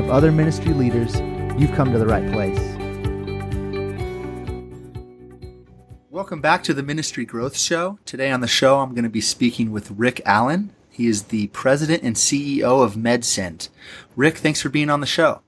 of 0.00 0.08
other 0.08 0.32
ministry 0.32 0.72
leaders, 0.72 1.20
you've 1.60 1.72
come 1.72 1.92
to 1.92 1.98
the 1.98 2.06
right 2.06 2.26
place. 2.32 2.58
Welcome 6.08 6.40
back 6.40 6.62
to 6.64 6.74
the 6.74 6.82
Ministry 6.82 7.26
Growth 7.26 7.54
Show. 7.54 7.98
Today 8.06 8.30
on 8.30 8.40
the 8.40 8.48
show, 8.48 8.80
I'm 8.80 8.94
going 8.94 9.04
to 9.04 9.10
be 9.10 9.20
speaking 9.20 9.72
with 9.72 9.90
Rick 9.90 10.22
Allen. 10.24 10.70
He 10.88 11.06
is 11.06 11.24
the 11.24 11.48
president 11.48 12.02
and 12.02 12.16
CEO 12.16 12.82
of 12.82 12.94
MedSend. 12.94 13.68
Rick, 14.16 14.38
thanks 14.38 14.62
for 14.62 14.70
being 14.70 14.88
on 14.88 15.00
the 15.00 15.06
show. 15.06 15.42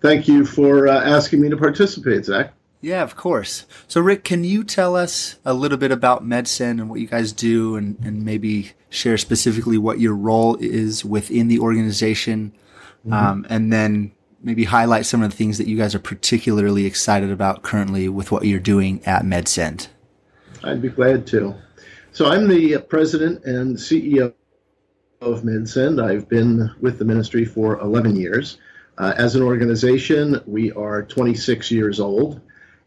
Thank 0.00 0.26
you 0.26 0.44
for 0.44 0.88
uh, 0.88 1.00
asking 1.00 1.40
me 1.40 1.48
to 1.48 1.56
participate, 1.56 2.24
Zach. 2.24 2.52
Yeah, 2.80 3.04
of 3.04 3.14
course. 3.14 3.64
So, 3.86 4.00
Rick, 4.00 4.24
can 4.24 4.42
you 4.42 4.64
tell 4.64 4.96
us 4.96 5.36
a 5.44 5.54
little 5.54 5.78
bit 5.78 5.92
about 5.92 6.24
MedSend 6.24 6.80
and 6.80 6.90
what 6.90 6.98
you 6.98 7.06
guys 7.06 7.32
do, 7.32 7.76
and, 7.76 7.96
and 8.04 8.24
maybe 8.24 8.72
share 8.90 9.16
specifically 9.16 9.78
what 9.78 10.00
your 10.00 10.16
role 10.16 10.56
is 10.56 11.04
within 11.04 11.46
the 11.46 11.60
organization, 11.60 12.52
mm-hmm. 13.04 13.12
um, 13.12 13.46
and 13.48 13.72
then 13.72 14.12
maybe 14.42 14.64
highlight 14.64 15.06
some 15.06 15.22
of 15.22 15.30
the 15.30 15.36
things 15.36 15.58
that 15.58 15.68
you 15.68 15.76
guys 15.76 15.94
are 15.94 16.00
particularly 16.00 16.84
excited 16.86 17.30
about 17.30 17.62
currently 17.62 18.08
with 18.08 18.32
what 18.32 18.44
you're 18.44 18.58
doing 18.58 19.04
at 19.04 19.22
MedSend? 19.22 19.88
I'd 20.64 20.82
be 20.82 20.88
glad 20.88 21.26
to. 21.28 21.54
So, 22.12 22.26
I'm 22.26 22.48
the 22.48 22.78
president 22.88 23.44
and 23.44 23.76
CEO 23.76 24.34
of 25.20 25.42
MedSend. 25.42 26.02
I've 26.02 26.28
been 26.28 26.70
with 26.80 26.98
the 26.98 27.04
ministry 27.04 27.44
for 27.44 27.78
11 27.80 28.16
years. 28.16 28.58
Uh, 28.98 29.14
as 29.16 29.34
an 29.34 29.42
organization, 29.42 30.40
we 30.46 30.72
are 30.72 31.02
26 31.02 31.70
years 31.70 32.00
old. 32.00 32.40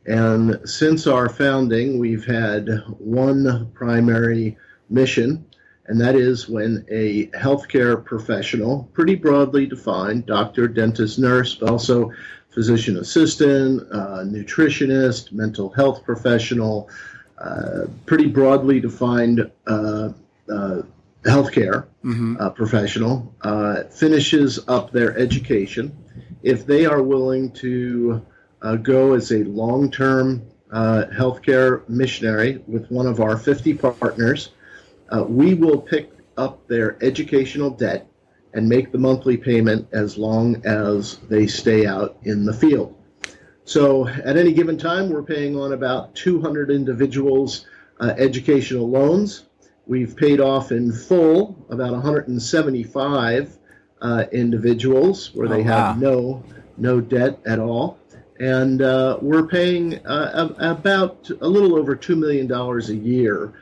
And 0.05 0.59
since 0.66 1.07
our 1.07 1.29
founding, 1.29 1.97
we've 1.97 2.25
had 2.25 2.69
one 3.00 3.72
primary 3.73 4.57
mission, 4.89 5.45
and 5.88 6.02
that 6.02 6.16
is 6.16 6.50
when 6.50 6.86
a 6.89 7.28
healthcare 7.28 8.03
professional, 8.03 8.89
pretty 8.94 9.16
broadly 9.16 9.66
defined, 9.66 10.25
doctor, 10.25 10.67
dentist, 10.67 11.19
nurse, 11.19 11.55
but 11.55 11.69
also 11.69 12.11
physician 12.50 12.97
assistant, 12.97 13.81
uh, 13.91 14.23
nutritionist, 14.23 15.31
mental 15.31 15.69
health 15.69 16.03
professional, 16.03 16.89
uh, 17.38 17.86
pretty 18.06 18.28
broadly 18.28 18.80
defined 18.80 19.52
uh, 19.67 20.09
uh 20.50 20.81
healthcare 21.23 21.88
mm-hmm. 22.03 22.38
Uh, 22.39 22.52
professional, 22.52 23.33
uh, 23.41 23.83
finishes 23.86 24.59
up 24.67 24.91
their 24.91 25.17
education. 25.17 25.95
If 26.44 26.67
they 26.67 26.86
are 26.86 27.02
willing 27.02 27.52
to 27.53 28.23
uh, 28.61 28.75
go 28.75 29.13
as 29.13 29.31
a 29.31 29.44
long 29.44 29.89
term 29.89 30.45
uh, 30.72 31.06
healthcare 31.13 31.88
missionary 31.88 32.61
with 32.67 32.89
one 32.91 33.08
of 33.08 33.19
our 33.19 33.38
50 33.38 33.75
partners. 33.75 34.50
Uh, 35.09 35.23
we 35.27 35.53
will 35.53 35.79
pick 35.79 36.11
up 36.37 36.67
their 36.67 36.97
educational 37.03 37.69
debt 37.69 38.07
and 38.53 38.67
make 38.67 38.91
the 38.91 38.97
monthly 38.97 39.37
payment 39.37 39.87
as 39.91 40.17
long 40.17 40.65
as 40.65 41.17
they 41.29 41.45
stay 41.47 41.85
out 41.85 42.17
in 42.23 42.45
the 42.45 42.53
field. 42.53 42.95
So 43.65 44.07
at 44.07 44.37
any 44.37 44.53
given 44.53 44.77
time, 44.77 45.09
we're 45.09 45.23
paying 45.23 45.57
on 45.57 45.73
about 45.73 46.15
200 46.15 46.69
individuals' 46.71 47.65
uh, 47.99 48.13
educational 48.17 48.89
loans. 48.89 49.45
We've 49.88 50.15
paid 50.15 50.39
off 50.39 50.71
in 50.71 50.91
full 50.91 51.55
about 51.69 51.91
175 51.91 53.57
uh, 54.01 54.25
individuals 54.31 55.33
where 55.33 55.47
they 55.47 55.61
oh, 55.61 55.65
wow. 55.65 55.88
have 55.88 55.99
no 55.99 56.44
no 56.77 56.99
debt 56.99 57.39
at 57.45 57.57
all 57.57 57.97
and 58.39 58.81
uh, 58.81 59.17
we're 59.21 59.47
paying 59.47 60.05
uh, 60.05 60.53
about 60.59 61.29
a 61.41 61.47
little 61.47 61.77
over 61.77 61.95
$2 61.95 62.17
million 62.17 62.51
a 62.51 63.07
year 63.07 63.53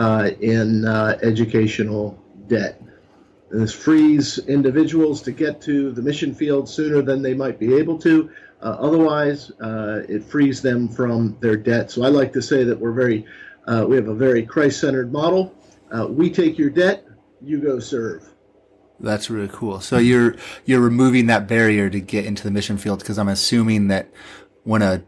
uh, 0.00 0.30
in 0.40 0.86
uh, 0.86 1.18
educational 1.22 2.18
debt. 2.46 2.82
And 3.50 3.60
this 3.60 3.74
frees 3.74 4.38
individuals 4.38 5.20
to 5.22 5.30
get 5.30 5.60
to 5.62 5.92
the 5.92 6.00
mission 6.00 6.34
field 6.34 6.70
sooner 6.70 7.02
than 7.02 7.20
they 7.20 7.34
might 7.34 7.58
be 7.58 7.74
able 7.74 7.98
to. 7.98 8.30
Uh, 8.62 8.76
otherwise, 8.80 9.50
uh, 9.60 10.00
it 10.08 10.24
frees 10.24 10.62
them 10.62 10.88
from 10.88 11.36
their 11.40 11.54
debt. 11.54 11.90
So 11.90 12.02
I 12.02 12.08
like 12.08 12.32
to 12.32 12.40
say 12.40 12.64
that 12.64 12.80
we're 12.80 12.92
very, 12.92 13.26
we 13.66 13.96
have 13.96 14.08
a 14.08 14.14
very 14.14 14.42
Christ-centered 14.42 15.12
model. 15.12 15.54
we 16.08 16.30
take 16.30 16.56
your 16.56 16.70
debt, 16.70 17.04
you 17.42 17.60
go 17.60 17.78
serve. 17.78 18.26
That's 19.00 19.28
really 19.28 19.50
cool. 19.52 19.80
So 19.80 19.98
you're 19.98 20.36
you're 20.64 20.80
removing 20.80 21.26
that 21.26 21.46
barrier 21.46 21.88
to 21.88 22.00
get 22.00 22.26
into 22.26 22.42
the 22.42 22.50
mission 22.50 22.76
field 22.76 23.00
because 23.00 23.18
I'm 23.18 23.28
assuming 23.28 23.88
that 23.88 24.10
when 24.64 24.82
a 24.82 25.02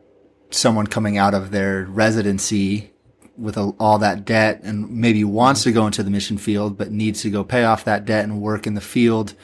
someone 0.51 0.87
coming 0.87 1.19
out 1.19 1.35
of 1.35 1.51
their 1.51 1.85
residency 1.85 2.92
with 3.37 3.57
a, 3.57 3.73
all 3.79 3.99
that 3.99 4.25
debt 4.25 4.61
and 4.63 4.91
maybe 4.91 5.25
wants 5.25 5.63
to 5.63 5.73
go 5.73 5.87
into 5.87 6.03
the 6.03 6.11
mission 6.11 6.39
field 6.39 6.77
but 6.77 6.91
needs 6.91 7.23
to 7.23 7.31
go 7.31 7.43
pay 7.43 7.65
off 7.65 7.85
that 7.85 8.05
debt 8.05 8.25
and 8.25 8.41
work 8.41 8.67
in 8.67 8.75
the 8.75 8.81
field, 8.81 9.35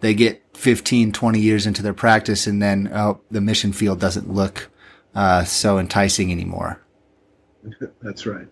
they 0.00 0.14
get 0.14 0.42
15, 0.56 1.12
20 1.12 1.40
years 1.40 1.66
into 1.66 1.82
their 1.82 1.94
practice 1.94 2.46
and 2.46 2.62
then 2.62 2.90
oh, 2.94 3.20
the 3.30 3.40
mission 3.40 3.72
field 3.72 4.00
doesn't 4.00 4.30
look 4.30 4.70
uh, 5.14 5.44
so 5.44 5.78
enticing 5.78 6.32
anymore. 6.32 6.80
That's 8.02 8.26
right. 8.26 8.48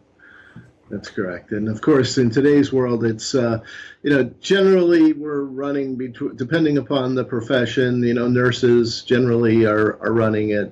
That's 0.92 1.08
correct. 1.08 1.52
And 1.52 1.70
of 1.70 1.80
course, 1.80 2.18
in 2.18 2.28
today's 2.28 2.70
world, 2.70 3.02
it's, 3.02 3.34
uh, 3.34 3.60
you 4.02 4.10
know, 4.10 4.24
generally 4.42 5.14
we're 5.14 5.44
running 5.44 5.96
between, 5.96 6.36
depending 6.36 6.76
upon 6.76 7.14
the 7.14 7.24
profession, 7.24 8.02
you 8.02 8.12
know, 8.12 8.28
nurses 8.28 9.02
generally 9.02 9.64
are, 9.64 9.98
are 10.02 10.12
running 10.12 10.52
at 10.52 10.70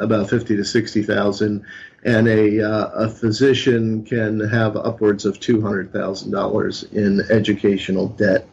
about 0.00 0.30
50 0.30 0.56
to 0.56 0.64
60,000 0.64 1.64
and 2.06 2.28
a, 2.28 2.62
uh, 2.62 2.86
a 2.94 3.08
physician 3.08 4.04
can 4.04 4.40
have 4.40 4.76
upwards 4.76 5.26
of 5.26 5.40
$200,000 5.40 6.92
in 6.92 7.20
educational 7.30 8.08
debt. 8.08 8.48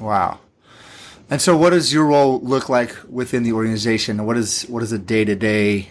Wow. 0.00 0.40
And 1.30 1.40
so 1.40 1.56
what 1.56 1.70
does 1.70 1.92
your 1.92 2.06
role 2.06 2.40
look 2.40 2.68
like 2.68 2.96
within 3.08 3.44
the 3.44 3.52
organization? 3.52 4.26
What 4.26 4.36
is, 4.36 4.64
what 4.64 4.80
does 4.80 4.90
a 4.90 4.98
day 4.98 5.24
to 5.24 5.36
day 5.36 5.90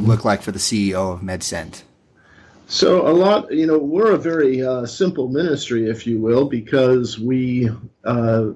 look 0.00 0.24
like 0.24 0.42
for 0.42 0.50
the 0.50 0.58
CEO 0.58 1.14
of 1.14 1.20
MedSend? 1.20 1.84
So 2.66 3.06
a 3.06 3.12
lot, 3.12 3.52
you 3.52 3.66
know, 3.66 3.78
we're 3.78 4.12
a 4.12 4.18
very 4.18 4.64
uh, 4.64 4.86
simple 4.86 5.28
ministry, 5.28 5.88
if 5.88 6.06
you 6.08 6.18
will, 6.18 6.46
because 6.46 7.20
we 7.20 7.70
uh, 8.04 8.46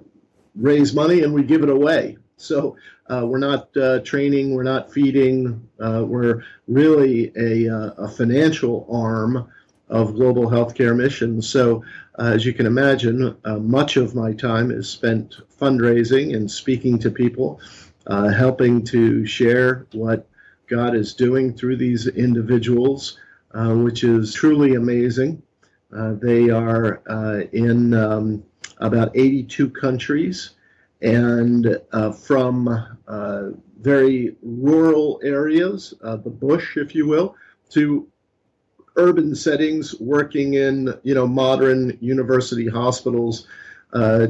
raise 0.57 0.93
money 0.93 1.23
and 1.23 1.33
we 1.33 1.45
give 1.45 1.63
it 1.63 1.69
away. 1.69 2.17
So 2.39 2.77
uh, 3.09 3.25
we're 3.27 3.39
not 3.39 3.77
uh, 3.77 4.01
training, 4.01 4.55
we're 4.55 4.63
not 4.63 4.93
feeding, 4.93 5.69
uh, 5.81 6.05
we're 6.07 6.45
really 6.67 7.33
a, 7.37 7.69
uh, 7.69 7.91
a, 7.99 8.09
financial 8.09 8.87
arm 8.91 9.51
of 9.89 10.15
global 10.15 10.49
healthcare 10.49 10.97
missions. 10.97 11.49
So 11.49 11.85
as 12.19 12.47
you 12.47 12.53
can 12.53 12.67
imagine, 12.67 13.37
much 13.45 13.97
of 13.97 14.15
my 14.15 14.33
time 14.33 14.71
is 14.71 14.89
spent 14.89 15.37
fundraising 15.61 16.35
and 16.37 16.51
speaking 16.51 16.99
to 17.01 17.11
people, 17.11 17.61
helping 18.07 18.85
to 18.85 19.25
share 19.27 19.87
what 19.93 20.27
God 20.67 20.95
is 20.95 21.15
doing 21.15 21.55
through 21.55 21.77
these 21.77 22.07
individuals. 22.07 23.19
Uh, 23.55 23.75
which 23.75 24.05
is 24.05 24.35
truly 24.35 24.75
amazing. 24.75 25.43
Uh, 25.91 26.13
they 26.13 26.51
are 26.51 27.01
uh, 27.09 27.41
in 27.53 27.95
um, 27.95 28.45
about 28.77 29.11
82 29.15 29.71
countries 29.71 30.51
and 31.01 31.81
uh, 31.93 32.13
from 32.13 32.69
uh, 33.07 33.49
very 33.81 34.37
rural 34.43 35.21
areas, 35.23 35.95
the 36.01 36.31
bush, 36.31 36.77
if 36.77 36.95
you 36.95 37.07
will, 37.07 37.37
to 37.71 38.09
urban 38.97 39.35
settings, 39.35 39.99
working 40.01 40.55
in 40.55 40.93
you 41.05 41.15
know 41.15 41.27
modern 41.27 41.97
university 42.01 42.67
hospitals, 42.67 43.47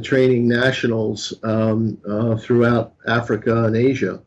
training 0.03 0.47
nationals 0.47 1.33
um, 1.43 1.97
throughout 2.39 2.93
Africa 3.07 3.65
and 3.65 3.75
Asia. 3.75 4.21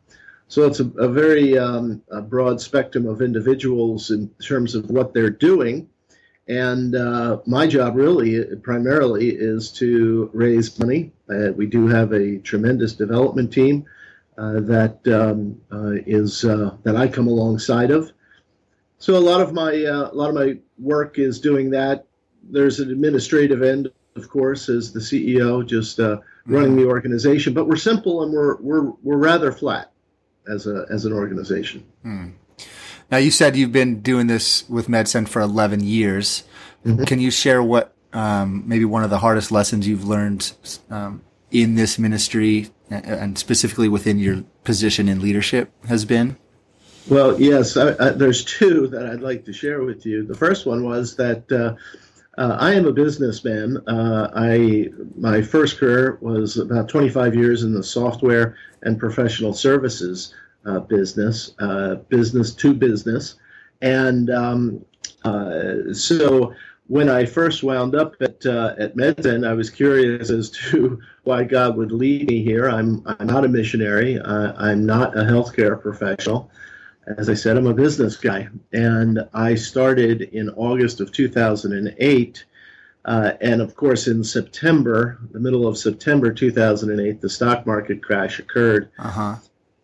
So 0.53 0.67
it's 0.67 0.79
a, 0.79 0.85
a 0.97 1.07
very 1.07 1.57
um, 1.57 2.03
a 2.11 2.21
broad 2.21 2.61
spectrum 2.61 3.07
of 3.07 3.23
individuals 3.23 4.11
in 4.11 4.29
terms 4.39 4.75
of 4.75 4.87
what 4.91 5.11
they're 5.11 5.31
doing. 5.31 5.89
And 6.47 6.95
uh, 6.95 7.39
my 7.47 7.65
job 7.65 7.95
really 7.95 8.55
primarily 8.57 9.29
is 9.29 9.71
to 9.71 10.29
raise 10.31 10.77
money. 10.77 11.11
Uh, 11.33 11.51
we 11.53 11.65
do 11.65 11.87
have 11.87 12.13
a 12.13 12.37
tremendous 12.39 12.93
development 12.93 13.51
team 13.51 13.85
uh, 14.37 14.59
that 14.61 14.99
um, 15.07 15.61
uh, 15.71 16.01
is 16.07 16.43
uh, 16.45 16.75
that 16.83 16.95
I 16.95 17.07
come 17.07 17.27
alongside 17.27 17.91
of. 17.91 18.11
So 18.97 19.15
a 19.15 19.19
lot 19.19 19.41
of 19.41 19.53
my 19.53 19.71
uh, 19.83 20.11
a 20.11 20.15
lot 20.15 20.29
of 20.29 20.35
my 20.35 20.57
work 20.79 21.19
is 21.19 21.39
doing 21.39 21.69
that. 21.71 22.05
There's 22.49 22.79
an 22.79 22.89
administrative 22.89 23.61
end, 23.61 23.91
of 24.15 24.29
course, 24.29 24.69
as 24.69 24.91
the 24.91 24.99
CEO, 24.99 25.65
just 25.65 25.99
running 26.45 26.75
the 26.75 26.85
organization. 26.85 27.53
But 27.53 27.67
we're 27.67 27.75
simple 27.75 28.23
and 28.23 28.33
we're 28.33 28.57
we're 28.57 28.91
we're 29.03 29.17
rather 29.17 29.51
flat 29.51 29.91
as 30.47 30.67
a 30.67 30.85
as 30.89 31.05
an 31.05 31.13
organization. 31.13 31.85
Now 33.11 33.17
you 33.17 33.31
said 33.31 33.55
you've 33.55 33.71
been 33.71 34.01
doing 34.01 34.27
this 34.27 34.67
with 34.67 34.87
MedSend 34.87 35.27
for 35.27 35.41
11 35.41 35.81
years. 35.81 36.43
Can 37.05 37.19
you 37.19 37.29
share 37.31 37.61
what 37.61 37.92
um, 38.13 38.63
maybe 38.65 38.85
one 38.85 39.03
of 39.03 39.09
the 39.09 39.19
hardest 39.19 39.51
lessons 39.51 39.87
you've 39.87 40.05
learned 40.05 40.53
um, 40.89 41.21
in 41.51 41.75
this 41.75 41.99
ministry 41.99 42.69
and 42.89 43.37
specifically 43.37 43.89
within 43.89 44.19
your 44.19 44.43
position 44.63 45.09
in 45.09 45.21
leadership 45.21 45.71
has 45.87 46.05
been? 46.05 46.37
Well, 47.09 47.39
yes, 47.39 47.75
I, 47.75 47.95
I, 47.99 48.09
there's 48.11 48.45
two 48.45 48.87
that 48.87 49.05
I'd 49.05 49.21
like 49.21 49.43
to 49.45 49.53
share 49.53 49.83
with 49.83 50.05
you. 50.05 50.25
The 50.25 50.35
first 50.35 50.65
one 50.65 50.83
was 50.85 51.15
that 51.17 51.51
uh, 51.51 51.75
uh, 52.37 52.57
I 52.59 52.73
am 52.73 52.85
a 52.85 52.93
businessman. 52.93 53.77
Uh, 53.87 54.31
I 54.33 54.89
my 55.17 55.41
first 55.41 55.77
career 55.77 56.17
was 56.21 56.57
about 56.57 56.87
25 56.87 57.35
years 57.35 57.63
in 57.63 57.73
the 57.73 57.83
software 57.83 58.55
and 58.83 58.97
professional 58.97 59.53
services 59.53 60.33
uh, 60.65 60.79
business, 60.79 61.51
uh, 61.59 61.95
business 62.07 62.53
to 62.55 62.73
business, 62.73 63.35
and 63.81 64.29
um, 64.29 64.85
uh, 65.25 65.93
so 65.93 66.53
when 66.87 67.09
I 67.09 67.25
first 67.25 67.63
wound 67.63 67.95
up 67.95 68.15
at 68.21 68.45
uh, 68.45 68.75
at 68.77 68.95
MedSend, 68.95 69.47
I 69.47 69.53
was 69.53 69.69
curious 69.69 70.29
as 70.29 70.49
to 70.49 70.99
why 71.23 71.43
God 71.43 71.77
would 71.77 71.91
lead 71.91 72.27
me 72.27 72.43
here. 72.43 72.69
I'm 72.69 73.03
I'm 73.05 73.27
not 73.27 73.45
a 73.45 73.49
missionary. 73.49 74.19
I'm 74.21 74.85
not 74.85 75.17
a 75.17 75.21
healthcare 75.21 75.81
professional 75.81 76.51
as 77.05 77.29
I 77.29 77.33
said, 77.33 77.57
I'm 77.57 77.67
a 77.67 77.73
business 77.73 78.15
guy, 78.15 78.47
and 78.71 79.27
I 79.33 79.55
started 79.55 80.21
in 80.21 80.49
August 80.51 81.01
of 81.01 81.11
2008. 81.11 82.45
Uh, 83.05 83.31
and 83.41 83.61
of 83.61 83.75
course, 83.75 84.07
in 84.07 84.23
September, 84.23 85.19
the 85.31 85.39
middle 85.39 85.67
of 85.67 85.77
September 85.77 86.31
2008, 86.31 87.19
the 87.19 87.29
stock 87.29 87.65
market 87.65 88.01
crash 88.01 88.39
occurred. 88.39 88.89
Uh-huh. 88.97 89.35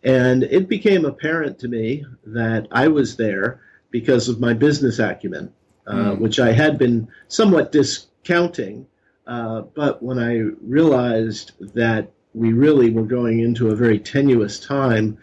And 0.02 0.44
it 0.44 0.68
became 0.68 1.04
apparent 1.04 1.58
to 1.58 1.68
me 1.68 2.06
that 2.24 2.66
I 2.72 2.88
was 2.88 3.16
there 3.16 3.60
because 3.90 4.30
of 4.30 4.40
my 4.40 4.54
business 4.54 4.98
acumen, 4.98 5.52
uh, 5.52 5.59
mm. 5.92 6.18
which 6.18 6.40
I 6.40 6.52
had 6.52 6.78
been 6.78 7.08
somewhat 7.28 7.72
discounting. 7.72 8.86
Uh, 9.26 9.62
but 9.62 10.02
when 10.02 10.18
I 10.18 10.38
realized 10.62 11.52
that 11.74 12.10
we 12.34 12.52
really 12.52 12.90
were 12.90 13.04
going 13.04 13.40
into 13.40 13.70
a 13.70 13.76
very 13.76 13.98
tenuous 13.98 14.58
time 14.58 15.18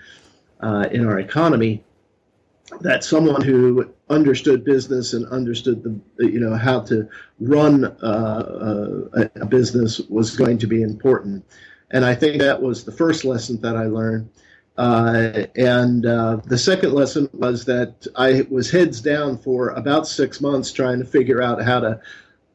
uh, 0.61 0.87
in 0.91 1.05
our 1.05 1.19
economy, 1.19 1.83
that 2.81 3.03
someone 3.03 3.41
who 3.41 3.93
understood 4.09 4.63
business 4.63 5.13
and 5.13 5.25
understood 5.27 5.83
the 5.83 6.25
you 6.25 6.39
know 6.39 6.55
how 6.55 6.79
to 6.79 7.07
run 7.39 7.85
uh, 7.85 9.07
uh, 9.13 9.27
a 9.35 9.45
business 9.45 9.99
was 10.09 10.35
going 10.35 10.57
to 10.57 10.67
be 10.67 10.81
important 10.81 11.43
and 11.91 12.05
i 12.05 12.15
think 12.15 12.39
that 12.41 12.61
was 12.61 12.83
the 12.83 12.91
first 12.91 13.25
lesson 13.25 13.59
that 13.61 13.75
i 13.75 13.85
learned 13.85 14.29
uh, 14.77 15.45
and 15.55 16.05
uh, 16.05 16.37
the 16.45 16.57
second 16.57 16.93
lesson 16.93 17.29
was 17.33 17.65
that 17.65 18.05
i 18.15 18.45
was 18.49 18.69
heads 18.69 19.01
down 19.01 19.37
for 19.37 19.69
about 19.69 20.07
six 20.07 20.41
months 20.41 20.71
trying 20.71 20.99
to 20.99 21.05
figure 21.05 21.41
out 21.41 21.61
how 21.63 21.79
to 21.79 21.99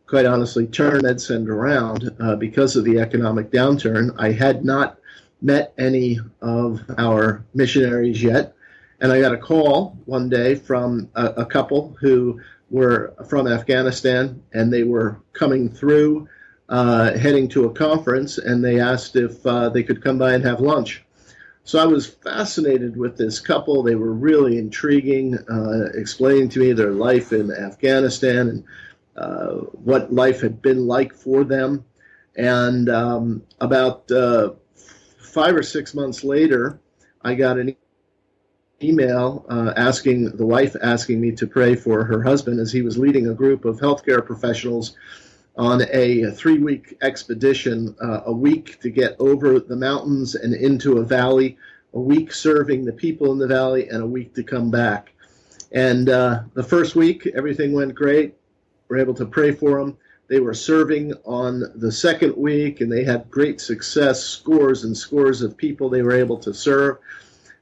quite 0.06 0.26
honestly 0.26 0.66
turn 0.66 1.00
MedSend 1.00 1.48
around 1.48 2.10
uh, 2.20 2.36
because 2.36 2.76
of 2.76 2.84
the 2.84 2.98
economic 2.98 3.50
downturn 3.50 4.14
i 4.19 4.30
had 4.30 4.64
not 4.64 4.98
met 5.40 5.72
any 5.78 6.20
of 6.40 6.80
our 6.98 7.44
missionaries 7.54 8.22
yet 8.22 8.54
and 9.02 9.10
I 9.10 9.20
got 9.20 9.34
a 9.34 9.36
call 9.36 9.98
one 10.06 10.28
day 10.28 10.54
from 10.54 11.10
a, 11.16 11.26
a 11.38 11.46
couple 11.46 11.96
who 12.00 12.40
were 12.70 13.14
from 13.28 13.48
Afghanistan 13.48 14.40
and 14.54 14.72
they 14.72 14.84
were 14.84 15.20
coming 15.32 15.69
through, 15.69 16.28
uh, 16.69 17.19
heading 17.19 17.48
to 17.48 17.64
a 17.64 17.72
conference, 17.72 18.38
and 18.38 18.64
they 18.64 18.78
asked 18.80 19.16
if 19.16 19.44
uh, 19.44 19.69
they 19.69 19.82
could 19.82 20.02
come 20.02 20.19
by 20.19 20.34
and 20.34 20.44
have 20.44 20.60
lunch. 20.60 21.04
So 21.64 21.79
I 21.79 21.87
was 21.87 22.06
fascinated 22.06 22.97
with 22.97 23.17
this 23.17 23.38
couple. 23.38 23.82
They 23.82 23.94
were 23.94 24.12
really 24.12 24.59
intriguing, 24.59 25.38
uh, 25.38 25.91
explaining 25.94 26.49
to 26.50 26.61
me 26.61 26.73
their 26.73 26.91
life 26.91 27.32
in 27.32 27.53
Afghanistan 27.53 28.49
and 28.49 28.64
uh, 29.17 29.50
what 29.85 30.12
life 30.12 30.41
had 30.41 30.61
been 30.61 30.87
like 30.87 31.14
for 31.14 31.44
them. 31.44 31.85
And 32.37 32.88
um, 32.88 33.43
about 33.61 34.11
uh, 34.11 34.55
five 35.19 35.55
or 35.55 35.62
six 35.62 35.94
months 35.94 36.25
later, 36.25 36.81
I 37.23 37.35
got 37.35 37.59
an 37.59 37.76
email 38.82 39.47
uh, 39.49 39.73
asking 39.76 40.37
the 40.37 40.47
wife 40.47 40.75
asking 40.82 41.20
me 41.20 41.32
to 41.32 41.47
pray 41.47 41.76
for 41.76 42.05
her 42.05 42.23
husband 42.23 42.58
as 42.58 42.73
he 42.73 42.82
was 42.82 42.99
leading 42.99 43.29
a 43.29 43.35
group 43.35 43.65
of 43.65 43.79
healthcare 43.79 44.25
professionals 44.25 44.97
on 45.56 45.82
a 45.93 46.31
three 46.31 46.58
week 46.58 46.96
expedition, 47.02 47.94
uh, 48.02 48.22
a 48.26 48.32
week 48.32 48.81
to 48.81 48.90
get 48.90 49.16
over 49.19 49.60
the 49.60 49.76
mountains 49.76 50.34
and 50.34 50.54
into 50.54 50.99
a 50.99 51.04
valley, 51.04 51.58
a 51.94 52.00
week 52.00 52.32
serving 52.32 52.84
the 52.84 52.93
people 52.93 53.32
in 53.32 53.38
the 53.38 53.46
valley, 53.46 53.88
and 53.88 54.02
a 54.02 54.06
week 54.06 54.34
to 54.34 54.43
come 54.43 54.70
back. 54.70 55.12
And 55.72 56.08
uh, 56.08 56.40
the 56.54 56.62
first 56.62 56.96
week, 56.96 57.26
everything 57.34 57.72
went 57.72 57.94
great. 57.94 58.34
We're 58.88 58.99
able 58.99 59.14
to 59.14 59.26
pray 59.26 59.52
for 59.52 59.78
them. 59.78 59.96
They 60.28 60.40
were 60.40 60.54
serving 60.54 61.12
on 61.25 61.72
the 61.75 61.93
second 61.93 62.37
week, 62.37 62.81
and 62.81 62.90
they 62.90 63.05
had 63.05 63.31
great 63.31 63.60
success, 63.60 64.22
scores 64.22 64.84
and 64.84 64.96
scores 64.96 65.43
of 65.43 65.56
people 65.56 65.90
they 65.90 66.02
were 66.02 66.12
able 66.12 66.38
to 66.38 66.55
serve. 66.55 66.98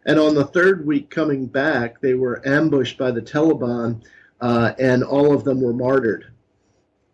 And 0.07 0.19
on 0.19 0.35
the 0.35 0.47
third 0.47 0.87
week 0.87 1.11
coming 1.11 1.47
back, 1.47 2.01
they 2.01 2.15
were 2.15 2.47
ambushed 2.47 2.97
by 2.97 3.11
the 3.11 3.23
Taliban, 3.23 4.03
uh, 4.41 4.73
and 4.79 5.03
all 5.03 5.35
of 5.35 5.45
them 5.45 5.61
were 5.61 5.73
martyred. 5.73 6.30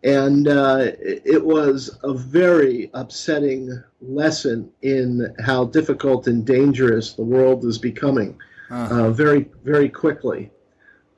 And 0.07 0.47
uh, 0.47 0.91
it 1.01 1.43
was 1.43 1.99
a 2.03 2.13
very 2.13 2.89
upsetting 2.93 3.83
lesson 3.99 4.71
in 4.81 5.35
how 5.41 5.65
difficult 5.65 6.27
and 6.27 6.45
dangerous 6.45 7.11
the 7.11 7.23
world 7.23 7.65
is 7.65 7.77
becoming 7.77 8.39
uh, 8.69 9.11
very, 9.11 9.49
very 9.65 9.89
quickly. 9.89 10.49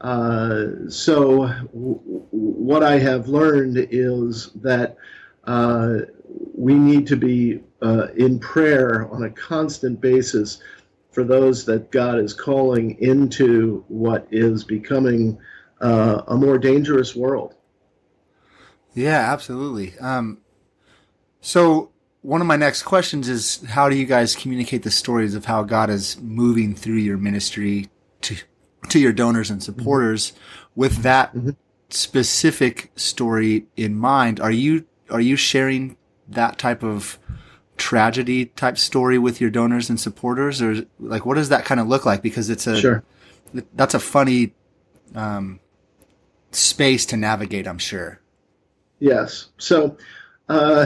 Uh, 0.01 0.89
so, 0.89 1.47
w- 1.71 1.99
what 2.31 2.81
I 2.81 2.97
have 2.97 3.27
learned 3.27 3.77
is 3.91 4.49
that 4.55 4.97
uh, 5.43 5.99
we 6.55 6.73
need 6.73 7.05
to 7.07 7.15
be 7.15 7.59
uh, 7.83 8.07
in 8.15 8.39
prayer 8.39 9.07
on 9.11 9.23
a 9.23 9.29
constant 9.29 10.01
basis 10.01 10.63
for 11.11 11.23
those 11.23 11.63
that 11.65 11.91
God 11.91 12.17
is 12.17 12.33
calling 12.33 12.97
into 12.99 13.85
what 13.87 14.25
is 14.31 14.63
becoming 14.63 15.37
uh, 15.79 16.23
a 16.27 16.35
more 16.35 16.57
dangerous 16.57 17.15
world. 17.15 17.53
Yeah, 18.93 19.31
absolutely. 19.31 19.97
Um, 19.99 20.39
so, 21.41 21.91
one 22.21 22.41
of 22.41 22.47
my 22.47 22.57
next 22.57 22.83
questions 22.83 23.29
is 23.29 23.63
how 23.69 23.87
do 23.87 23.95
you 23.95 24.05
guys 24.05 24.35
communicate 24.35 24.83
the 24.83 24.91
stories 24.91 25.35
of 25.35 25.45
how 25.45 25.63
God 25.63 25.89
is 25.89 26.19
moving 26.19 26.75
through 26.75 26.95
your 26.95 27.17
ministry 27.17 27.89
to 28.21 28.35
to 28.89 28.99
your 28.99 29.13
donors 29.13 29.49
and 29.49 29.63
supporters 29.63 30.31
mm-hmm. 30.31 30.81
with 30.81 30.97
that 31.03 31.33
mm-hmm. 31.33 31.51
specific 31.89 32.91
story 32.95 33.67
in 33.77 33.95
mind? 33.95 34.39
Are 34.39 34.51
you 34.51 34.85
are 35.09 35.21
you 35.21 35.35
sharing 35.35 35.95
that 36.27 36.57
type 36.57 36.83
of 36.83 37.17
tragedy 37.77 38.45
type 38.45 38.77
story 38.77 39.17
with 39.17 39.39
your 39.39 39.49
donors 39.49 39.89
and 39.89 39.99
supporters 39.99 40.61
or 40.61 40.85
like 40.99 41.25
what 41.25 41.35
does 41.35 41.49
that 41.49 41.63
kind 41.63 41.79
of 41.79 41.87
look 41.87 42.05
like 42.05 42.21
because 42.21 42.49
it's 42.49 42.67
a 42.67 42.77
sure. 42.77 43.03
that's 43.73 43.93
a 43.93 43.99
funny 43.99 44.53
um, 45.15 45.61
space 46.51 47.05
to 47.05 47.15
navigate 47.15 47.65
i'm 47.65 47.77
sure 47.77 48.19
yes 48.99 49.47
so 49.57 49.97
uh, 50.49 50.85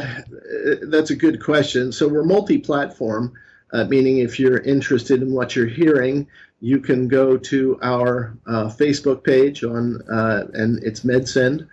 that's 0.83 1.09
a 1.09 1.15
good 1.15 1.41
question 1.41 1.91
so 1.91 2.07
we're 2.07 2.23
multi-platform 2.23 3.33
uh, 3.71 3.83
meaning 3.85 4.19
if 4.19 4.39
you're 4.39 4.59
interested 4.59 5.21
in 5.21 5.33
what 5.33 5.55
you're 5.55 5.65
hearing 5.65 6.27
you 6.61 6.79
can 6.79 7.07
go 7.07 7.37
to 7.37 7.77
our 7.81 8.37
uh, 8.47 8.65
facebook 8.65 9.23
page 9.23 9.63
on 9.63 10.01
uh, 10.09 10.45
and 10.53 10.83
it's 10.83 11.01
medsend 11.01 11.67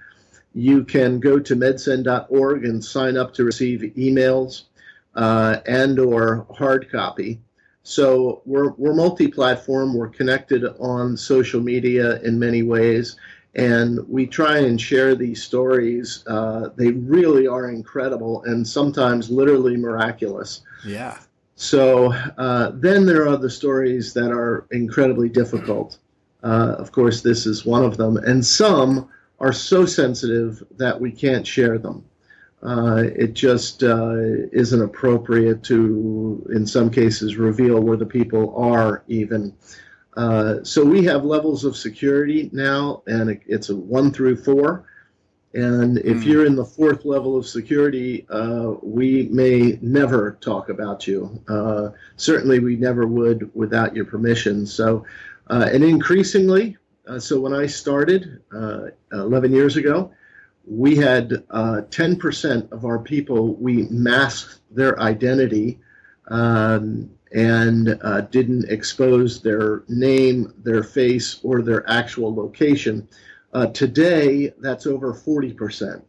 you 0.55 0.85
can 0.85 1.21
go 1.21 1.39
to 1.39 1.55
medsend.org 1.55 2.65
and 2.65 2.85
sign 2.85 3.17
up 3.17 3.33
to 3.35 3.45
receive 3.45 3.81
emails 3.97 4.65
uh, 5.15 5.59
and 5.67 5.99
or 5.99 6.47
hard 6.57 6.91
copy. 6.91 7.41
So 7.83 8.43
we're, 8.45 8.71
we're 8.73 8.95
multi-platform. 8.95 9.95
We're 9.95 10.09
connected 10.09 10.65
on 10.79 11.17
social 11.17 11.61
media 11.61 12.21
in 12.21 12.39
many 12.39 12.63
ways, 12.63 13.17
and 13.55 13.99
we 14.09 14.27
try 14.27 14.59
and 14.59 14.81
share 14.81 15.15
these 15.15 15.43
stories. 15.43 16.25
Uh, 16.27 16.71
they 16.77 16.93
really 16.93 17.47
are 17.47 17.71
incredible 17.71 18.43
and 18.45 18.67
sometimes 18.67 19.31
literally 19.31 19.77
miraculous. 19.77 20.63
Yeah. 20.85 21.19
So 21.57 22.13
uh, 22.39 22.73
then 22.75 23.07
there 23.07 23.29
are 23.29 23.37
the 23.37 23.51
stories 23.51 24.15
that 24.15 24.31
are 24.31 24.67
incredibly 24.71 25.29
difficult. 25.29 25.99
Uh, 26.43 26.77
of 26.79 26.91
course, 26.93 27.21
this 27.21 27.45
is 27.45 27.67
one 27.67 27.85
of 27.85 27.99
them, 27.99 28.17
and 28.17 28.45
some 28.45 29.11
are 29.41 29.53
so 29.53 29.85
sensitive 29.85 30.63
that 30.79 30.99
we 30.99 31.13
can't 31.13 31.47
share 31.47 31.77
them 31.77 32.03
uh, 32.63 33.05
it 33.17 33.33
just 33.33 33.83
uh, 33.83 34.15
isn't 34.53 34.83
appropriate 34.83 35.63
to, 35.65 36.47
in 36.55 36.67
some 36.67 36.91
cases, 36.91 37.37
reveal 37.37 37.81
where 37.81 37.97
the 37.97 38.07
people 38.07 38.55
are 38.57 39.03
even. 39.09 39.55
Uh, 40.17 40.63
so 40.65 40.85
we 40.85 41.05
have 41.05 41.25
levels 41.25 41.65
of 41.65 41.77
security 41.77 42.51
now, 42.53 43.03
and 43.07 43.41
it's 43.47 43.71
a 43.71 43.77
one 43.77 44.13
through 44.13 44.37
four. 44.37 44.87
And 45.53 45.99
if 45.99 46.19
mm. 46.19 46.25
you're 46.27 46.47
in 46.47 46.55
the 46.55 46.65
fourth 46.65 47.05
level 47.05 47.37
of 47.37 47.47
security, 47.47 48.25
uh, 48.31 48.75
we 48.83 49.29
may 49.33 49.79
never 49.83 50.39
talk 50.41 50.69
about 50.69 51.07
you. 51.07 51.43
Uh, 51.49 51.91
certainly, 52.17 52.61
we 52.61 52.77
never 52.77 53.07
would 53.07 53.51
without 53.55 53.97
your 53.97 54.05
permission. 54.05 54.65
So, 54.67 55.05
uh, 55.49 55.69
and 55.73 55.83
increasingly, 55.83 56.77
uh, 57.09 57.19
so 57.19 57.41
when 57.41 57.53
I 57.53 57.67
started 57.67 58.43
uh, 58.53 58.89
11 59.13 59.53
years 59.53 59.77
ago, 59.77 60.13
we 60.65 60.95
had 60.95 61.31
10% 61.31 62.73
uh, 62.73 62.77
of 62.77 62.85
our 62.85 63.01
people, 63.01 63.55
we 63.57 63.89
masked 63.89 64.61
their 64.71 65.01
identity 65.01 65.81
um, 66.29 67.11
and 67.33 67.99
didn't 68.31 68.69
expose 68.69 69.41
their 69.41 69.85
name, 69.89 70.53
their 70.65 70.83
face, 70.83 71.41
or 71.43 71.63
their 71.63 71.89
actual 71.89 72.35
location. 72.35 73.07
Uh, 73.53 73.67
today, 73.67 74.53
that's 74.59 74.87
over 74.87 75.13
40%. 75.13 76.03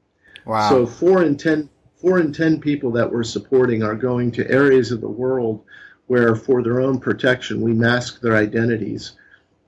Wow. 0.46 0.70
So 0.70 0.86
four 0.86 1.24
in 1.24 1.38
10, 1.38 1.70
four 1.96 2.20
in 2.20 2.34
10 2.34 2.60
people 2.60 2.92
that 2.92 3.12
we're 3.12 3.24
supporting 3.24 3.84
are 3.84 3.96
going 3.96 4.32
to 4.34 4.50
areas 4.50 4.92
of 4.92 5.01
the 5.01 5.10
world 5.10 5.63
where, 6.08 6.36
for 6.36 6.62
their 6.62 6.82
own 6.82 7.00
protection, 7.00 7.62
we 7.62 7.74
mask 7.74 8.22
their 8.22 8.36
identities. 8.36 9.13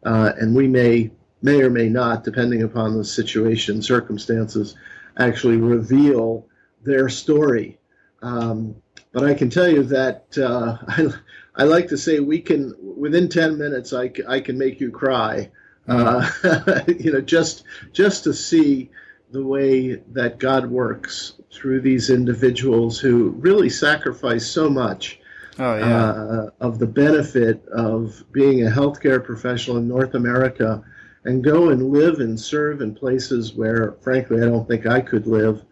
Uh, 0.04 0.34
and 0.38 0.56
we 0.56 0.68
may, 0.68 1.12
may 1.42 1.62
or 1.62 1.70
may 1.70 1.90
not, 1.90 2.24
depending 2.24 2.64
upon 2.64 2.98
the 2.98 3.06
situation, 3.06 3.82
circumstances, 3.82 4.76
actually 5.18 5.58
reveal 5.58 6.48
their 6.84 7.08
story. 7.10 7.80
Um, 8.22 8.76
but 9.14 9.24
I 9.24 9.34
can 9.34 9.50
tell 9.50 9.70
you 9.70 9.84
that 9.84 10.38
uh, 10.38 10.78
I, 10.88 11.14
I 11.56 11.64
like 11.64 11.90
to 11.90 11.98
say 11.98 12.20
we 12.20 12.40
can, 12.40 12.74
within 12.82 13.30
10 13.30 13.58
minutes, 13.58 13.94
I, 13.94 14.12
I 14.28 14.40
can 14.40 14.58
make 14.58 14.80
you 14.80 14.92
cry 14.92 15.50
uh, 15.88 16.30
you 17.00 17.12
know, 17.12 17.22
just 17.22 17.64
just 17.92 18.24
to 18.24 18.34
see 18.34 18.90
the 19.32 19.44
way 19.44 19.96
that 20.12 20.38
God 20.40 20.70
works 20.70 21.34
through 21.52 21.82
these 21.82 22.10
individuals 22.10 23.00
who 23.00 23.30
really 23.30 23.70
sacrifice 23.70 24.46
so 24.46 24.70
much 24.70 25.20
oh, 25.58 25.78
yeah. 25.78 26.10
uh, 26.12 26.50
of 26.60 26.78
the 26.78 26.88
benefit 26.88 27.68
of 27.70 28.24
being 28.32 28.66
a 28.66 28.70
healthcare 28.70 29.24
professional 29.24 29.78
in 29.78 29.88
North 29.88 30.14
America 30.14 30.84
and 31.26 31.44
go 31.44 31.70
and 31.70 31.90
live 31.90 32.20
and 32.20 32.40
serve 32.40 32.82
in 32.82 32.94
places 32.94 33.54
where, 33.54 33.94
frankly, 34.02 34.42
I 34.42 34.46
don't 34.46 34.68
think 34.68 34.86
I 34.86 35.02
could 35.02 35.26
live, 35.26 35.64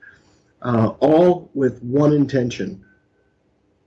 uh, 0.61 0.93
all 0.99 1.49
with 1.53 1.83
one 1.83 2.13
intention. 2.13 2.83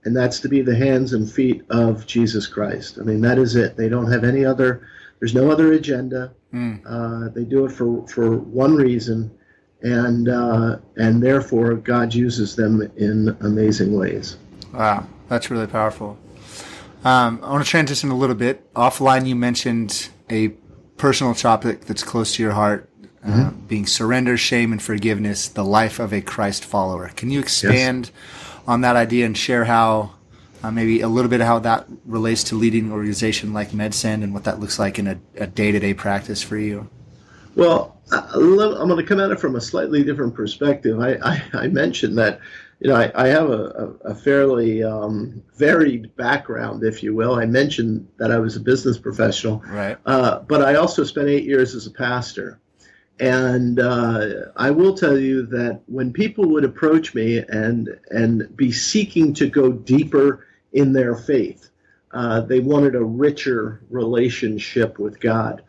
And 0.05 0.15
that's 0.15 0.39
to 0.41 0.49
be 0.49 0.61
the 0.61 0.75
hands 0.75 1.13
and 1.13 1.29
feet 1.29 1.63
of 1.69 2.05
Jesus 2.05 2.47
Christ. 2.47 2.99
I 2.99 3.03
mean, 3.03 3.21
that 3.21 3.37
is 3.37 3.55
it. 3.55 3.75
They 3.75 3.89
don't 3.89 4.11
have 4.11 4.23
any 4.23 4.45
other 4.45 4.87
there's 5.19 5.33
no 5.33 5.51
other 5.51 5.73
agenda. 5.73 6.33
Mm. 6.53 6.81
Uh, 6.85 7.29
they 7.33 7.43
do 7.43 7.65
it 7.65 7.71
for, 7.71 8.07
for 8.07 8.37
one 8.37 8.75
reason, 8.75 9.31
and 9.81 10.29
uh, 10.29 10.77
and 10.97 11.21
therefore 11.21 11.75
God 11.75 12.13
uses 12.13 12.55
them 12.55 12.81
in 12.97 13.35
amazing 13.41 13.97
ways. 13.97 14.37
Wow, 14.73 15.07
that's 15.27 15.49
really 15.49 15.67
powerful. 15.67 16.17
Um, 17.03 17.39
I 17.43 17.51
want 17.51 17.63
to 17.63 17.69
transition 17.69 18.09
a 18.09 18.17
little 18.17 18.35
bit. 18.35 18.71
Offline, 18.73 19.27
you 19.27 19.35
mentioned 19.35 20.09
a 20.29 20.49
personal 20.97 21.35
topic 21.35 21.81
that's 21.85 22.03
close 22.03 22.35
to 22.35 22.43
your 22.43 22.53
heart, 22.53 22.89
uh, 23.23 23.27
mm-hmm. 23.27 23.65
being 23.67 23.85
surrender, 23.85 24.37
shame, 24.37 24.71
and 24.71 24.81
forgiveness, 24.81 25.47
the 25.47 25.63
life 25.63 25.99
of 25.99 26.13
a 26.13 26.21
Christ 26.21 26.65
follower. 26.65 27.09
Can 27.09 27.29
you 27.29 27.39
expand 27.39 28.11
yes. 28.13 28.54
On 28.67 28.81
that 28.81 28.95
idea 28.95 29.25
and 29.25 29.37
share 29.37 29.65
how 29.65 30.11
uh, 30.63 30.71
maybe 30.71 31.01
a 31.01 31.07
little 31.07 31.29
bit 31.29 31.41
of 31.41 31.47
how 31.47 31.59
that 31.59 31.85
relates 32.05 32.43
to 32.45 32.55
leading 32.55 32.85
an 32.85 32.91
organization 32.91 33.53
like 33.53 33.69
MedSend 33.69 34.23
and 34.23 34.33
what 34.33 34.43
that 34.45 34.59
looks 34.59 34.79
like 34.79 34.97
in 34.97 35.07
a, 35.37 35.47
day-to-day 35.47 35.93
practice 35.93 36.41
for 36.41 36.57
you. 36.57 36.89
Well, 37.55 38.01
I'm 38.11 38.55
going 38.55 38.97
to 38.97 39.03
come 39.03 39.19
at 39.19 39.31
it 39.31 39.39
from 39.39 39.55
a 39.55 39.61
slightly 39.61 40.03
different 40.03 40.33
perspective. 40.33 40.99
I, 40.99 41.13
I, 41.23 41.43
I 41.53 41.67
mentioned 41.67 42.17
that, 42.17 42.39
you 42.79 42.89
know, 42.89 42.95
I, 42.95 43.11
I 43.15 43.27
have 43.27 43.49
a, 43.49 43.93
a 44.03 44.15
fairly 44.15 44.83
um, 44.83 45.43
varied 45.55 46.15
background, 46.15 46.83
if 46.83 47.03
you 47.03 47.15
will. 47.15 47.35
I 47.35 47.45
mentioned 47.45 48.07
that 48.17 48.31
I 48.31 48.39
was 48.39 48.55
a 48.55 48.59
business 48.59 48.97
professional, 48.97 49.63
right? 49.67 49.97
Uh, 50.05 50.39
but 50.39 50.61
I 50.61 50.75
also 50.75 51.03
spent 51.03 51.29
eight 51.29 51.45
years 51.45 51.75
as 51.75 51.87
a 51.87 51.91
pastor. 51.91 52.59
And 53.19 53.79
uh, 53.79 54.27
I 54.57 54.71
will 54.71 54.93
tell 54.93 55.17
you 55.17 55.45
that 55.47 55.81
when 55.87 56.11
people 56.11 56.49
would 56.49 56.65
approach 56.65 57.15
me 57.15 57.37
and 57.37 57.97
and 58.11 58.55
be 58.57 58.71
seeking 58.71 59.33
to 59.35 59.49
go 59.49 59.71
deeper 59.71 60.45
in 60.75 60.91
their 60.91 61.15
faith. 61.15 61.69
Uh, 62.11 62.41
they 62.41 62.59
wanted 62.59 62.95
a 62.95 63.03
richer 63.03 63.81
relationship 63.89 64.99
with 64.99 65.19
God. 65.19 65.63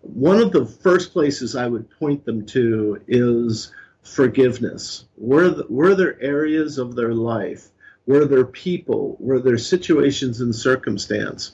One 0.00 0.38
of 0.38 0.52
the 0.52 0.64
first 0.64 1.12
places 1.12 1.56
I 1.56 1.66
would 1.66 1.90
point 1.90 2.24
them 2.24 2.46
to 2.46 3.00
is 3.08 3.72
forgiveness. 4.02 5.04
Were, 5.16 5.50
the, 5.50 5.66
were 5.68 5.96
there 5.96 6.20
areas 6.22 6.78
of 6.78 6.94
their 6.94 7.12
life, 7.12 7.68
were 8.06 8.24
there 8.24 8.44
people, 8.44 9.16
were 9.18 9.40
there 9.40 9.58
situations 9.58 10.40
and 10.40 10.54
circumstance 10.54 11.52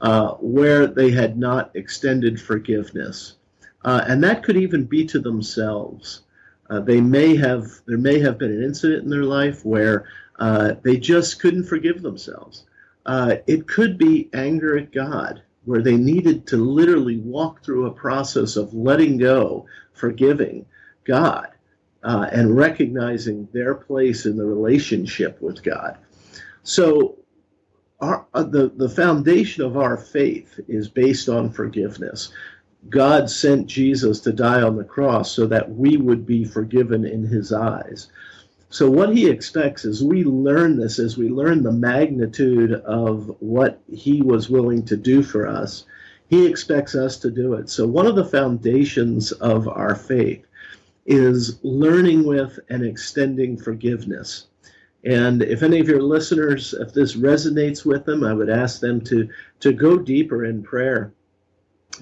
uh, 0.00 0.32
where 0.40 0.88
they 0.88 1.12
had 1.12 1.38
not 1.38 1.70
extended 1.74 2.40
forgiveness? 2.40 3.36
Uh, 3.84 4.04
and 4.06 4.22
that 4.22 4.42
could 4.42 4.56
even 4.56 4.84
be 4.84 5.04
to 5.06 5.18
themselves. 5.18 6.22
Uh, 6.70 6.80
they 6.80 7.00
may 7.00 7.36
have 7.36 7.66
there 7.86 7.98
may 7.98 8.18
have 8.18 8.38
been 8.38 8.52
an 8.52 8.62
incident 8.62 9.04
in 9.04 9.10
their 9.10 9.24
life 9.24 9.64
where 9.64 10.06
uh, 10.38 10.74
they 10.82 10.96
just 10.96 11.40
couldn't 11.40 11.64
forgive 11.64 12.02
themselves. 12.02 12.64
Uh, 13.04 13.36
it 13.46 13.66
could 13.66 13.98
be 13.98 14.30
anger 14.32 14.78
at 14.78 14.92
God, 14.92 15.42
where 15.64 15.82
they 15.82 15.96
needed 15.96 16.46
to 16.46 16.56
literally 16.56 17.18
walk 17.18 17.62
through 17.62 17.86
a 17.86 17.92
process 17.92 18.56
of 18.56 18.72
letting 18.74 19.18
go, 19.18 19.66
forgiving 19.92 20.66
God, 21.04 21.48
uh, 22.02 22.28
and 22.32 22.56
recognizing 22.56 23.48
their 23.52 23.74
place 23.74 24.24
in 24.24 24.36
the 24.36 24.46
relationship 24.46 25.40
with 25.42 25.62
God. 25.62 25.98
So, 26.62 27.18
our, 28.00 28.26
uh, 28.34 28.42
the, 28.42 28.68
the 28.68 28.88
foundation 28.88 29.64
of 29.64 29.76
our 29.76 29.96
faith 29.96 30.58
is 30.68 30.88
based 30.88 31.28
on 31.28 31.50
forgiveness. 31.50 32.32
God 32.88 33.30
sent 33.30 33.68
Jesus 33.68 34.20
to 34.20 34.32
die 34.32 34.60
on 34.62 34.76
the 34.76 34.84
cross 34.84 35.30
so 35.30 35.46
that 35.46 35.70
we 35.70 35.96
would 35.96 36.26
be 36.26 36.44
forgiven 36.44 37.04
in 37.04 37.24
his 37.24 37.52
eyes. 37.52 38.08
So, 38.70 38.90
what 38.90 39.14
he 39.14 39.28
expects 39.28 39.84
is 39.84 40.02
we 40.02 40.24
learn 40.24 40.78
this 40.78 40.98
as 40.98 41.16
we 41.16 41.28
learn 41.28 41.62
the 41.62 41.72
magnitude 41.72 42.72
of 42.72 43.36
what 43.40 43.80
he 43.92 44.22
was 44.22 44.50
willing 44.50 44.84
to 44.86 44.96
do 44.96 45.22
for 45.22 45.46
us. 45.46 45.84
He 46.28 46.46
expects 46.46 46.94
us 46.94 47.18
to 47.18 47.30
do 47.30 47.54
it. 47.54 47.68
So, 47.68 47.86
one 47.86 48.06
of 48.06 48.16
the 48.16 48.24
foundations 48.24 49.30
of 49.32 49.68
our 49.68 49.94
faith 49.94 50.46
is 51.06 51.58
learning 51.62 52.24
with 52.24 52.58
and 52.68 52.84
extending 52.84 53.58
forgiveness. 53.58 54.46
And 55.04 55.42
if 55.42 55.62
any 55.62 55.80
of 55.80 55.88
your 55.88 56.02
listeners, 56.02 56.74
if 56.74 56.92
this 56.94 57.16
resonates 57.16 57.84
with 57.84 58.04
them, 58.04 58.24
I 58.24 58.32
would 58.32 58.50
ask 58.50 58.80
them 58.80 59.00
to, 59.02 59.28
to 59.60 59.72
go 59.72 59.98
deeper 59.98 60.44
in 60.44 60.62
prayer 60.62 61.12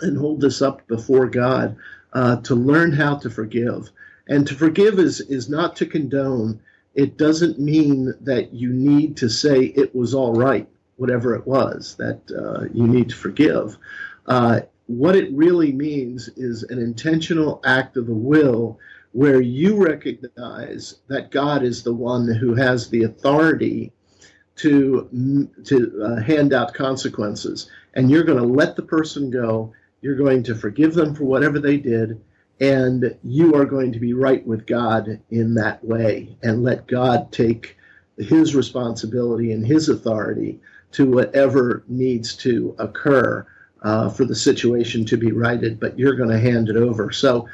and 0.00 0.16
hold 0.16 0.40
this 0.40 0.62
up 0.62 0.86
before 0.86 1.26
God 1.26 1.76
uh, 2.12 2.36
to 2.42 2.54
learn 2.54 2.92
how 2.92 3.16
to 3.16 3.30
forgive. 3.30 3.90
And 4.28 4.46
to 4.46 4.54
forgive 4.54 4.98
is, 4.98 5.20
is 5.20 5.48
not 5.48 5.76
to 5.76 5.86
condone. 5.86 6.60
It 6.94 7.16
doesn't 7.16 7.58
mean 7.58 8.14
that 8.20 8.52
you 8.52 8.72
need 8.72 9.16
to 9.18 9.28
say 9.28 9.64
it 9.64 9.94
was 9.94 10.14
all 10.14 10.34
right, 10.34 10.68
whatever 10.96 11.34
it 11.34 11.46
was 11.46 11.96
that 11.96 12.20
uh, 12.30 12.64
you 12.72 12.86
need 12.86 13.10
to 13.10 13.16
forgive. 13.16 13.76
Uh, 14.26 14.60
what 14.86 15.14
it 15.14 15.32
really 15.32 15.72
means 15.72 16.28
is 16.36 16.64
an 16.64 16.78
intentional 16.78 17.60
act 17.64 17.96
of 17.96 18.06
the 18.06 18.14
will 18.14 18.78
where 19.12 19.40
you 19.40 19.76
recognize 19.76 20.96
that 21.08 21.30
God 21.30 21.62
is 21.62 21.82
the 21.82 21.94
one 21.94 22.28
who 22.28 22.54
has 22.54 22.88
the 22.88 23.04
authority 23.04 23.92
to 24.56 25.48
to 25.64 26.02
uh, 26.04 26.20
hand 26.20 26.52
out 26.52 26.74
consequences, 26.74 27.70
and 27.94 28.10
you're 28.10 28.24
going 28.24 28.38
to 28.38 28.44
let 28.44 28.76
the 28.76 28.82
person 28.82 29.30
go. 29.30 29.72
You're 30.00 30.16
going 30.16 30.42
to 30.44 30.54
forgive 30.54 30.94
them 30.94 31.14
for 31.14 31.24
whatever 31.24 31.58
they 31.58 31.76
did, 31.76 32.20
and 32.60 33.16
you 33.22 33.54
are 33.54 33.64
going 33.64 33.92
to 33.92 33.98
be 33.98 34.12
right 34.12 34.46
with 34.46 34.66
God 34.66 35.20
in 35.30 35.54
that 35.54 35.84
way 35.84 36.36
and 36.42 36.62
let 36.62 36.86
God 36.86 37.32
take 37.32 37.76
his 38.18 38.54
responsibility 38.54 39.52
and 39.52 39.66
his 39.66 39.88
authority 39.88 40.60
to 40.92 41.10
whatever 41.10 41.84
needs 41.88 42.34
to 42.36 42.74
occur 42.78 43.46
uh, 43.82 44.10
for 44.10 44.24
the 44.24 44.34
situation 44.34 45.04
to 45.06 45.16
be 45.16 45.32
righted, 45.32 45.80
but 45.80 45.98
you're 45.98 46.16
going 46.16 46.28
to 46.28 46.38
hand 46.38 46.68
it 46.68 46.76
over. 46.76 47.10
So, 47.12 47.48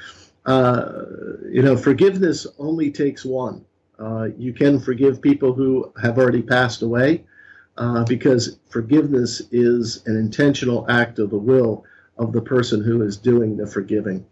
uh, 0.45 1.03
you 1.49 1.63
know, 1.63 1.77
forgiveness 1.77 2.47
only 2.59 2.91
takes 2.91 3.25
one. 3.25 3.65
Uh, 3.99 4.29
you 4.37 4.53
can 4.53 4.81
forgive 4.81 5.23
people 5.23 5.53
who 5.53 5.93
have 6.03 6.19
already 6.19 6.43
passed 6.43 6.83
away 6.83 7.25
uh, 7.77 8.05
because 8.05 8.59
forgiveness 8.69 9.43
is 9.53 10.03
an 10.07 10.17
intentional 10.17 10.87
act 10.91 11.19
of 11.19 11.31
the 11.31 11.39
will 11.39 11.85
of 12.19 12.33
the 12.33 12.41
person 12.41 12.83
who 12.83 13.03
is 13.03 13.17
doing 13.17 13.57
the 13.57 13.67
forgiving. 13.67 14.27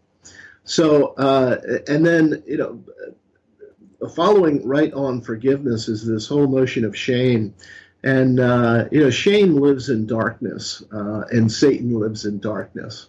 So, 0.64 1.08
uh, 1.14 1.60
and 1.88 2.04
then, 2.04 2.42
you 2.46 2.56
know, 2.56 2.82
following 4.08 4.66
right 4.66 4.92
on 4.94 5.20
forgiveness 5.20 5.88
is 5.88 6.06
this 6.06 6.26
whole 6.26 6.48
notion 6.48 6.84
of 6.84 6.96
shame. 6.96 7.54
And, 8.02 8.40
uh, 8.40 8.86
you 8.92 9.00
know, 9.00 9.10
shame 9.10 9.56
lives 9.56 9.88
in 9.88 10.06
darkness, 10.06 10.82
uh, 10.92 11.22
and 11.30 11.50
Satan 11.50 11.98
lives 11.98 12.26
in 12.26 12.38
darkness. 12.38 13.06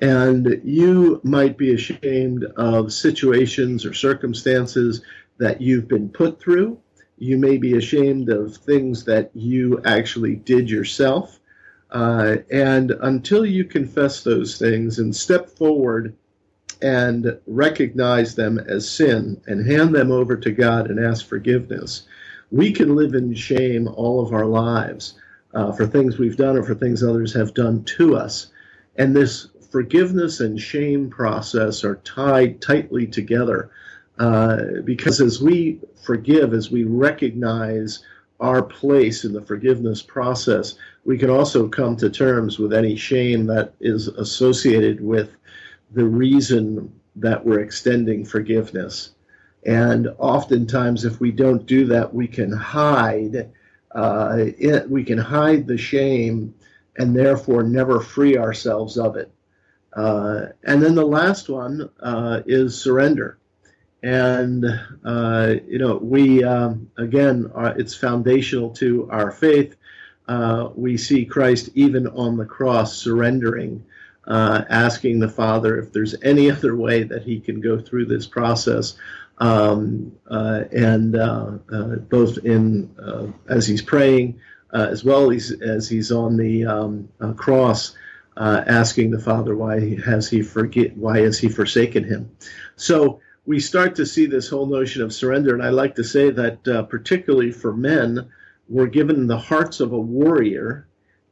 And 0.00 0.60
you 0.64 1.20
might 1.24 1.58
be 1.58 1.74
ashamed 1.74 2.44
of 2.56 2.92
situations 2.92 3.84
or 3.84 3.92
circumstances 3.92 5.02
that 5.38 5.60
you've 5.60 5.88
been 5.88 6.08
put 6.08 6.40
through. 6.40 6.78
You 7.18 7.36
may 7.36 7.58
be 7.58 7.76
ashamed 7.76 8.28
of 8.30 8.56
things 8.56 9.04
that 9.04 9.30
you 9.34 9.82
actually 9.84 10.36
did 10.36 10.70
yourself. 10.70 11.40
Uh, 11.90 12.36
and 12.50 12.90
until 12.90 13.46
you 13.46 13.64
confess 13.64 14.22
those 14.22 14.58
things 14.58 14.98
and 14.98 15.14
step 15.14 15.48
forward 15.48 16.14
and 16.82 17.38
recognize 17.46 18.34
them 18.34 18.58
as 18.58 18.88
sin 18.88 19.40
and 19.46 19.66
hand 19.66 19.94
them 19.94 20.12
over 20.12 20.36
to 20.36 20.50
God 20.50 20.90
and 20.90 21.04
ask 21.04 21.26
forgiveness, 21.26 22.02
we 22.50 22.72
can 22.72 22.94
live 22.94 23.14
in 23.14 23.34
shame 23.34 23.88
all 23.88 24.20
of 24.20 24.32
our 24.32 24.46
lives 24.46 25.14
uh, 25.54 25.72
for 25.72 25.86
things 25.86 26.18
we've 26.18 26.36
done 26.36 26.56
or 26.56 26.62
for 26.62 26.74
things 26.74 27.02
others 27.02 27.32
have 27.32 27.54
done 27.54 27.82
to 27.84 28.16
us. 28.16 28.48
And 28.96 29.14
this 29.14 29.48
forgiveness 29.70 30.40
and 30.40 30.60
shame 30.60 31.10
process 31.10 31.84
are 31.84 31.96
tied 31.96 32.60
tightly 32.60 33.06
together 33.06 33.70
uh, 34.18 34.58
because 34.84 35.20
as 35.20 35.40
we 35.40 35.80
forgive, 36.02 36.52
as 36.52 36.70
we 36.70 36.84
recognize 36.84 38.04
our 38.40 38.62
place 38.62 39.24
in 39.24 39.32
the 39.32 39.42
forgiveness 39.42 40.02
process, 40.02 40.74
we 41.08 41.16
can 41.16 41.30
also 41.30 41.66
come 41.66 41.96
to 41.96 42.10
terms 42.10 42.58
with 42.58 42.74
any 42.74 42.94
shame 42.94 43.46
that 43.46 43.72
is 43.80 44.08
associated 44.08 45.00
with 45.00 45.30
the 45.92 46.04
reason 46.04 46.92
that 47.16 47.42
we're 47.42 47.60
extending 47.60 48.26
forgiveness. 48.26 49.12
And 49.64 50.08
oftentimes, 50.18 51.06
if 51.06 51.18
we 51.18 51.32
don't 51.32 51.64
do 51.64 51.86
that, 51.86 52.12
we 52.12 52.28
can 52.28 52.52
hide. 52.52 53.50
Uh, 53.94 54.36
it, 54.58 54.90
we 54.90 55.02
can 55.02 55.16
hide 55.16 55.66
the 55.66 55.78
shame 55.78 56.54
and 56.98 57.16
therefore 57.16 57.62
never 57.62 58.00
free 58.00 58.36
ourselves 58.36 58.98
of 58.98 59.16
it. 59.16 59.32
Uh, 59.94 60.48
and 60.64 60.82
then 60.82 60.94
the 60.94 61.06
last 61.06 61.48
one 61.48 61.88
uh, 62.00 62.42
is 62.44 62.78
surrender. 62.78 63.38
And, 64.02 64.62
uh, 65.06 65.54
you 65.66 65.78
know, 65.78 65.96
we, 65.96 66.44
um, 66.44 66.90
again, 66.98 67.50
are, 67.54 67.78
it's 67.78 67.94
foundational 67.94 68.68
to 68.74 69.08
our 69.10 69.30
faith. 69.30 69.74
Uh, 70.28 70.70
we 70.74 70.96
see 70.96 71.24
Christ 71.24 71.70
even 71.74 72.06
on 72.06 72.36
the 72.36 72.44
cross 72.44 72.96
surrendering, 72.96 73.84
uh, 74.26 74.62
asking 74.68 75.18
the 75.18 75.28
Father 75.28 75.78
if 75.78 75.92
there's 75.92 76.14
any 76.22 76.50
other 76.50 76.76
way 76.76 77.02
that 77.02 77.22
he 77.22 77.40
can 77.40 77.60
go 77.60 77.80
through 77.80 78.06
this 78.06 78.26
process. 78.26 78.94
Um, 79.38 80.12
uh, 80.28 80.64
and 80.72 81.12
both 82.10 82.38
in 82.38 82.90
as 83.48 83.66
he's 83.66 83.82
praying, 83.82 84.40
as 84.72 85.04
well 85.04 85.30
as, 85.30 85.52
as 85.62 85.88
he's 85.88 86.12
on 86.12 86.36
the 86.36 86.66
um, 86.66 87.08
cross, 87.36 87.94
uh, 88.38 88.62
asking 88.66 89.10
the 89.10 89.18
Father 89.18 89.56
why 89.56 89.96
has 89.96 90.30
he 90.30 90.42
forget 90.42 90.96
why 90.96 91.20
has 91.20 91.38
he 91.38 91.48
forsaken 91.48 92.04
him. 92.04 92.30
So 92.76 93.20
we 93.44 93.58
start 93.58 93.96
to 93.96 94.06
see 94.06 94.26
this 94.26 94.48
whole 94.48 94.66
notion 94.66 95.02
of 95.02 95.12
surrender, 95.12 95.54
and 95.54 95.62
I 95.62 95.70
like 95.70 95.96
to 95.96 96.04
say 96.04 96.30
that 96.30 96.68
uh, 96.68 96.82
particularly 96.84 97.50
for 97.50 97.72
men, 97.72 98.28
we're 98.68 98.86
given 98.86 99.26
the 99.26 99.38
hearts 99.38 99.80
of 99.80 99.92
a 99.92 99.98
warrior, 99.98 100.86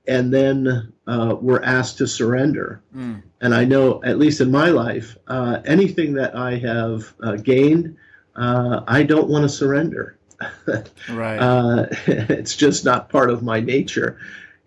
and 0.07 0.33
then 0.33 0.93
uh, 1.07 1.37
we're 1.41 1.63
asked 1.63 1.99
to 1.99 2.07
surrender. 2.07 2.83
Mm. 2.95 3.23
And 3.41 3.55
I 3.55 3.65
know, 3.65 4.03
at 4.03 4.19
least 4.19 4.41
in 4.41 4.51
my 4.51 4.71
life, 4.71 5.17
uh, 5.27 5.61
anything 5.65 6.15
that 6.15 6.37
I 6.37 6.57
have 6.57 7.13
uh, 7.23 7.37
gained, 7.37 7.97
uh, 8.35 8.83
I 8.87 9.03
don't 9.03 9.29
want 9.29 9.43
to 9.43 9.49
surrender. 9.49 10.19
right. 11.11 11.89
it's 12.07 12.57
just 12.57 12.85
not 12.85 13.09
part 13.09 13.31
of 13.31 13.43
my 13.43 13.61
nature, 13.61 14.19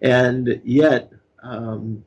and 0.01 0.61
yet. 0.63 1.11
Um, 1.41 2.03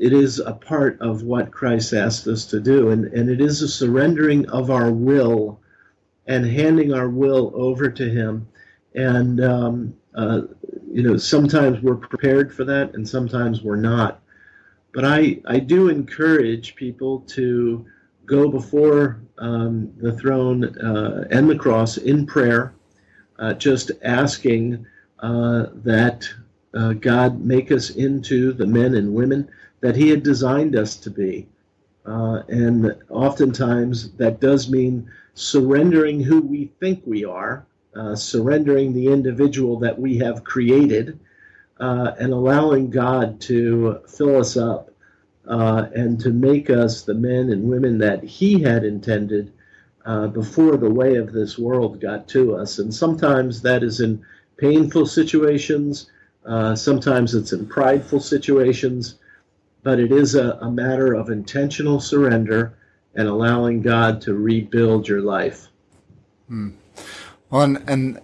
it 0.00 0.12
is 0.12 0.38
a 0.38 0.52
part 0.52 1.00
of 1.00 1.22
what 1.22 1.50
Christ 1.50 1.92
asked 1.92 2.26
us 2.28 2.46
to 2.46 2.60
do, 2.60 2.90
and, 2.90 3.06
and 3.06 3.28
it 3.28 3.40
is 3.40 3.62
a 3.62 3.68
surrendering 3.68 4.48
of 4.48 4.70
our 4.70 4.92
will 4.92 5.60
and 6.26 6.46
handing 6.46 6.92
our 6.92 7.08
will 7.08 7.50
over 7.54 7.90
to 7.90 8.08
Him. 8.08 8.46
And, 8.94 9.42
um, 9.42 9.94
uh, 10.14 10.42
you 10.90 11.02
know, 11.02 11.16
sometimes 11.16 11.80
we're 11.82 11.96
prepared 11.96 12.52
for 12.52 12.64
that 12.64 12.94
and 12.94 13.08
sometimes 13.08 13.62
we're 13.62 13.76
not. 13.76 14.20
But 14.92 15.04
I, 15.04 15.40
I 15.46 15.58
do 15.60 15.88
encourage 15.88 16.74
people 16.74 17.20
to 17.28 17.86
go 18.26 18.48
before 18.48 19.20
um, 19.38 19.92
the 19.98 20.12
throne 20.12 20.64
uh, 20.78 21.26
and 21.30 21.48
the 21.48 21.56
cross 21.56 21.96
in 21.96 22.26
prayer, 22.26 22.74
uh, 23.38 23.54
just 23.54 23.90
asking 24.02 24.86
uh, 25.20 25.66
that 25.74 26.28
uh, 26.74 26.92
God 26.94 27.40
make 27.40 27.72
us 27.72 27.90
into 27.90 28.52
the 28.52 28.66
men 28.66 28.94
and 28.94 29.14
women 29.14 29.48
that 29.80 29.96
He 29.96 30.10
had 30.10 30.22
designed 30.22 30.76
us 30.76 30.96
to 30.96 31.10
be. 31.10 31.46
Uh, 32.04 32.42
and 32.48 32.94
oftentimes 33.10 34.10
that 34.12 34.40
does 34.40 34.70
mean 34.70 35.10
surrendering 35.34 36.20
who 36.20 36.40
we 36.40 36.70
think 36.80 37.02
we 37.04 37.24
are, 37.24 37.66
uh, 37.94 38.14
surrendering 38.14 38.92
the 38.92 39.08
individual 39.08 39.78
that 39.78 39.98
we 39.98 40.18
have 40.18 40.44
created, 40.44 41.18
uh, 41.80 42.12
and 42.18 42.32
allowing 42.32 42.90
God 42.90 43.40
to 43.42 44.00
fill 44.08 44.36
us 44.36 44.56
up 44.56 44.90
uh, 45.46 45.86
and 45.94 46.20
to 46.20 46.30
make 46.30 46.70
us 46.70 47.02
the 47.02 47.14
men 47.14 47.50
and 47.50 47.68
women 47.68 47.98
that 47.98 48.22
He 48.24 48.60
had 48.62 48.84
intended 48.84 49.52
uh, 50.04 50.26
before 50.28 50.76
the 50.76 50.90
way 50.90 51.16
of 51.16 51.32
this 51.32 51.58
world 51.58 52.00
got 52.00 52.28
to 52.28 52.56
us. 52.56 52.78
And 52.78 52.92
sometimes 52.92 53.62
that 53.62 53.82
is 53.82 54.00
in 54.00 54.24
painful 54.56 55.06
situations, 55.06 56.10
sometimes 56.74 57.34
it's 57.34 57.52
in 57.52 57.66
prideful 57.66 58.20
situations 58.20 59.18
but 59.82 59.98
it 59.98 60.12
is 60.12 60.34
a, 60.34 60.58
a 60.60 60.70
matter 60.70 61.14
of 61.14 61.30
intentional 61.30 62.00
surrender 62.00 62.74
and 63.14 63.28
allowing 63.28 63.80
God 63.80 64.20
to 64.22 64.34
rebuild 64.34 65.08
your 65.08 65.22
life. 65.22 65.68
Hmm. 66.48 66.70
Well, 67.50 67.62
and, 67.62 67.84
and 67.88 68.20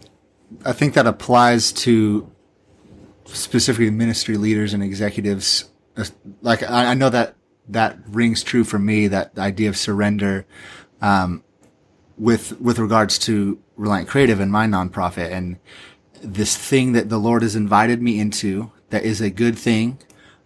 I 0.64 0.72
think 0.72 0.94
that 0.94 1.06
applies 1.06 1.72
to 1.72 2.30
specifically 3.24 3.90
ministry 3.90 4.36
leaders 4.36 4.74
and 4.74 4.82
executives. 4.82 5.70
Like 6.42 6.62
I, 6.62 6.86
I 6.86 6.94
know 6.94 7.08
that 7.10 7.36
that 7.68 7.98
rings 8.08 8.42
true 8.42 8.64
for 8.64 8.78
me. 8.78 9.08
That 9.08 9.38
idea 9.38 9.68
of 9.68 9.76
surrender, 9.76 10.46
um, 11.00 11.42
with 12.18 12.60
with 12.60 12.78
regards 12.78 13.18
to 13.20 13.58
Reliant 13.76 14.08
Creative 14.08 14.40
and 14.40 14.52
my 14.52 14.66
nonprofit, 14.66 15.30
and 15.30 15.58
this 16.22 16.56
thing 16.56 16.92
that 16.92 17.08
the 17.08 17.18
Lord 17.18 17.42
has 17.42 17.56
invited 17.56 18.02
me 18.02 18.20
into 18.20 18.72
that 18.90 19.04
is 19.04 19.20
a 19.20 19.30
good 19.30 19.58
thing 19.58 19.98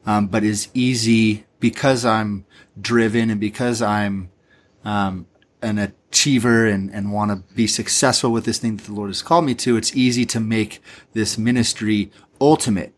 um, 0.08 0.26
but 0.26 0.42
is 0.42 0.68
easy 0.72 1.44
because 1.60 2.06
I'm 2.06 2.46
driven 2.80 3.28
and 3.28 3.38
because 3.38 3.82
I'm 3.82 4.30
um, 4.82 5.26
an 5.60 5.92
achiever 6.10 6.66
and, 6.66 6.90
and 6.92 7.12
want 7.12 7.30
to 7.30 7.54
be 7.54 7.66
successful 7.66 8.30
with 8.30 8.44
this 8.44 8.58
thing 8.58 8.76
that 8.76 8.86
the 8.86 8.92
Lord 8.92 9.10
has 9.10 9.22
called 9.22 9.44
me 9.44 9.54
to. 9.56 9.76
It's 9.76 9.94
easy 9.94 10.24
to 10.26 10.40
make 10.40 10.80
this 11.12 11.36
ministry 11.36 12.10
ultimate. 12.40 12.94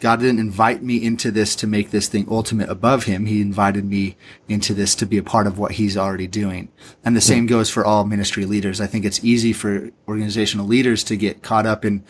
God 0.00 0.20
didn't 0.20 0.40
invite 0.40 0.82
me 0.82 1.02
into 1.02 1.30
this 1.30 1.56
to 1.56 1.66
make 1.66 1.90
this 1.90 2.08
thing 2.08 2.26
ultimate 2.30 2.68
above 2.68 3.04
him. 3.04 3.26
He 3.26 3.40
invited 3.40 3.84
me 3.84 4.16
into 4.48 4.74
this 4.74 4.94
to 4.96 5.06
be 5.06 5.16
a 5.16 5.22
part 5.22 5.46
of 5.46 5.58
what 5.58 5.72
he's 5.72 5.96
already 5.96 6.26
doing. 6.26 6.68
And 7.04 7.16
the 7.16 7.20
same 7.20 7.46
goes 7.46 7.70
for 7.70 7.84
all 7.84 8.04
ministry 8.04 8.44
leaders. 8.44 8.80
I 8.80 8.86
think 8.86 9.04
it's 9.04 9.24
easy 9.24 9.54
for 9.54 9.90
organizational 10.06 10.66
leaders 10.66 11.02
to 11.04 11.16
get 11.16 11.42
caught 11.42 11.64
up 11.64 11.84
in 11.84 12.04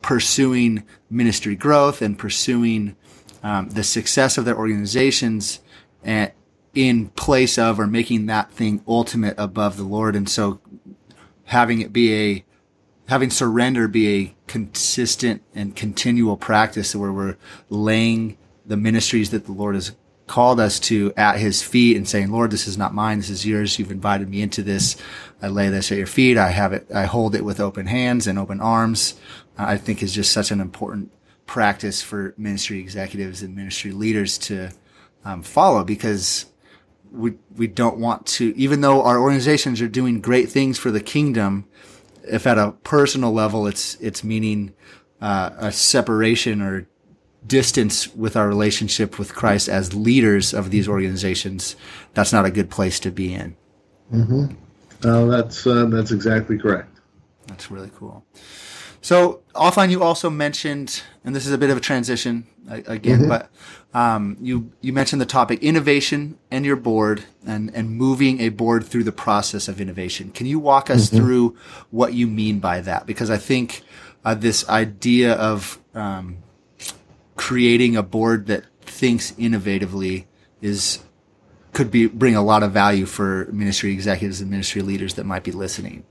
pursuing 0.00 0.82
ministry 1.08 1.54
growth 1.54 2.02
and 2.02 2.18
pursuing 2.18 2.96
um, 3.44 3.68
the 3.70 3.84
success 3.84 4.36
of 4.36 4.44
their 4.44 4.56
organizations 4.56 5.60
at, 6.04 6.34
in 6.74 7.08
place 7.10 7.58
of 7.58 7.78
or 7.78 7.86
making 7.86 8.26
that 8.26 8.50
thing 8.50 8.82
ultimate 8.86 9.34
above 9.38 9.76
the 9.76 9.82
Lord. 9.82 10.16
And 10.16 10.28
so 10.28 10.60
having 11.44 11.80
it 11.80 11.92
be 11.92 12.14
a, 12.14 12.44
having 13.08 13.30
surrender 13.30 13.88
be 13.88 14.16
a 14.16 14.34
consistent 14.46 15.42
and 15.54 15.76
continual 15.76 16.36
practice 16.36 16.94
where 16.94 17.12
we're 17.12 17.36
laying 17.68 18.38
the 18.64 18.76
ministries 18.76 19.30
that 19.30 19.46
the 19.46 19.52
Lord 19.52 19.74
has 19.74 19.92
called 20.26 20.60
us 20.60 20.80
to 20.80 21.12
at 21.16 21.38
his 21.38 21.62
feet 21.62 21.96
and 21.96 22.08
saying, 22.08 22.30
Lord, 22.30 22.50
this 22.50 22.66
is 22.66 22.78
not 22.78 22.94
mine. 22.94 23.18
This 23.18 23.28
is 23.28 23.44
yours. 23.44 23.78
You've 23.78 23.90
invited 23.90 24.30
me 24.30 24.40
into 24.40 24.62
this. 24.62 24.96
I 25.42 25.48
lay 25.48 25.68
this 25.68 25.92
at 25.92 25.98
your 25.98 26.06
feet. 26.06 26.38
I 26.38 26.50
have 26.50 26.72
it. 26.72 26.86
I 26.94 27.04
hold 27.04 27.34
it 27.34 27.44
with 27.44 27.60
open 27.60 27.86
hands 27.86 28.26
and 28.26 28.38
open 28.38 28.60
arms. 28.60 29.20
I 29.58 29.76
think 29.76 30.02
is 30.02 30.14
just 30.14 30.32
such 30.32 30.50
an 30.50 30.60
important 30.60 31.12
practice 31.44 32.00
for 32.00 32.34
ministry 32.38 32.78
executives 32.78 33.42
and 33.42 33.54
ministry 33.54 33.90
leaders 33.90 34.38
to 34.38 34.70
um, 35.24 35.42
follow 35.42 35.84
because 35.84 36.46
we 37.12 37.34
we 37.56 37.66
don't 37.66 37.98
want 37.98 38.26
to 38.26 38.56
even 38.56 38.80
though 38.80 39.02
our 39.02 39.20
organizations 39.20 39.80
are 39.80 39.88
doing 39.88 40.20
great 40.20 40.48
things 40.48 40.78
for 40.78 40.90
the 40.90 41.00
kingdom 41.00 41.66
if 42.24 42.46
at 42.46 42.58
a 42.58 42.72
personal 42.84 43.32
level 43.32 43.66
it's 43.66 43.96
it's 43.96 44.24
meaning 44.24 44.72
uh, 45.20 45.50
a 45.58 45.70
separation 45.70 46.60
or 46.62 46.86
distance 47.46 48.14
with 48.14 48.36
our 48.36 48.48
relationship 48.48 49.18
with 49.18 49.34
Christ 49.34 49.68
as 49.68 49.94
leaders 49.94 50.54
of 50.54 50.70
these 50.70 50.88
organizations 50.88 51.76
that's 52.14 52.32
not 52.32 52.44
a 52.44 52.50
good 52.50 52.70
place 52.70 52.98
to 53.00 53.10
be 53.10 53.34
in. 53.34 53.56
Mm-hmm. 54.12 55.08
uh, 55.08 55.24
that's 55.26 55.66
uh, 55.66 55.86
that's 55.86 56.12
exactly 56.12 56.58
correct. 56.58 57.00
That's 57.46 57.70
really 57.70 57.90
cool 57.96 58.24
So 59.02 59.42
offline, 59.54 59.90
you 59.90 60.02
also 60.02 60.30
mentioned, 60.30 61.02
and 61.24 61.34
this 61.34 61.44
is 61.44 61.52
a 61.52 61.58
bit 61.58 61.70
of 61.70 61.76
a 61.76 61.80
transition 61.80 62.46
again, 62.68 63.20
mm-hmm. 63.20 63.28
but 63.28 63.50
um, 63.92 64.36
you 64.40 64.72
you 64.80 64.92
mentioned 64.92 65.20
the 65.20 65.26
topic 65.26 65.60
innovation 65.60 66.38
and 66.52 66.64
your 66.64 66.76
board 66.76 67.24
and 67.44 67.74
and 67.74 67.90
moving 67.90 68.40
a 68.40 68.48
board 68.48 68.86
through 68.86 69.02
the 69.02 69.12
process 69.12 69.66
of 69.66 69.80
innovation. 69.80 70.30
Can 70.30 70.46
you 70.46 70.60
walk 70.60 70.88
us 70.88 71.08
mm-hmm. 71.08 71.16
through 71.16 71.56
what 71.90 72.14
you 72.14 72.28
mean 72.28 72.60
by 72.60 72.80
that? 72.80 73.04
Because 73.04 73.28
I 73.28 73.38
think 73.38 73.82
uh, 74.24 74.34
this 74.34 74.68
idea 74.68 75.32
of 75.34 75.80
um, 75.94 76.38
creating 77.34 77.96
a 77.96 78.04
board 78.04 78.46
that 78.46 78.64
thinks 78.82 79.32
innovatively 79.32 80.26
is 80.60 81.00
could 81.72 81.90
be 81.90 82.06
bring 82.06 82.36
a 82.36 82.42
lot 82.42 82.62
of 82.62 82.70
value 82.70 83.06
for 83.06 83.46
ministry 83.46 83.92
executives 83.92 84.40
and 84.40 84.48
ministry 84.48 84.80
leaders 84.80 85.14
that 85.14 85.24
might 85.24 85.42
be 85.42 85.50
listening. 85.50 86.04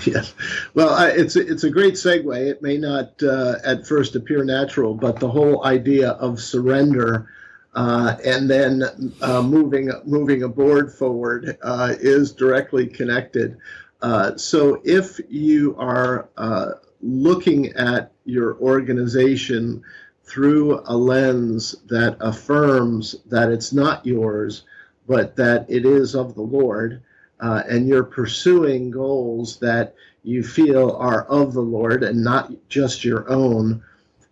Yes, 0.06 0.34
well, 0.72 0.90
I, 0.90 1.10
it's 1.10 1.36
it's 1.36 1.64
a 1.64 1.70
great 1.70 1.94
segue. 1.94 2.34
It 2.48 2.62
may 2.62 2.78
not 2.78 3.22
uh, 3.22 3.56
at 3.62 3.86
first 3.86 4.16
appear 4.16 4.44
natural, 4.44 4.94
but 4.94 5.20
the 5.20 5.28
whole 5.28 5.64
idea 5.64 6.12
of 6.12 6.40
surrender 6.40 7.28
uh, 7.74 8.16
and 8.24 8.50
then 8.50 8.82
uh, 9.20 9.42
moving 9.42 9.92
moving 10.04 10.42
a 10.42 10.48
board 10.48 10.92
forward 10.92 11.58
uh, 11.62 11.94
is 12.00 12.32
directly 12.32 12.86
connected. 12.86 13.58
Uh, 14.02 14.36
so 14.36 14.80
if 14.84 15.20
you 15.28 15.76
are 15.76 16.28
uh, 16.36 16.72
looking 17.02 17.72
at 17.74 18.12
your 18.24 18.56
organization 18.58 19.82
through 20.24 20.80
a 20.86 20.96
lens 20.96 21.74
that 21.88 22.16
affirms 22.20 23.16
that 23.26 23.50
it's 23.50 23.72
not 23.72 24.06
yours, 24.06 24.62
but 25.06 25.36
that 25.36 25.66
it 25.68 25.84
is 25.84 26.14
of 26.14 26.34
the 26.34 26.42
Lord, 26.42 27.02
uh, 27.40 27.62
and 27.68 27.88
you're 27.88 28.04
pursuing 28.04 28.90
goals 28.90 29.58
that 29.58 29.94
you 30.22 30.42
feel 30.42 30.92
are 30.96 31.24
of 31.24 31.52
the 31.52 31.62
Lord 31.62 32.02
and 32.02 32.22
not 32.22 32.52
just 32.68 33.04
your 33.04 33.28
own. 33.30 33.82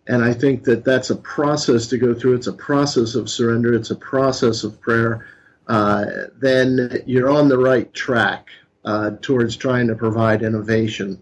And 0.07 0.23
I 0.23 0.33
think 0.33 0.63
that 0.63 0.83
that's 0.83 1.09
a 1.09 1.15
process 1.15 1.87
to 1.87 1.97
go 1.97 2.13
through. 2.13 2.35
It's 2.35 2.47
a 2.47 2.53
process 2.53 3.15
of 3.15 3.29
surrender, 3.29 3.73
it's 3.73 3.91
a 3.91 3.95
process 3.95 4.63
of 4.63 4.79
prayer. 4.81 5.27
Uh, 5.67 6.05
then 6.39 7.03
you're 7.05 7.29
on 7.29 7.47
the 7.47 7.57
right 7.57 7.91
track 7.93 8.47
uh, 8.85 9.11
towards 9.21 9.55
trying 9.55 9.87
to 9.87 9.95
provide 9.95 10.41
innovation. 10.41 11.21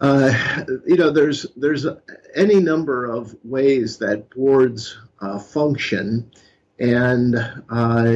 Uh, 0.00 0.32
you 0.86 0.96
know, 0.96 1.10
there's 1.10 1.46
there's 1.56 1.86
any 2.34 2.60
number 2.60 3.06
of 3.06 3.34
ways 3.44 3.98
that 3.98 4.28
boards 4.30 4.98
uh, 5.20 5.38
function, 5.38 6.30
and 6.78 7.36
uh, 7.70 8.14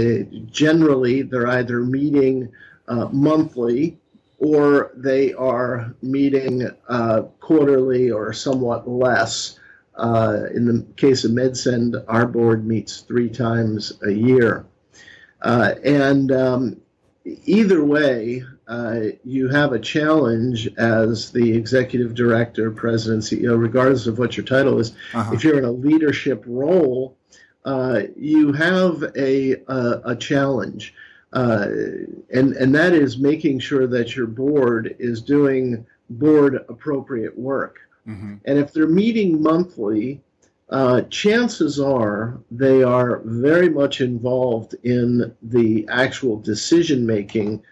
generally 0.51 1.23
they're 1.23 1.49
either 1.49 1.81
meeting 1.81 2.53
uh, 2.89 3.09
monthly 3.13 3.99
or 4.39 4.93
they 4.97 5.33
are 5.35 5.95
meeting 6.03 6.69
uh, 6.89 7.23
quarterly 7.41 8.11
or 8.11 8.33
somewhat 8.33 8.89
less. 8.89 9.59
Uh, 9.95 10.45
in 10.55 10.65
the 10.65 10.87
case 10.97 11.25
of 11.25 11.31
MedSend, 11.31 12.03
our 12.09 12.27
board 12.27 12.67
meets 12.67 13.01
three 13.01 13.29
times 13.29 13.93
a 14.03 14.11
year. 14.11 14.65
and 15.43 16.33
um, 16.33 16.81
either 17.25 17.85
way, 17.85 18.45
uh, 18.71 19.01
you 19.25 19.49
have 19.49 19.73
a 19.73 19.79
challenge 19.79 20.69
as 20.79 21.33
the 21.33 21.53
executive 21.53 22.15
director, 22.15 22.71
president, 22.71 23.25
CEO, 23.25 23.61
regardless 23.61 24.07
of 24.07 24.19
what 24.19 24.37
your 24.37 24.47
title 24.47 24.79
is. 24.79 24.93
Uh-huh. 25.13 25.35
If 25.35 25.43
you're 25.43 25.59
in 25.59 25.65
a 25.65 25.73
leadership 25.73 26.45
role, 26.47 27.17
uh, 27.65 28.03
you 28.17 28.53
have 28.53 29.03
a 29.17 29.57
a, 29.69 30.01
a 30.05 30.17
challenge, 30.17 30.95
uh, 31.33 31.67
and 32.33 32.53
and 32.55 32.75
that 32.75 32.93
is 32.93 33.19
making 33.19 33.61
sure 33.61 33.87
that 33.87 34.17
your 34.17 34.27
board 34.27 34.97
is 34.99 35.21
doing 35.23 35.87
board 36.09 36.65
appropriate 36.69 37.39
work. 37.39 37.81
Mm-hmm. 38.07 38.37
And 38.45 38.59
if 38.59 38.73
they're 38.73 38.89
meeting 38.89 39.43
monthly, 39.43 40.21
uh, 40.71 41.03
chances 41.03 41.79
are 41.79 42.41
they 42.51 42.83
are 42.83 43.21
very 43.25 43.69
much 43.69 44.01
involved 44.01 44.75
in 44.85 45.35
the 45.43 45.87
actual 45.91 46.41
decision 46.41 47.07
making 47.07 47.63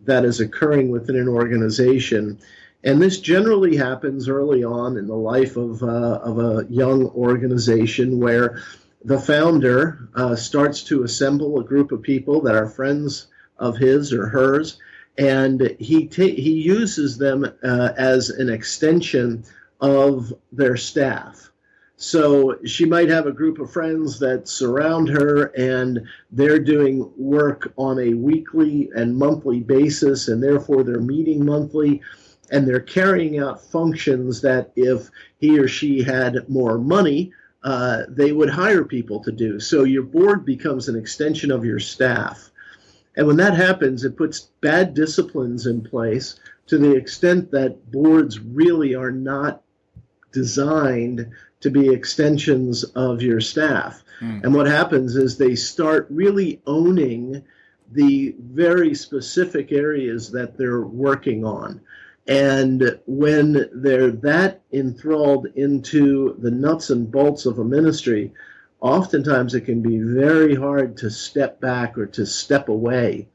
that 0.00 0.24
is 0.24 0.40
occurring 0.40 0.90
within 0.90 1.16
an 1.16 1.28
organization. 1.28 2.38
And 2.84 3.00
this 3.00 3.18
generally 3.18 3.76
happens 3.76 4.28
early 4.28 4.62
on 4.62 4.98
in 4.98 5.06
the 5.06 5.16
life 5.16 5.56
of, 5.56 5.82
uh, 5.82 6.20
of 6.22 6.38
a 6.38 6.66
young 6.68 7.06
organization 7.06 8.20
where 8.20 8.62
the 9.04 9.18
founder 9.18 10.08
uh, 10.14 10.34
starts 10.34 10.82
to 10.84 11.02
assemble 11.02 11.60
a 11.60 11.64
group 11.64 11.92
of 11.92 12.02
people 12.02 12.40
that 12.42 12.54
are 12.54 12.68
friends 12.68 13.26
of 13.58 13.76
his 13.76 14.12
or 14.12 14.26
hers, 14.26 14.78
and 15.18 15.76
he, 15.78 16.06
ta- 16.06 16.22
he 16.22 16.52
uses 16.52 17.18
them 17.18 17.44
uh, 17.62 17.90
as 17.96 18.30
an 18.30 18.48
extension 18.48 19.44
of 19.80 20.32
their 20.50 20.76
staff. 20.76 21.50
So 21.96 22.58
she 22.64 22.86
might 22.86 23.08
have 23.10 23.26
a 23.26 23.32
group 23.32 23.60
of 23.60 23.72
friends 23.72 24.18
that 24.18 24.48
surround 24.48 25.08
her 25.10 25.44
and 25.56 26.06
they're 26.32 26.58
doing 26.58 27.08
work 27.16 27.72
on 27.76 28.00
a 28.00 28.14
weekly 28.14 28.90
and 28.96 29.16
monthly 29.16 29.60
basis, 29.60 30.28
and 30.28 30.42
therefore 30.42 30.82
they're 30.82 31.00
meeting 31.00 31.44
monthly 31.44 32.02
and 32.50 32.66
they're 32.66 32.80
carrying 32.80 33.38
out 33.38 33.64
functions 33.64 34.40
that 34.42 34.72
if 34.76 35.10
he 35.38 35.58
or 35.58 35.68
she 35.68 36.02
had 36.02 36.48
more 36.48 36.78
money, 36.78 37.32
uh, 37.64 38.02
they 38.08 38.30
would 38.30 38.50
hire 38.50 38.84
people 38.84 39.20
to 39.24 39.32
do. 39.32 39.58
So 39.58 39.84
your 39.84 40.02
board 40.02 40.44
becomes 40.44 40.88
an 40.88 40.96
extension 40.96 41.50
of 41.50 41.64
your 41.64 41.80
staff. 41.80 42.50
And 43.16 43.26
when 43.26 43.38
that 43.38 43.56
happens, 43.56 44.04
it 44.04 44.16
puts 44.16 44.50
bad 44.60 44.92
disciplines 44.92 45.66
in 45.66 45.82
place 45.82 46.38
to 46.66 46.78
the 46.78 46.94
extent 46.94 47.50
that 47.52 47.90
boards 47.90 48.38
really 48.38 48.94
are 48.94 49.10
not 49.10 49.62
designed 50.32 51.30
to 51.60 51.70
be 51.70 51.88
extensions 51.88 52.84
of 52.84 53.22
your 53.22 53.40
staff. 53.40 54.02
Mm. 54.20 54.44
And 54.44 54.54
what 54.54 54.66
happens 54.66 55.16
is 55.16 55.38
they 55.38 55.54
start 55.54 56.06
really 56.10 56.60
owning 56.66 57.42
the 57.92 58.34
very 58.38 58.94
specific 58.94 59.72
areas 59.72 60.30
that 60.32 60.58
they're 60.58 60.82
working 60.82 61.44
on. 61.44 61.80
And 62.26 62.98
when 63.06 63.68
they're 63.72 64.10
that 64.10 64.62
enthralled 64.72 65.46
into 65.54 66.36
the 66.38 66.50
nuts 66.50 66.90
and 66.90 67.10
bolts 67.10 67.44
of 67.44 67.58
a 67.58 67.64
ministry, 67.64 68.32
oftentimes 68.80 69.54
it 69.54 69.62
can 69.62 69.82
be 69.82 69.98
very 69.98 70.54
hard 70.54 70.96
to 70.98 71.10
step 71.10 71.60
back 71.60 71.98
or 71.98 72.06
to 72.06 72.24
step 72.24 72.68
away 72.68 73.28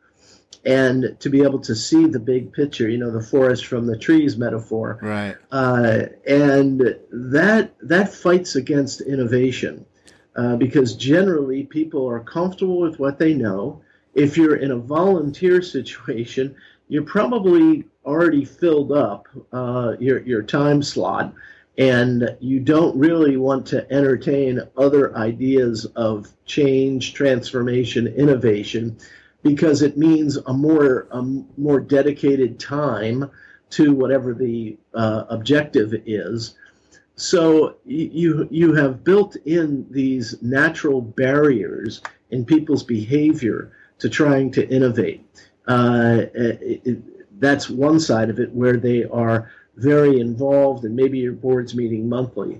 and 0.66 1.16
to 1.20 1.30
be 1.30 1.42
able 1.42 1.60
to 1.60 1.76
see 1.76 2.06
the 2.06 2.20
big 2.20 2.52
picture, 2.52 2.90
you 2.90 2.98
know, 2.98 3.12
the 3.12 3.22
forest 3.22 3.66
from 3.66 3.86
the 3.86 3.98
trees 3.98 4.38
metaphor. 4.38 5.00
Right. 5.02 5.36
Uh, 5.52 6.08
and 6.28 6.98
that 7.12 7.76
that 7.82 8.14
fights 8.14 8.56
against 8.56 9.02
innovation 9.02 9.86
uh, 10.36 10.56
because 10.58 10.96
generally 10.96 11.64
people 11.64 12.08
are 12.08 12.20
comfortable 12.20 12.80
with 12.80 13.00
what 13.00 13.20
they 13.20 13.34
know. 13.34 13.82
If 14.14 14.38
you're 14.38 14.56
in 14.56 14.72
a 14.72 14.78
volunteer 14.78 15.62
situation, 15.78 16.56
you're 16.90 17.04
probably 17.04 17.86
already 18.04 18.44
filled 18.44 18.92
up 18.92 19.28
uh, 19.54 19.96
your 20.00 20.20
your 20.24 20.44
time 20.44 20.84
slot, 20.84 21.34
and 21.78 22.36
you 22.42 22.60
don't 22.60 22.98
really 22.98 23.38
want 23.38 23.66
to 23.68 23.90
entertain 23.92 24.62
other 24.76 25.16
ideas 25.16 25.86
of 25.96 26.28
change, 26.46 27.14
transformation, 27.14 28.08
innovation 28.08 28.98
because 29.44 29.82
it 29.82 29.98
means 29.98 30.38
a 30.38 30.54
more 30.54 31.08
a 31.12 31.22
more 31.58 31.80
dedicated 31.80 32.60
time 32.60 33.30
to 33.70 33.94
whatever 33.94 34.34
the 34.34 34.78
uh, 34.94 35.26
objective 35.30 35.94
is. 36.06 36.56
So 37.16 37.76
you 37.86 38.48
you 38.50 38.74
have 38.74 39.04
built 39.04 39.36
in 39.46 39.86
these 39.92 40.42
natural 40.42 41.02
barriers 41.02 42.02
in 42.32 42.46
people's 42.46 42.84
behavior 42.84 43.72
to 44.00 44.10
trying 44.10 44.52
to 44.52 44.68
innovate. 44.70 45.26
Uh, 45.70 46.26
it, 46.34 47.40
that's 47.40 47.70
one 47.70 48.00
side 48.00 48.30
of 48.30 48.40
it 48.40 48.52
where 48.52 48.78
they 48.78 49.06
are 49.06 49.52
very 49.76 50.20
involved, 50.20 50.84
and 50.84 50.96
maybe 50.96 51.20
your 51.20 51.32
board's 51.34 51.74
meeting 51.76 52.10
monthly. 52.10 52.60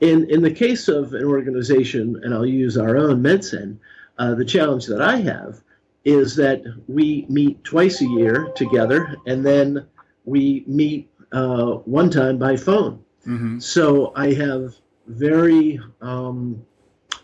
In 0.00 0.28
in 0.30 0.42
the 0.42 0.50
case 0.50 0.88
of 0.88 1.12
an 1.12 1.24
organization, 1.24 2.20
and 2.22 2.34
I'll 2.34 2.46
use 2.46 2.76
our 2.78 2.96
own 2.96 3.22
MedSend, 3.22 3.78
uh, 4.18 4.34
the 4.34 4.44
challenge 4.44 4.86
that 4.86 5.02
I 5.02 5.16
have 5.16 5.60
is 6.04 6.36
that 6.36 6.62
we 6.88 7.26
meet 7.28 7.62
twice 7.64 8.00
a 8.00 8.08
year 8.08 8.48
together, 8.56 9.16
and 9.26 9.44
then 9.44 9.86
we 10.24 10.64
meet 10.66 11.10
uh, 11.32 11.72
one 11.84 12.10
time 12.10 12.38
by 12.38 12.56
phone. 12.56 13.04
Mm-hmm. 13.26 13.58
So 13.58 14.12
I 14.16 14.32
have 14.34 14.74
very 15.06 15.80
um, 16.00 16.64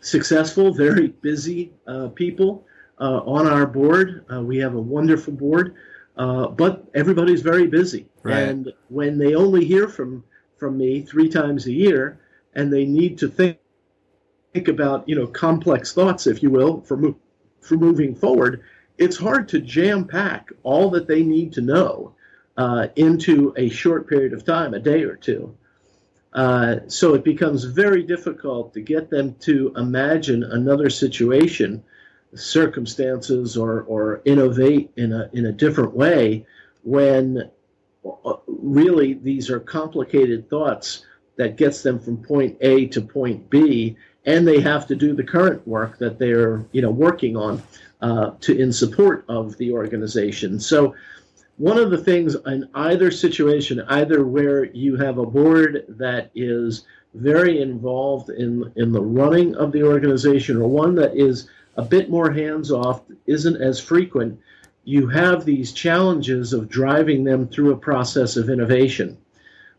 successful, 0.01 0.75
very 0.75 1.09
busy 1.09 1.73
uh, 1.87 2.09
people 2.09 2.67
on 2.99 3.47
our 3.47 3.67
board. 3.67 4.25
Uh, 4.33 4.43
we 4.43 4.59
have 4.59 4.75
a 4.75 4.81
wonderful 4.81 5.33
board, 5.33 5.75
uh, 6.17 6.49
but 6.49 6.85
everybody's 6.95 7.43
very 7.43 7.67
busy. 7.67 8.07
Right. 8.23 8.39
And 8.39 8.73
when 8.89 9.19
they 9.19 9.35
only 9.35 9.65
hear 9.65 9.89
from 9.89 10.25
from 10.57 10.79
me 10.79 11.03
three 11.03 11.29
times 11.29 11.67
a 11.67 11.73
year, 11.73 12.21
and 12.55 12.73
they 12.73 12.87
need 12.87 13.19
to 13.19 13.29
think 13.29 13.59
think 14.53 14.69
about 14.69 15.09
you 15.09 15.17
know 15.17 15.27
complex 15.27 15.93
thoughts, 15.93 16.27
if 16.27 16.43
you 16.43 16.51
will, 16.51 16.81
for 16.83 16.97
mo- 16.97 17.17
for 17.61 17.77
moving 17.77 18.15
forward, 18.15 18.63
it's 18.99 19.17
hard 19.17 19.49
to 19.49 19.61
jam 19.61 20.07
pack 20.07 20.51
all 20.63 20.91
that 20.91 21.09
they 21.09 21.23
need 21.23 21.53
to 21.55 21.61
know 21.61 22.15
uh, 22.57 22.87
into 22.97 23.53
a 23.57 23.69
short 23.69 24.09
period 24.09 24.33
of 24.33 24.45
time, 24.45 24.75
a 24.75 24.79
day 24.79 25.03
or 25.03 25.17
two. 25.17 25.57
Uh, 26.33 26.81
so 26.89 27.15
it 27.15 27.25
becomes 27.25 27.65
very 27.65 28.03
difficult 28.03 28.75
to 28.75 28.81
get 28.81 29.09
them 29.09 29.35
to 29.41 29.73
imagine 29.77 30.43
another 30.43 30.91
situation, 30.91 31.83
circumstances, 32.35 33.57
or, 33.57 33.83
or 33.83 34.23
innovate 34.25 34.91
in 34.97 35.13
a, 35.13 35.31
in 35.33 35.47
a 35.47 35.53
different 35.53 35.95
way 35.95 36.45
when 36.83 37.51
uh, 38.05 38.35
really 38.47 39.15
these 39.15 39.51
are 39.51 39.61
complicated 39.61 40.49
thoughts 40.49 41.05
that 41.37 41.57
gets 41.57 41.83
them 41.83 41.99
from 41.99 42.17
point 42.19 42.57
A 42.61 42.87
to 42.87 43.01
point 43.01 43.49
B, 43.51 43.97
and 44.27 44.47
they 44.47 44.61
have 44.61 44.87
to 44.89 44.95
do 44.95 45.15
the 45.15 45.25
current 45.25 45.67
work 45.67 45.99
that 45.99 46.19
they're 46.19 46.65
you 46.73 46.83
know 46.83 46.91
working 46.91 47.37
on 47.37 47.63
uh, 48.01 48.33
to 48.41 48.57
in 48.57 48.73
support 48.73 49.25
of 49.29 49.57
the 49.57 49.73
organization. 49.73 50.61
So 50.61 50.95
one 51.57 51.79
of 51.79 51.91
the 51.91 51.99
things 51.99 52.37
in 52.47 52.69
either 52.75 53.11
situation, 53.11 53.81
either 53.89 54.25
where 54.25 54.65
you 54.65 54.97
have 54.97 55.19
a 55.19 55.27
board 55.27 55.85
that 55.89 56.31
is 56.35 56.85
very 57.15 57.63
involved 57.63 58.31
in 58.31 58.73
in 58.77 58.93
the 58.93 59.03
running 59.03 59.55
of 59.57 59.73
the 59.73 59.83
organization, 59.83 60.57
or 60.59 60.69
one 60.69 60.95
that 60.97 61.17
is 61.17 61.49
a 61.77 61.83
bit 61.83 62.11
more 62.11 62.31
hands 62.31 62.71
off, 62.71 63.03
isn't 63.27 63.61
as 63.61 63.81
frequent, 63.81 64.39
you 64.85 65.09
have 65.09 65.45
these 65.45 65.73
challenges 65.73 66.53
of 66.53 66.69
driving 66.69 67.25
them 67.25 67.49
through 67.49 67.73
a 67.73 67.77
process 67.77 68.37
of 68.37 68.51
innovation. 68.51 69.17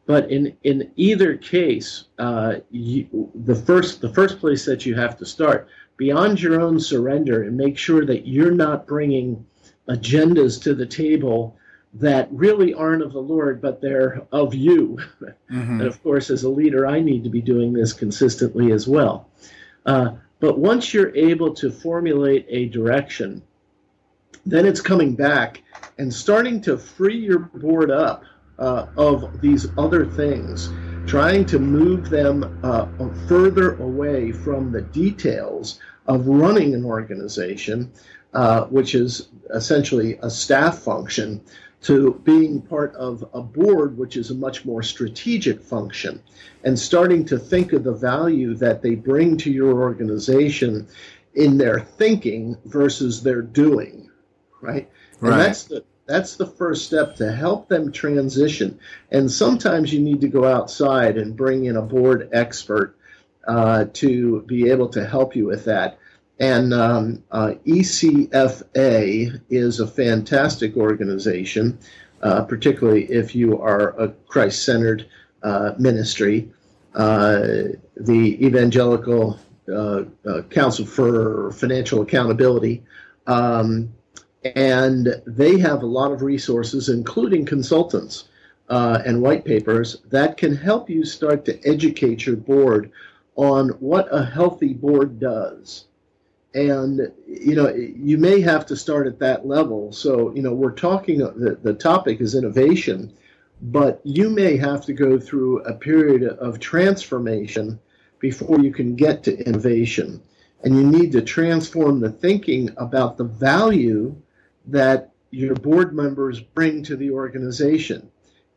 But 0.08 0.30
in, 0.30 0.56
in 0.64 0.92
either 0.96 1.36
case, 1.36 2.06
uh, 2.20 2.56
you, 2.70 3.32
the 3.34 3.56
first 3.56 4.02
the 4.02 4.14
first 4.14 4.40
place 4.40 4.66
that 4.66 4.86
you 4.86 4.96
have 4.96 5.18
to 5.18 5.26
start 5.26 5.68
beyond 5.98 6.42
your 6.42 6.62
own 6.62 6.80
surrender 6.80 7.44
and 7.44 7.58
make 7.58 7.78
sure 7.78 8.06
that 8.06 8.28
you're 8.28 8.52
not 8.52 8.86
bringing 8.86 9.46
agendas 9.90 10.62
to 10.64 10.76
the 10.76 10.86
table 10.86 11.58
that 11.96 12.28
really 12.32 12.74
aren't 12.74 13.02
of 13.02 13.14
the 13.14 13.22
Lord, 13.22 13.62
but 13.62 13.82
they're 13.82 14.22
of 14.32 14.54
you. 14.54 15.00
Mm-hmm. 15.52 15.80
And 15.80 15.82
of 15.82 16.02
course, 16.04 16.30
as 16.30 16.44
a 16.44 16.50
leader, 16.50 16.86
I 16.86 17.00
need 17.00 17.24
to 17.24 17.30
be 17.30 17.42
doing 17.42 17.74
this 17.74 17.94
consistently 17.94 18.72
as 18.72 18.88
well. 18.88 19.30
Uh, 19.86 20.12
but 20.46 20.60
once 20.60 20.94
you're 20.94 21.16
able 21.16 21.56
to 21.56 21.72
formulate 21.72 22.46
a 22.50 22.68
direction, 22.68 23.42
then 24.46 24.64
it's 24.64 24.80
coming 24.80 25.16
back 25.16 25.64
and 25.98 26.14
starting 26.14 26.62
to 26.62 26.78
free 26.78 27.18
your 27.18 27.40
board 27.40 27.90
up 27.90 28.24
uh, 28.60 28.86
of 28.96 29.42
these 29.42 29.66
other 29.76 30.06
things, 30.06 30.70
trying 31.08 31.46
to 31.46 31.58
move 31.58 32.12
them 32.12 32.60
uh, 32.62 32.86
further 33.28 33.74
away 33.78 34.32
from 34.32 34.72
the 34.72 34.82
details 34.84 35.80
of 36.06 36.28
running 36.28 36.76
an 36.76 36.86
organization, 36.86 37.92
uh, 38.36 38.66
which 38.66 38.94
is 38.94 39.30
essentially 39.50 40.20
a 40.22 40.30
staff 40.30 40.78
function, 40.78 41.42
to 41.86 42.20
being 42.24 42.62
part 42.64 42.96
of 42.96 43.24
a 43.36 43.42
board, 43.42 43.96
which 43.96 44.18
is 44.18 44.32
a 44.32 44.36
much 44.36 44.66
more 44.66 44.82
strategic 44.82 45.62
function, 45.62 46.22
and 46.64 46.78
starting 46.78 47.24
to 47.24 47.38
think 47.38 47.74
of 47.74 47.84
the 47.84 47.94
value 47.94 48.56
that 48.56 48.82
they 48.82 48.96
bring 48.96 49.38
to 49.38 49.52
your 49.52 49.82
organization 49.82 50.88
in 51.36 51.60
their 51.60 51.80
thinking 51.80 52.58
versus 52.66 53.22
their 53.22 53.44
doing, 53.44 54.10
right? 54.62 54.90
right. 55.20 55.32
And 55.34 55.42
that's 55.42 55.66
the 55.66 55.84
that's 56.08 56.36
the 56.36 56.48
first 56.48 56.86
step 56.86 57.16
to 57.16 57.32
help 57.32 57.68
them 57.68 57.92
transition. 57.92 58.80
And 59.12 59.32
sometimes 59.32 59.94
you 59.94 60.00
need 60.00 60.22
to 60.22 60.28
go 60.28 60.46
outside 60.46 61.18
and 61.18 61.36
bring 61.36 61.66
in 61.66 61.78
a 61.78 61.82
board 61.82 62.30
expert 62.32 62.96
uh, 63.48 63.86
to 63.94 64.42
be 64.44 64.70
able 64.70 64.90
to 64.90 65.06
help 65.06 65.36
you 65.36 65.46
with 65.46 65.66
that. 65.66 65.98
And 66.40 66.74
um, 66.74 67.24
uh, 67.32 67.54
ECFA 67.66 69.42
is 69.50 69.80
a 69.80 69.88
fantastic 69.88 70.76
organization, 70.76 71.78
uh, 72.22 72.44
particularly 72.44 73.06
if 73.06 73.34
you 73.34 73.62
are 73.62 73.98
a 74.00 74.10
Christ 74.28 74.66
centered 74.66 75.08
uh, 75.44 75.74
ministry. 75.78 76.50
Uh, 76.94 77.70
the 77.98 78.46
Evangelical 78.46 79.40
uh, 79.74 80.04
Council 80.50 80.86
for 80.86 81.52
Financial 81.52 82.02
Accountability. 82.02 82.84
Um, 83.28 83.94
and 84.56 85.22
they 85.26 85.58
have 85.60 85.82
a 85.82 85.88
lot 85.88 86.12
of 86.12 86.22
resources, 86.22 86.90
including 86.90 87.46
consultants 87.46 88.26
uh, 88.70 89.02
and 89.06 89.22
white 89.22 89.44
papers, 89.44 89.98
that 90.10 90.38
can 90.38 90.56
help 90.56 90.90
you 90.90 91.04
start 91.04 91.46
to 91.46 91.60
educate 91.68 92.26
your 92.26 92.36
board 92.36 92.92
on 93.36 93.70
what 93.80 94.08
a 94.12 94.24
healthy 94.24 94.74
board 94.74 95.20
does. 95.20 95.86
And 96.56 97.12
you 97.28 97.54
know, 97.54 97.72
you 97.76 98.18
may 98.18 98.42
have 98.42 98.66
to 98.68 98.76
start 98.76 99.06
at 99.06 99.20
that 99.20 99.46
level. 99.46 99.92
So 99.92 100.34
you 100.34 100.42
know, 100.42 100.54
we're 100.54 100.72
talking. 100.72 101.20
The, 101.20 101.60
the 101.62 101.74
topic 101.74 102.20
is 102.22 102.34
innovation, 102.34 103.14
but 103.62 104.02
you 104.04 104.30
may 104.30 104.58
have 104.58 104.84
to 104.86 104.94
go 104.94 105.20
through 105.20 105.64
a 105.66 105.74
period 105.74 106.24
of 106.24 106.60
transformation 106.60 107.80
before 108.20 108.60
you 108.60 108.72
can 108.72 108.96
get 108.96 109.24
to 109.26 109.38
innovation. 109.46 110.22
And 110.64 110.76
you 110.76 110.84
need 110.84 111.12
to 111.12 111.22
transform 111.22 112.00
the 112.00 112.10
thinking 112.10 112.72
about 112.78 113.18
the 113.18 113.26
value 113.26 114.16
that 114.68 115.12
your 115.36 115.56
board 115.56 115.94
members 115.94 116.40
bring 116.40 116.84
to 116.84 116.96
the 116.96 117.12
organization? 117.12 118.10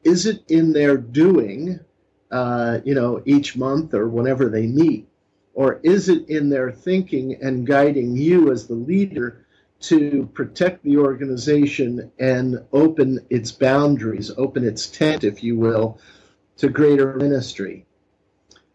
Is 0.04 0.26
it 0.26 0.44
in 0.48 0.72
their 0.72 0.96
doing, 0.96 1.80
uh, 2.30 2.78
you 2.84 2.94
know, 2.94 3.22
each 3.26 3.56
month 3.56 3.94
or 3.94 4.08
whenever 4.08 4.48
they 4.48 4.66
meet? 4.66 5.08
Or 5.58 5.80
is 5.82 6.08
it 6.08 6.28
in 6.28 6.50
their 6.50 6.70
thinking 6.70 7.34
and 7.42 7.66
guiding 7.66 8.16
you 8.16 8.52
as 8.52 8.68
the 8.68 8.76
leader 8.76 9.44
to 9.80 10.30
protect 10.32 10.84
the 10.84 10.98
organization 10.98 12.12
and 12.20 12.64
open 12.72 13.18
its 13.28 13.50
boundaries, 13.50 14.30
open 14.36 14.64
its 14.64 14.86
tent, 14.86 15.24
if 15.24 15.42
you 15.42 15.56
will, 15.58 15.98
to 16.58 16.68
greater 16.68 17.16
ministry? 17.16 17.84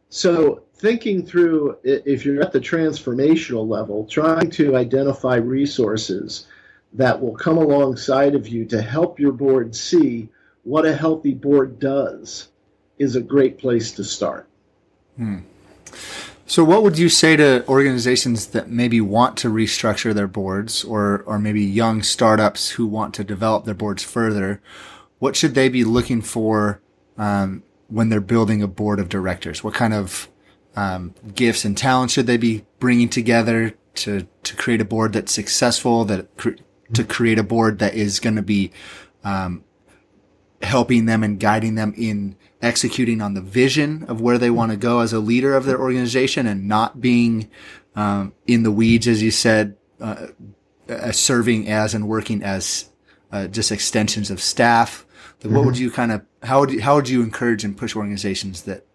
So, 0.10 0.64
thinking 0.74 1.26
through 1.26 1.78
if 1.86 2.26
you're 2.26 2.42
at 2.42 2.52
the 2.52 2.60
transformational 2.60 3.66
level, 3.66 4.06
trying 4.06 4.50
to 4.52 4.76
identify 4.76 5.36
resources 5.36 6.48
that 6.92 7.22
will 7.22 7.38
come 7.38 7.60
alongside 7.60 8.36
of 8.36 8.50
you 8.50 8.66
to 8.66 8.82
help 8.82 9.22
your 9.22 9.32
board 9.32 9.74
see 9.74 10.28
what 10.64 10.86
a 10.86 10.94
healthy 10.94 11.34
board 11.34 11.80
does 11.80 12.50
is 13.00 13.16
a 13.16 13.22
great 13.22 13.58
place 13.58 13.94
to 13.94 14.04
start. 14.04 14.50
Hmm. 15.16 15.38
So, 16.46 16.64
what 16.64 16.84
would 16.84 16.98
you 16.98 17.08
say 17.08 17.36
to 17.38 17.66
organizations 17.68 18.48
that 18.48 18.70
maybe 18.70 19.00
want 19.00 19.38
to 19.38 19.50
restructure 19.50 20.14
their 20.14 20.28
boards, 20.28 20.84
or 20.84 21.24
or 21.26 21.40
maybe 21.40 21.64
young 21.64 22.04
startups 22.04 22.72
who 22.72 22.86
want 22.86 23.14
to 23.16 23.24
develop 23.24 23.66
their 23.66 23.74
boards 23.74 24.04
further? 24.04 24.62
What 25.20 25.36
should 25.36 25.56
they 25.56 25.70
be 25.70 25.86
looking 25.86 26.22
for 26.22 26.82
um, 27.18 27.64
when 27.88 28.10
they're 28.10 28.20
building 28.20 28.62
a 28.62 28.68
board 28.68 29.00
of 29.00 29.08
directors? 29.08 29.64
What 29.64 29.74
kind 29.74 29.94
of 29.94 30.28
um, 30.76 31.14
gifts 31.34 31.64
and 31.64 31.78
talents 31.78 32.14
should 32.14 32.28
they 32.28 32.38
be 32.38 32.66
bringing 32.80 33.08
together 33.08 33.76
to 33.96 34.28
to 34.44 34.56
create 34.56 34.82
a 34.82 34.86
board 34.86 35.14
that's 35.14 35.32
successful, 35.32 36.04
that 36.06 36.36
cre- 36.36 36.62
to 36.94 37.04
create 37.06 37.40
a 37.40 37.44
board 37.44 37.80
that 37.80 37.94
is 37.94 38.20
going 38.20 38.36
to 38.36 38.42
be 38.42 38.72
um, 39.24 39.64
helping 40.64 41.06
them 41.06 41.24
and 41.24 41.40
guiding 41.40 41.76
them 41.76 41.94
in 41.98 42.36
executing 42.62 43.22
on 43.22 43.34
the 43.34 43.42
vision 43.42 44.04
of 44.08 44.22
where 44.22 44.38
they 44.38 44.50
want 44.50 44.72
to 44.72 44.78
go 44.78 45.02
as 45.02 45.14
a 45.14 45.20
leader 45.20 45.56
of 45.56 45.66
their 45.66 45.80
organization 45.80 46.48
and 46.48 46.68
not 46.68 47.02
being 47.02 47.50
um, 47.96 48.34
in 48.48 48.64
the 48.64 48.72
weeds, 48.72 49.08
as 49.08 49.22
you 49.22 49.32
said, 49.32 49.76
uh, 50.00 50.28
uh, 50.90 51.12
serving 51.12 51.70
as 51.70 51.94
and 51.94 52.08
working 52.08 52.42
as 52.42 52.90
uh, 53.32 53.48
just 53.48 53.72
extensions 53.72 54.32
of 54.32 54.42
staff. 54.42 55.06
mm-hmm. 55.40 55.56
What 55.56 55.66
would 55.66 55.76
mm-hmm. 55.76 55.84
you 55.84 55.92
kind 55.92 56.12
of 56.12 56.26
how 56.42 56.62
would 56.62 56.72
you, 56.72 56.82
how 56.82 56.96
would 56.96 57.10
you 57.10 57.22
encourage 57.22 57.64
and 57.64 57.78
push 57.78 57.96
organizations 57.96 58.64
that 58.64 58.86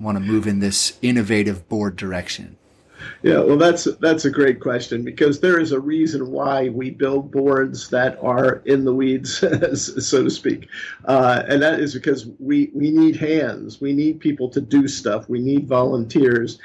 want 0.00 0.16
to 0.16 0.20
move 0.20 0.46
in 0.46 0.60
this 0.60 0.98
innovative 1.02 1.68
board 1.68 1.96
direction? 1.96 2.56
Yeah, 3.22 3.40
well, 3.40 3.56
that's 3.56 3.84
that's 4.00 4.24
a 4.24 4.30
great 4.30 4.60
question 4.60 5.02
because 5.02 5.40
there 5.40 5.58
is 5.58 5.72
a 5.72 5.80
reason 5.80 6.30
why 6.30 6.68
we 6.68 6.90
build 6.90 7.32
boards 7.32 7.88
that 7.90 8.18
are 8.22 8.62
in 8.66 8.84
the 8.84 8.94
weeds, 8.94 9.38
so 10.08 10.22
to 10.22 10.30
speak, 10.30 10.68
uh, 11.06 11.42
and 11.48 11.62
that 11.62 11.80
is 11.80 11.94
because 11.94 12.28
we 12.38 12.70
we 12.74 12.90
need 12.90 13.16
hands, 13.16 13.80
we 13.80 13.92
need 13.92 14.20
people 14.20 14.48
to 14.50 14.60
do 14.60 14.86
stuff, 14.86 15.28
we 15.28 15.40
need 15.40 15.66
volunteers, 15.66 16.58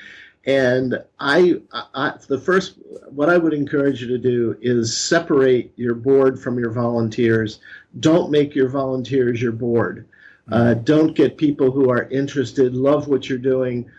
and 0.46 1.02
I, 1.20 1.62
I 1.94 2.14
the 2.28 2.40
first 2.40 2.76
what 3.10 3.30
I 3.30 3.38
would 3.38 3.54
encourage 3.54 4.02
you 4.02 4.08
to 4.10 4.18
do 4.18 4.58
is 4.62 4.96
separate 4.96 5.72
your 5.78 5.96
board 5.96 6.40
from 6.40 6.60
your 6.60 6.72
volunteers. 6.72 7.60
Don't 8.00 8.32
make 8.32 8.56
your 8.56 8.70
volunteers 8.70 9.42
your 9.42 9.52
board. 9.52 10.08
Uh, 10.52 10.74
don't 10.74 11.14
get 11.14 11.38
people 11.38 11.72
who 11.72 11.90
are 11.90 12.10
interested, 12.10 12.76
love 12.76 13.08
what 13.08 13.30
you're 13.30 13.38
doing 13.38 13.90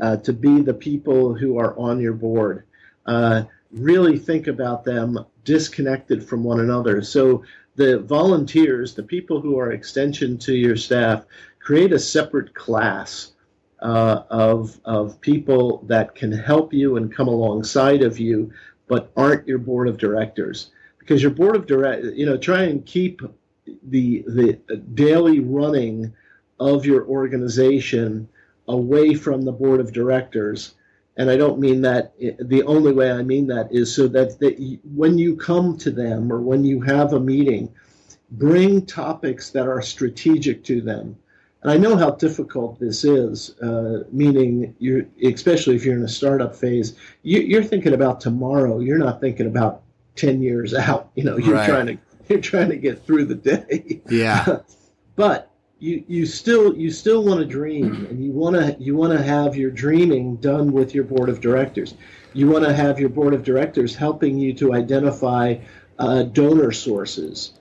uh, 0.00 0.16
to 0.18 0.32
be 0.32 0.60
the 0.60 0.74
people 0.74 1.34
who 1.34 1.58
are 1.58 1.78
on 1.78 2.00
your 2.00 2.14
board. 2.14 2.64
Uh, 3.06 3.44
really 3.70 4.18
think 4.18 4.46
about 4.46 4.84
them 4.84 5.18
disconnected 5.44 6.26
from 6.26 6.44
one 6.44 6.60
another. 6.60 7.02
So 7.02 7.44
the 7.76 7.98
volunteers, 8.00 8.94
the 8.94 9.02
people 9.02 9.40
who 9.40 9.58
are 9.58 9.72
extension 9.72 10.38
to 10.38 10.54
your 10.54 10.76
staff, 10.76 11.24
create 11.60 11.92
a 11.92 11.98
separate 11.98 12.54
class 12.54 13.32
uh, 13.80 14.24
of 14.28 14.78
of 14.84 15.20
people 15.20 15.84
that 15.86 16.14
can 16.14 16.32
help 16.32 16.72
you 16.72 16.96
and 16.96 17.14
come 17.14 17.28
alongside 17.28 18.02
of 18.02 18.18
you, 18.18 18.52
but 18.88 19.10
aren't 19.16 19.48
your 19.48 19.58
board 19.58 19.88
of 19.88 19.98
directors. 19.98 20.70
Because 20.98 21.22
your 21.22 21.30
board 21.30 21.56
of 21.56 21.66
direct, 21.66 22.04
you 22.04 22.26
know, 22.26 22.36
try 22.36 22.64
and 22.64 22.84
keep 22.84 23.22
the 23.88 24.24
the 24.26 24.58
daily 24.94 25.40
running 25.40 26.12
of 26.58 26.84
your 26.84 27.06
organization 27.06 28.28
away 28.70 29.14
from 29.14 29.42
the 29.42 29.52
board 29.52 29.80
of 29.80 29.92
directors. 29.92 30.74
And 31.16 31.30
I 31.30 31.36
don't 31.36 31.58
mean 31.58 31.82
that 31.82 32.14
the 32.18 32.62
only 32.62 32.92
way 32.92 33.10
I 33.10 33.22
mean 33.22 33.46
that 33.48 33.68
is 33.70 33.94
so 33.94 34.08
that, 34.08 34.38
that 34.38 34.78
when 34.94 35.18
you 35.18 35.36
come 35.36 35.76
to 35.78 35.90
them 35.90 36.32
or 36.32 36.40
when 36.40 36.64
you 36.64 36.80
have 36.82 37.12
a 37.12 37.20
meeting, 37.20 37.72
bring 38.30 38.86
topics 38.86 39.50
that 39.50 39.66
are 39.66 39.82
strategic 39.82 40.64
to 40.64 40.80
them. 40.80 41.16
And 41.62 41.70
I 41.70 41.76
know 41.76 41.96
how 41.96 42.12
difficult 42.12 42.78
this 42.80 43.04
is, 43.04 43.58
uh, 43.60 44.04
meaning 44.10 44.74
you 44.78 45.10
especially 45.22 45.76
if 45.76 45.84
you're 45.84 45.96
in 45.96 46.04
a 46.04 46.08
startup 46.08 46.56
phase, 46.56 46.96
you, 47.22 47.58
are 47.58 47.64
thinking 47.64 47.92
about 47.92 48.20
tomorrow. 48.20 48.78
You're 48.78 48.98
not 48.98 49.20
thinking 49.20 49.46
about 49.46 49.82
10 50.16 50.40
years 50.40 50.72
out. 50.72 51.10
You 51.16 51.24
know, 51.24 51.36
you're 51.36 51.56
right. 51.56 51.68
trying 51.68 51.86
to 51.86 51.98
you're 52.28 52.40
trying 52.40 52.70
to 52.70 52.76
get 52.76 53.04
through 53.04 53.26
the 53.26 53.34
day. 53.34 54.00
Yeah. 54.08 54.60
but 55.16 55.49
you 55.80 56.04
you 56.06 56.26
still 56.26 56.76
you 56.76 56.90
still 56.90 57.24
want 57.24 57.40
to 57.40 57.46
dream 57.46 58.06
and 58.10 58.22
you 58.22 58.30
want 58.30 58.54
to 58.54 58.76
you 58.78 58.94
want 58.94 59.12
to 59.12 59.22
have 59.22 59.56
your 59.56 59.70
dreaming 59.70 60.36
done 60.36 60.72
with 60.72 60.94
your 60.94 61.04
board 61.04 61.28
of 61.28 61.40
directors. 61.40 61.94
You 62.34 62.48
want 62.48 62.64
to 62.64 62.72
have 62.72 63.00
your 63.00 63.08
board 63.08 63.34
of 63.34 63.42
directors 63.42 63.96
helping 63.96 64.38
you 64.38 64.52
to 64.54 64.74
identify 64.74 65.56
uh, 65.98 66.24
donor 66.24 66.70
sources. 66.70 67.54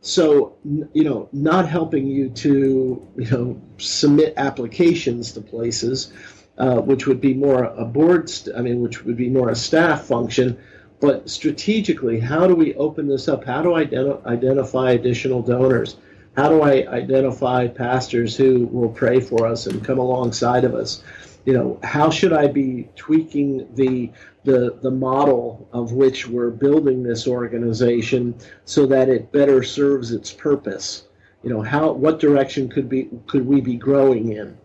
So 0.00 0.56
you 0.64 1.04
know, 1.04 1.28
not 1.32 1.68
helping 1.68 2.06
you 2.06 2.30
to 2.30 3.06
you 3.16 3.30
know 3.30 3.60
submit 3.78 4.34
applications 4.36 5.32
to 5.32 5.40
places, 5.40 6.12
uh, 6.56 6.76
which 6.76 7.06
would 7.06 7.20
be 7.20 7.34
more 7.34 7.64
a 7.64 7.84
board. 7.84 8.30
St- 8.30 8.56
I 8.56 8.60
mean, 8.60 8.82
which 8.82 9.04
would 9.04 9.16
be 9.16 9.28
more 9.28 9.50
a 9.50 9.56
staff 9.56 10.04
function 10.04 10.58
but 11.00 11.28
strategically, 11.28 12.18
how 12.18 12.46
do 12.46 12.54
we 12.54 12.74
open 12.76 13.08
this 13.08 13.28
up? 13.28 13.44
How 13.44 13.60
do 13.60 13.74
I 13.74 13.84
ident- 13.84 14.24
identify 14.24 14.92
additional 14.92 15.42
donors? 15.42 15.96
How 16.36 16.48
do 16.48 16.62
I 16.62 16.86
identify 16.88 17.68
pastors 17.68 18.36
who 18.36 18.66
will 18.66 18.88
pray 18.88 19.20
for 19.20 19.46
us 19.46 19.66
and 19.66 19.84
come 19.84 19.98
alongside 19.98 20.64
of 20.64 20.74
us? 20.74 21.02
You 21.44 21.52
know, 21.52 21.78
how 21.82 22.10
should 22.10 22.32
I 22.32 22.48
be 22.48 22.88
tweaking 22.96 23.68
the 23.74 24.10
the 24.44 24.78
the 24.82 24.90
model 24.90 25.68
of 25.72 25.92
which 25.92 26.26
we're 26.26 26.50
building 26.50 27.02
this 27.02 27.26
organization 27.28 28.34
so 28.64 28.86
that 28.86 29.08
it 29.08 29.30
better 29.30 29.62
serves 29.62 30.10
its 30.10 30.32
purpose? 30.32 31.04
You 31.42 31.50
know, 31.50 31.62
how 31.62 31.92
what 31.92 32.18
direction 32.18 32.68
could 32.68 32.88
be 32.88 33.10
could 33.26 33.46
we 33.46 33.60
be 33.60 33.76
growing 33.76 34.32
in? 34.32 34.56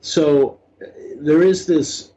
So 0.00 0.60
there 1.18 1.42
is 1.42 1.66
this 1.66 2.12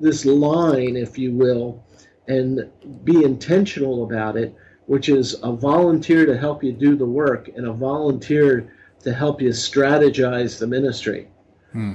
this 0.00 0.24
line, 0.24 0.96
if 0.96 1.16
you 1.16 1.32
will, 1.32 1.82
and 2.26 2.68
be 3.04 3.22
intentional 3.24 4.04
about 4.04 4.36
it, 4.36 4.54
which 4.90 5.08
is 5.08 5.36
a 5.44 5.52
volunteer 5.52 6.26
to 6.26 6.36
help 6.36 6.64
you 6.64 6.72
do 6.72 6.96
the 6.96 7.06
work 7.06 7.46
and 7.54 7.64
a 7.64 7.72
volunteer 7.72 8.72
to 9.04 9.14
help 9.14 9.40
you 9.40 9.50
strategize 9.50 10.58
the 10.58 10.66
ministry. 10.66 11.28
Hmm. 11.70 11.94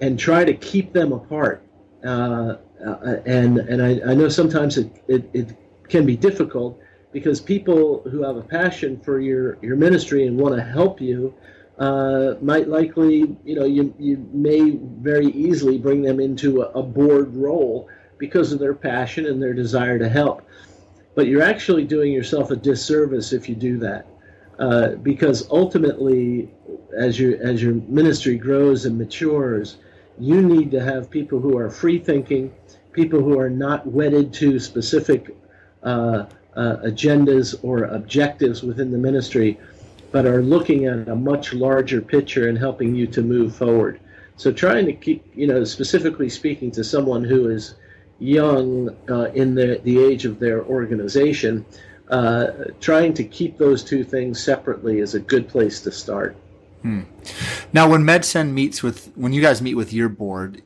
And 0.00 0.16
try 0.16 0.44
to 0.44 0.54
keep 0.54 0.92
them 0.92 1.10
apart. 1.12 1.64
Uh, 2.04 2.58
uh, 2.86 3.16
and 3.26 3.58
and 3.58 3.82
I, 3.82 4.12
I 4.12 4.14
know 4.14 4.28
sometimes 4.28 4.78
it, 4.78 5.02
it, 5.08 5.28
it 5.32 5.56
can 5.88 6.06
be 6.06 6.16
difficult 6.16 6.78
because 7.10 7.40
people 7.40 8.02
who 8.08 8.22
have 8.22 8.36
a 8.36 8.42
passion 8.42 9.00
for 9.00 9.18
your, 9.18 9.58
your 9.60 9.74
ministry 9.74 10.28
and 10.28 10.38
want 10.38 10.54
to 10.54 10.62
help 10.62 11.00
you 11.00 11.34
uh, 11.80 12.34
might 12.40 12.68
likely, 12.68 13.36
you 13.44 13.56
know, 13.56 13.64
you, 13.64 13.92
you 13.98 14.24
may 14.32 14.78
very 15.00 15.26
easily 15.32 15.76
bring 15.76 16.02
them 16.02 16.20
into 16.20 16.62
a, 16.62 16.66
a 16.78 16.82
board 16.84 17.34
role 17.34 17.88
because 18.16 18.52
of 18.52 18.60
their 18.60 18.74
passion 18.74 19.26
and 19.26 19.42
their 19.42 19.54
desire 19.54 19.98
to 19.98 20.08
help. 20.08 20.45
But 21.16 21.26
you're 21.28 21.42
actually 21.42 21.84
doing 21.84 22.12
yourself 22.12 22.50
a 22.50 22.56
disservice 22.56 23.32
if 23.32 23.48
you 23.48 23.56
do 23.56 23.78
that, 23.78 24.06
uh, 24.58 24.88
because 25.02 25.48
ultimately, 25.50 26.50
as 26.96 27.18
your 27.18 27.42
as 27.42 27.62
your 27.62 27.74
ministry 27.88 28.36
grows 28.36 28.84
and 28.84 28.96
matures, 28.98 29.78
you 30.20 30.42
need 30.42 30.70
to 30.72 30.80
have 30.80 31.10
people 31.10 31.40
who 31.40 31.56
are 31.56 31.70
free 31.70 31.98
thinking, 31.98 32.52
people 32.92 33.20
who 33.20 33.38
are 33.38 33.48
not 33.50 33.86
wedded 33.86 34.32
to 34.34 34.58
specific 34.58 35.34
uh, 35.82 36.26
uh, 36.54 36.76
agendas 36.84 37.58
or 37.62 37.84
objectives 37.84 38.62
within 38.62 38.90
the 38.90 38.98
ministry, 38.98 39.58
but 40.12 40.26
are 40.26 40.42
looking 40.42 40.84
at 40.84 41.08
a 41.08 41.16
much 41.16 41.54
larger 41.54 42.02
picture 42.02 42.48
and 42.48 42.58
helping 42.58 42.94
you 42.94 43.06
to 43.06 43.22
move 43.22 43.56
forward. 43.56 44.00
So 44.36 44.52
trying 44.52 44.84
to 44.84 44.92
keep, 44.92 45.24
you 45.34 45.46
know, 45.46 45.64
specifically 45.64 46.28
speaking 46.28 46.70
to 46.72 46.84
someone 46.84 47.24
who 47.24 47.48
is 47.48 47.74
young 48.18 48.96
uh, 49.08 49.30
in 49.34 49.54
the, 49.54 49.80
the 49.84 50.02
age 50.02 50.24
of 50.24 50.38
their 50.38 50.64
organization, 50.64 51.64
uh, 52.08 52.48
trying 52.80 53.12
to 53.14 53.24
keep 53.24 53.58
those 53.58 53.82
two 53.82 54.04
things 54.04 54.42
separately 54.42 55.00
is 55.00 55.14
a 55.14 55.20
good 55.20 55.48
place 55.48 55.80
to 55.82 55.92
start. 55.92 56.36
Hmm. 56.82 57.02
Now, 57.72 57.90
when 57.90 58.02
MedSend 58.02 58.52
meets 58.52 58.82
with, 58.82 59.12
when 59.16 59.32
you 59.32 59.42
guys 59.42 59.60
meet 59.60 59.74
with 59.74 59.92
your 59.92 60.08
board, 60.08 60.62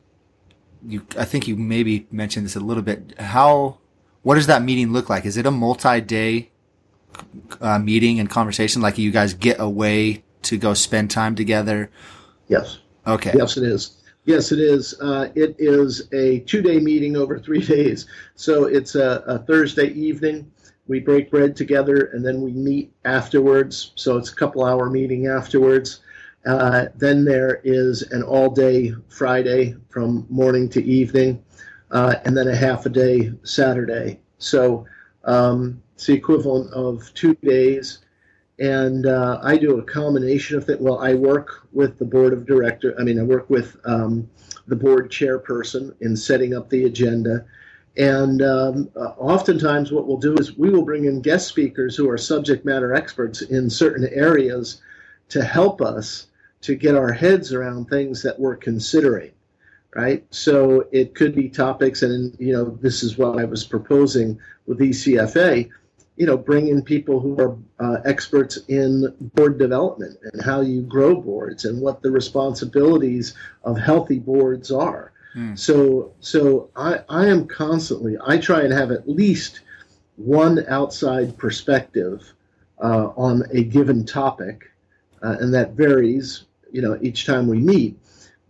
you, 0.85 1.05
I 1.17 1.25
think 1.25 1.47
you 1.47 1.55
maybe 1.55 2.07
mentioned 2.11 2.45
this 2.45 2.55
a 2.55 2.59
little 2.59 2.83
bit. 2.83 3.19
How, 3.19 3.79
what 4.21 4.35
does 4.35 4.47
that 4.47 4.61
meeting 4.61 4.93
look 4.93 5.09
like? 5.09 5.25
Is 5.25 5.37
it 5.37 5.45
a 5.45 5.51
multi-day 5.51 6.51
uh, 7.59 7.79
meeting 7.79 8.19
and 8.19 8.29
conversation? 8.29 8.81
Like 8.81 8.97
you 8.97 9.11
guys 9.11 9.33
get 9.33 9.59
away 9.59 10.23
to 10.43 10.57
go 10.57 10.73
spend 10.73 11.11
time 11.11 11.35
together? 11.35 11.91
Yes. 12.47 12.79
Okay. 13.05 13.33
Yes, 13.35 13.57
it 13.57 13.63
is. 13.63 13.97
Yes, 14.31 14.53
it 14.53 14.59
is. 14.59 14.97
Uh, 15.01 15.29
it 15.35 15.57
is 15.59 16.07
a 16.13 16.39
two 16.39 16.61
day 16.61 16.79
meeting 16.79 17.17
over 17.17 17.37
three 17.37 17.59
days. 17.75 18.05
So 18.35 18.63
it's 18.63 18.95
a, 18.95 19.21
a, 19.27 19.39
Thursday 19.39 19.87
evening. 19.87 20.49
We 20.87 21.01
break 21.01 21.29
bread 21.29 21.53
together 21.53 22.11
and 22.13 22.25
then 22.25 22.41
we 22.41 22.53
meet 22.53 22.93
afterwards. 23.03 23.91
So 23.95 24.15
it's 24.15 24.31
a 24.31 24.35
couple 24.35 24.63
hour 24.63 24.89
meeting 24.89 25.27
afterwards. 25.27 25.99
Uh, 26.45 26.85
then 26.95 27.25
there 27.25 27.59
is 27.65 28.03
an 28.13 28.23
all 28.23 28.49
day 28.49 28.93
Friday 29.09 29.75
from 29.89 30.25
morning 30.29 30.69
to 30.69 30.81
evening, 30.81 31.43
uh, 31.91 32.15
and 32.23 32.35
then 32.35 32.47
a 32.47 32.55
half 32.55 32.85
a 32.85 32.89
day 32.89 33.33
Saturday. 33.43 34.21
So 34.37 34.85
um, 35.25 35.83
it's 35.95 36.05
the 36.05 36.13
equivalent 36.13 36.71
of 36.73 37.13
two 37.15 37.35
days 37.43 37.99
and 38.61 39.07
uh, 39.07 39.39
I 39.41 39.57
do 39.57 39.79
a 39.79 39.83
combination 39.83 40.55
of 40.55 40.65
things. 40.65 40.79
Well, 40.79 40.99
I 40.99 41.15
work 41.15 41.67
with 41.73 41.97
the 41.97 42.05
board 42.05 42.31
of 42.31 42.45
director. 42.45 42.95
I 42.99 43.03
mean, 43.03 43.19
I 43.19 43.23
work 43.23 43.49
with 43.49 43.75
um, 43.85 44.29
the 44.67 44.75
board 44.75 45.09
chairperson 45.09 45.95
in 45.99 46.15
setting 46.15 46.55
up 46.55 46.69
the 46.69 46.85
agenda. 46.85 47.43
And 47.97 48.43
um, 48.43 48.91
uh, 48.95 49.13
oftentimes, 49.17 49.91
what 49.91 50.07
we'll 50.07 50.17
do 50.17 50.35
is 50.35 50.57
we 50.57 50.69
will 50.69 50.85
bring 50.85 51.05
in 51.05 51.23
guest 51.23 51.47
speakers 51.47 51.95
who 51.95 52.07
are 52.07 52.19
subject 52.19 52.63
matter 52.63 52.93
experts 52.93 53.41
in 53.41 53.67
certain 53.67 54.07
areas 54.13 54.79
to 55.29 55.43
help 55.43 55.81
us 55.81 56.27
to 56.61 56.75
get 56.75 56.93
our 56.93 57.11
heads 57.11 57.51
around 57.53 57.89
things 57.89 58.21
that 58.21 58.39
we're 58.39 58.55
considering. 58.55 59.31
Right. 59.95 60.23
So 60.29 60.87
it 60.91 61.15
could 61.15 61.33
be 61.33 61.49
topics, 61.49 62.03
and 62.03 62.37
you 62.39 62.53
know, 62.53 62.77
this 62.79 63.01
is 63.01 63.17
what 63.17 63.39
I 63.39 63.43
was 63.43 63.65
proposing 63.65 64.39
with 64.67 64.79
ECFA 64.79 65.67
you 66.21 66.27
know, 66.27 66.37
bring 66.37 66.67
in 66.67 66.83
people 66.83 67.19
who 67.19 67.35
are 67.39 67.57
uh, 67.79 67.99
experts 68.05 68.57
in 68.67 69.11
board 69.33 69.57
development 69.57 70.19
and 70.21 70.39
how 70.39 70.61
you 70.61 70.83
grow 70.83 71.15
boards 71.15 71.65
and 71.65 71.81
what 71.81 72.03
the 72.03 72.11
responsibilities 72.11 73.33
of 73.63 73.75
healthy 73.75 74.19
boards 74.19 74.69
are. 74.69 75.13
Hmm. 75.33 75.55
So, 75.55 76.13
so 76.19 76.69
I, 76.75 76.99
I 77.09 77.25
am 77.25 77.47
constantly, 77.47 78.19
I 78.23 78.37
try 78.37 78.61
and 78.61 78.71
have 78.71 78.91
at 78.91 79.09
least 79.09 79.61
one 80.15 80.63
outside 80.67 81.39
perspective 81.39 82.31
uh, 82.79 83.07
on 83.17 83.41
a 83.51 83.63
given 83.63 84.05
topic, 84.05 84.69
uh, 85.23 85.37
and 85.39 85.51
that 85.55 85.71
varies, 85.71 86.43
you 86.71 86.83
know, 86.83 86.99
each 87.01 87.25
time 87.25 87.47
we 87.47 87.57
meet 87.57 87.97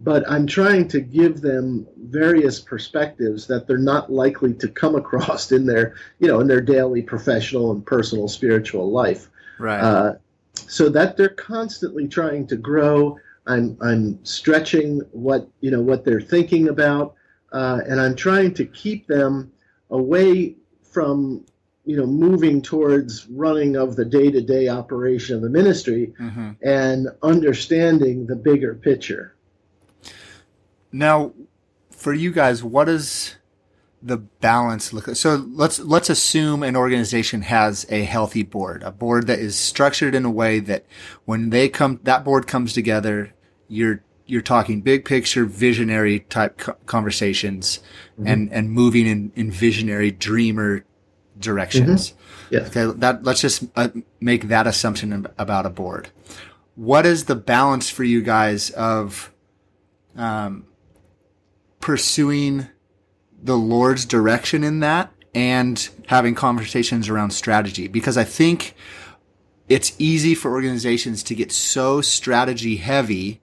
but 0.03 0.29
I'm 0.29 0.47
trying 0.47 0.87
to 0.89 0.99
give 0.99 1.41
them 1.41 1.87
various 1.95 2.59
perspectives 2.59 3.45
that 3.47 3.67
they're 3.67 3.77
not 3.77 4.11
likely 4.11 4.53
to 4.55 4.67
come 4.67 4.95
across 5.03 5.51
in 5.51 5.65
their, 5.65 5.95
you 6.19 6.27
know, 6.27 6.39
in 6.39 6.47
their 6.47 6.61
daily 6.61 7.01
professional 7.01 7.71
and 7.71 7.85
personal 7.85 8.27
spiritual 8.27 8.91
life. 8.91 9.29
Right. 9.59 9.79
Uh, 9.79 10.13
so 10.55 10.89
that 10.89 11.17
they're 11.17 11.29
constantly 11.29 12.07
trying 12.07 12.47
to 12.47 12.55
grow. 12.55 13.17
I'm 13.47 13.77
I'm 13.81 14.23
stretching 14.25 15.01
what 15.11 15.47
you 15.61 15.71
know 15.71 15.81
what 15.81 16.03
they're 16.03 16.21
thinking 16.21 16.67
about, 16.69 17.15
uh, 17.51 17.79
and 17.87 17.99
I'm 17.99 18.15
trying 18.15 18.53
to 18.55 18.65
keep 18.65 19.07
them 19.07 19.51
away 19.89 20.55
from 20.83 21.45
you 21.85 21.97
know 21.97 22.05
moving 22.05 22.61
towards 22.61 23.27
running 23.27 23.75
of 23.75 23.95
the 23.95 24.05
day-to-day 24.05 24.67
operation 24.67 25.35
of 25.35 25.41
the 25.41 25.49
ministry 25.49 26.13
mm-hmm. 26.19 26.51
and 26.61 27.07
understanding 27.23 28.27
the 28.27 28.35
bigger 28.35 28.75
picture 28.75 29.35
now, 30.91 31.33
for 31.89 32.13
you 32.13 32.31
guys, 32.31 32.63
what 32.63 32.85
does 32.85 33.35
the 34.01 34.17
balance 34.17 34.93
look 34.93 35.07
like? 35.07 35.15
So 35.15 35.45
let's 35.49 35.79
let's 35.79 36.09
assume 36.09 36.63
an 36.63 36.75
organization 36.75 37.43
has 37.43 37.85
a 37.89 38.03
healthy 38.03 38.43
board, 38.43 38.83
a 38.83 38.91
board 38.91 39.27
that 39.27 39.39
is 39.39 39.55
structured 39.55 40.15
in 40.15 40.25
a 40.25 40.31
way 40.31 40.59
that 40.59 40.85
when 41.25 41.49
they 41.49 41.69
come, 41.69 41.99
that 42.03 42.23
board 42.23 42.47
comes 42.47 42.73
together, 42.73 43.33
you're 43.67 44.03
you're 44.25 44.41
talking 44.41 44.81
big 44.81 45.05
picture, 45.05 45.45
visionary 45.45 46.21
type 46.21 46.59
conversations, 46.85 47.79
mm-hmm. 48.13 48.27
and 48.27 48.51
and 48.51 48.71
moving 48.71 49.05
in 49.05 49.31
in 49.35 49.51
visionary 49.51 50.11
dreamer 50.11 50.85
directions. 51.39 52.11
Mm-hmm. 52.11 52.53
Yes. 52.55 52.75
Okay. 52.75 52.99
That 52.99 53.23
let's 53.23 53.41
just 53.41 53.63
uh, 53.75 53.89
make 54.19 54.47
that 54.47 54.67
assumption 54.67 55.27
about 55.37 55.65
a 55.65 55.69
board. 55.69 56.09
What 56.75 57.05
is 57.05 57.25
the 57.25 57.35
balance 57.35 57.89
for 57.89 58.03
you 58.03 58.21
guys 58.21 58.69
of 58.71 59.31
um, 60.15 60.65
pursuing 61.81 62.67
the 63.41 63.57
Lord's 63.57 64.05
direction 64.05 64.63
in 64.63 64.79
that 64.81 65.11
and 65.33 65.89
having 66.07 66.35
conversations 66.35 67.09
around 67.09 67.31
strategy? 67.31 67.87
Because 67.87 68.17
I 68.17 68.23
think 68.23 68.75
it's 69.67 69.93
easy 69.97 70.35
for 70.35 70.51
organizations 70.51 71.23
to 71.23 71.35
get 71.35 71.51
so 71.51 72.01
strategy 72.01 72.77
heavy. 72.77 73.41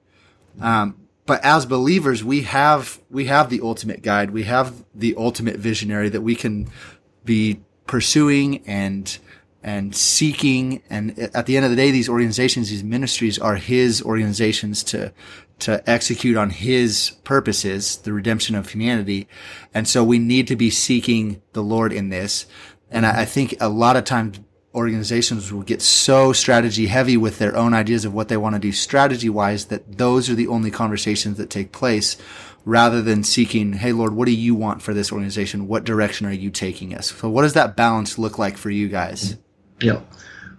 Um, 0.61 1.09
but 1.27 1.45
as 1.45 1.67
believers, 1.67 2.25
we 2.25 2.43
have, 2.43 3.01
we 3.11 3.27
have 3.27 3.51
the 3.51 3.61
ultimate 3.63 4.03
guide. 4.03 4.31
We 4.31 4.45
have 4.45 4.85
the 4.95 5.15
ultimate 5.17 5.57
visionary 5.57 6.09
that 6.09 6.21
we 6.23 6.35
can 6.35 6.71
be 7.25 7.61
pursuing 7.87 8.67
and, 8.67 9.19
and 9.63 9.95
seeking. 9.95 10.83
And 10.89 11.19
at 11.19 11.47
the 11.47 11.57
end 11.57 11.65
of 11.65 11.71
the 11.71 11.77
day, 11.77 11.91
these 11.91 12.09
organizations, 12.09 12.71
these 12.71 12.85
ministries 12.85 13.39
are 13.39 13.57
his 13.57 14.03
organizations 14.03 14.83
to, 14.85 15.13
to 15.61 15.89
execute 15.89 16.37
on 16.37 16.51
his 16.51 17.13
purposes, 17.25 17.97
the 17.99 18.13
redemption 18.13 18.55
of 18.55 18.71
humanity. 18.71 19.29
And 19.75 19.89
so 19.89 20.05
we 20.05 20.19
need 20.19 20.47
to 20.49 20.57
be 20.57 20.71
seeking 20.71 21.43
the 21.53 21.63
Lord 21.63 21.93
in 21.93 22.11
this. 22.11 22.47
And 22.91 23.05
I, 23.05 23.23
I 23.23 23.25
think 23.25 23.57
a 23.61 23.69
lot 23.69 23.97
of 23.97 24.05
times 24.05 24.41
organizations 24.75 25.53
will 25.53 25.63
get 25.63 25.83
so 25.83 26.33
strategy 26.33 26.87
heavy 26.87 27.17
with 27.17 27.39
their 27.39 27.57
own 27.57 27.75
ideas 27.75 28.05
of 28.05 28.15
what 28.15 28.29
they 28.29 28.37
want 28.37 28.55
to 28.55 28.61
do 28.61 28.71
strategy 28.71 29.29
wise 29.29 29.67
that 29.67 29.99
those 29.99 30.31
are 30.31 30.35
the 30.35 30.47
only 30.47 30.71
conversations 30.71 31.37
that 31.39 31.51
take 31.51 31.73
place 31.73 32.17
rather 32.65 33.01
than 33.01 33.25
seeking, 33.25 33.73
Hey, 33.73 33.93
Lord, 33.93 34.15
what 34.15 34.27
do 34.27 34.33
you 34.33 34.55
want 34.55 34.83
for 34.83 34.93
this 34.93 35.11
organization? 35.11 35.67
What 35.67 35.85
direction 35.85 36.27
are 36.27 36.33
you 36.33 36.51
taking 36.51 36.95
us? 36.95 37.13
So 37.13 37.29
what 37.29 37.43
does 37.43 37.55
that 37.55 37.77
balance 37.77 38.19
look 38.19 38.39
like 38.39 38.57
for 38.57 38.71
you 38.71 38.89
guys? 38.89 39.37
Yeah. 39.81 40.01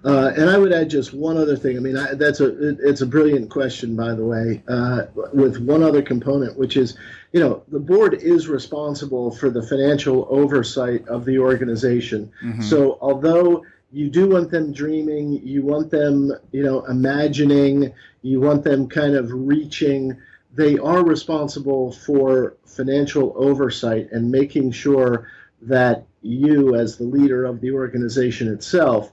Uh, 0.04 0.32
and 0.36 0.50
I 0.50 0.58
would 0.58 0.72
add 0.72 0.90
just 0.90 1.14
one 1.14 1.38
other 1.38 1.58
thing. 1.58 1.76
I 1.76 1.82
mean, 1.82 1.98
I, 1.98 2.14
that's 2.14 2.40
a 2.40 2.70
it, 2.70 2.78
it's 2.82 3.02
a 3.02 3.06
brilliant 3.06 3.50
question, 3.50 3.96
by 3.96 4.14
the 4.14 4.26
way. 4.26 4.64
Uh, 4.68 5.04
with 5.34 5.60
one 5.60 5.84
other 5.84 6.02
component, 6.02 6.58
which 6.58 6.78
is, 6.78 6.98
you 7.34 7.40
know, 7.40 7.64
the 7.68 7.80
board 7.80 8.14
is 8.14 8.48
responsible 8.48 9.32
for 9.32 9.50
the 9.50 9.62
financial 9.62 10.26
oversight 10.30 11.08
of 11.08 11.26
the 11.26 11.40
organization. 11.40 12.32
Mm-hmm. 12.44 12.62
So 12.62 12.98
although 13.02 13.66
you 13.92 14.10
do 14.10 14.30
want 14.30 14.52
them 14.52 14.72
dreaming, 14.72 15.34
you 15.46 15.64
want 15.64 15.92
them, 15.92 16.32
you 16.52 16.64
know, 16.64 16.86
imagining, 16.86 17.94
you 18.22 18.40
want 18.40 18.64
them 18.64 18.88
kind 18.88 19.16
of 19.16 19.32
reaching. 19.32 20.16
They 20.54 20.78
are 20.78 21.04
responsible 21.04 21.92
for 21.92 22.56
financial 22.66 23.34
oversight 23.36 24.12
and 24.12 24.32
making 24.32 24.72
sure 24.72 25.30
that 25.64 26.06
you, 26.22 26.76
as 26.76 26.98
the 26.98 27.04
leader 27.04 27.46
of 27.46 27.62
the 27.62 27.72
organization 27.72 28.48
itself, 28.48 29.12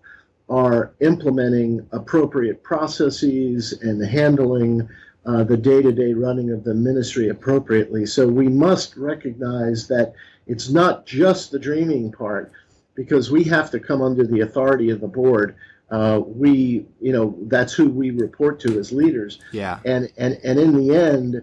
are 0.49 0.95
implementing 1.01 1.87
appropriate 1.93 2.63
processes 2.63 3.73
and 3.83 4.05
handling 4.05 4.89
uh, 5.25 5.43
the 5.43 5.57
day 5.57 5.83
to 5.83 5.93
day 5.93 6.15
running 6.15 6.53
of 6.53 6.63
the 6.63 6.75
ministry 6.75 7.29
appropriately. 7.31 8.07
So 8.07 8.29
we 8.29 8.49
must 8.49 8.97
recognize 8.97 9.89
that 9.89 10.15
it's 10.47 10.71
not 10.71 11.05
just 11.05 11.51
the 11.51 11.59
dreaming 11.59 12.13
part, 12.13 12.53
because 12.95 13.31
we 13.31 13.45
have 13.45 13.71
to 13.71 13.81
come 13.81 14.03
under 14.03 14.27
the 14.27 14.41
authority 14.41 14.91
of 14.91 15.01
the 15.01 15.09
board. 15.09 15.57
Uh, 15.91 16.21
we, 16.25 16.87
you 17.01 17.13
know, 17.13 17.37
that's 17.43 17.73
who 17.73 17.89
we 17.89 18.11
report 18.11 18.59
to 18.61 18.79
as 18.79 18.91
leaders. 18.91 19.39
Yeah. 19.53 19.79
And 19.85 20.11
and 20.17 20.39
and 20.43 20.59
in 20.59 20.77
the 20.77 20.97
end, 20.97 21.43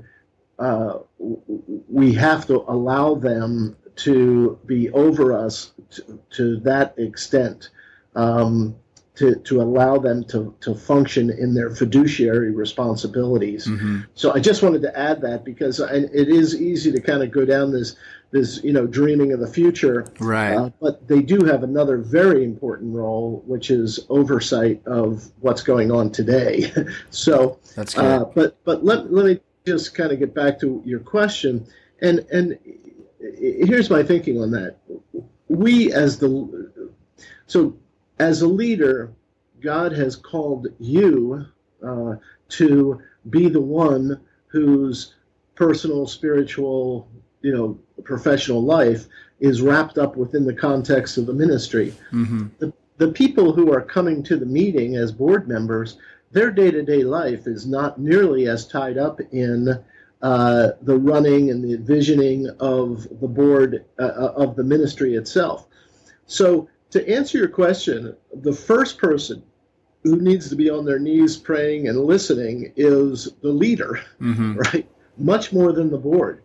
uh, 0.60 1.00
we 1.90 2.14
have 2.14 2.48
to 2.48 2.66
allow 2.68 3.16
them 3.16 3.78
to 3.96 4.60
be 4.66 4.90
over 4.92 5.38
us 5.38 5.72
to, 5.92 6.20
to 6.32 6.60
that 6.62 6.96
extent. 6.98 7.70
Um, 8.16 8.76
to, 9.16 9.36
to 9.36 9.62
allow 9.62 9.98
them 9.98 10.24
to, 10.26 10.56
to 10.62 10.74
function 10.74 11.30
in 11.30 11.54
their 11.54 11.70
fiduciary 11.70 12.52
responsibilities. 12.52 13.68
Mm-hmm. 13.68 14.02
So 14.16 14.34
I 14.34 14.40
just 14.40 14.64
wanted 14.64 14.82
to 14.84 14.98
add 14.98 15.22
that 15.22 15.46
because 15.46 15.80
it 15.80 16.30
is 16.30 16.60
easy 16.60 16.92
to 16.92 17.00
kind 17.00 17.22
of 17.22 17.32
go 17.32 17.46
down 17.46 17.72
this 17.72 17.96
this 18.34 18.64
you 18.64 18.74
know 18.74 18.88
dreaming 18.88 19.32
of 19.32 19.40
the 19.40 19.48
future, 19.48 20.12
right? 20.20 20.56
Uh, 20.56 20.72
but 20.82 21.08
they 21.08 21.22
do 21.22 21.46
have 21.46 21.62
another 21.62 21.98
very 21.98 22.44
important 22.44 22.94
role, 22.94 23.44
which 23.46 23.70
is 23.70 24.00
oversight 24.10 24.82
of 24.88 25.32
what's 25.42 25.62
going 25.62 25.92
on 25.92 26.12
today. 26.12 26.74
so 27.12 27.60
that's 27.76 27.94
good. 27.94 28.04
Uh, 28.04 28.26
but 28.34 28.58
but 28.66 28.84
let 28.84 29.14
let 29.14 29.26
me 29.26 29.40
just 29.66 29.94
kind 29.94 30.12
of 30.12 30.18
get 30.18 30.34
back 30.34 30.60
to 30.60 30.82
your 30.84 31.00
question, 31.00 31.66
and 32.02 32.20
and 32.32 32.58
here's 33.40 33.92
my 33.92 34.02
thinking 34.02 34.42
on 34.42 34.50
that. 34.52 34.78
We 35.48 35.94
as 35.94 36.18
the 36.18 36.72
so 37.46 37.78
as 38.20 38.42
a 38.42 38.48
leader, 38.48 39.12
God 39.62 39.92
has 39.94 40.16
called 40.16 40.68
you 40.80 41.46
uh, 41.86 42.16
to 42.50 43.02
be 43.30 43.50
the 43.50 43.62
one 43.62 44.20
whose 44.48 45.16
personal, 45.56 46.08
spiritual, 46.08 47.08
you 47.42 47.54
know, 47.56 47.80
professional 48.04 48.62
life 48.62 49.08
is 49.40 49.62
wrapped 49.62 49.98
up 49.98 50.16
within 50.16 50.46
the 50.46 50.54
context 50.54 51.18
of 51.18 51.26
the 51.26 51.34
ministry. 51.34 51.94
Mm-hmm. 52.12 52.48
The, 52.60 52.74
the 52.98 53.12
people 53.12 53.54
who 53.54 53.74
are 53.74 53.82
coming 53.82 54.24
to 54.24 54.38
the 54.38 54.46
meeting 54.46 54.96
as 54.96 55.12
board 55.12 55.48
members, 55.48 55.98
their 56.32 56.52
day 56.52 56.72
to 56.72 56.84
day 56.84 57.04
life 57.04 57.48
is 57.48 57.66
not 57.66 58.00
nearly 58.00 58.48
as 58.48 58.68
tied 58.68 58.98
up 58.98 59.20
in 59.32 59.84
uh, 60.22 60.70
the 60.82 60.98
running 60.98 61.52
and 61.52 61.64
the 61.64 61.76
visioning 61.78 62.50
of 62.60 63.08
the 63.20 63.28
board 63.28 63.84
uh, 64.00 64.04
uh 64.04 64.34
of 64.38 64.56
the 64.56 64.64
ministry 64.64 65.16
itself. 65.16 65.68
So 66.26 66.70
to 66.94 67.10
answer 67.10 67.38
your 67.38 67.50
question, 67.50 68.16
the 68.34 68.54
first 68.54 68.98
person 68.98 69.44
who 70.04 70.18
needs 70.18 70.50
to 70.50 70.56
be 70.56 70.70
on 70.70 70.86
their 70.86 71.00
knees 71.00 71.38
praying 71.38 71.88
and 71.88 72.00
listening 72.00 72.72
is 72.76 73.34
the 73.42 73.50
leader, 73.50 74.00
mm-hmm. 74.22 74.54
right? 74.74 74.88
Much 75.18 75.52
more 75.52 75.72
than 75.72 75.90
the 75.90 75.98
board. 75.98 76.44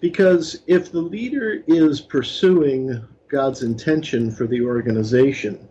Because 0.00 0.62
if 0.66 0.92
the 0.92 1.00
leader 1.00 1.62
is 1.66 2.00
pursuing 2.00 3.04
God's 3.28 3.62
intention 3.62 4.30
for 4.30 4.46
the 4.46 4.60
organization 4.60 5.68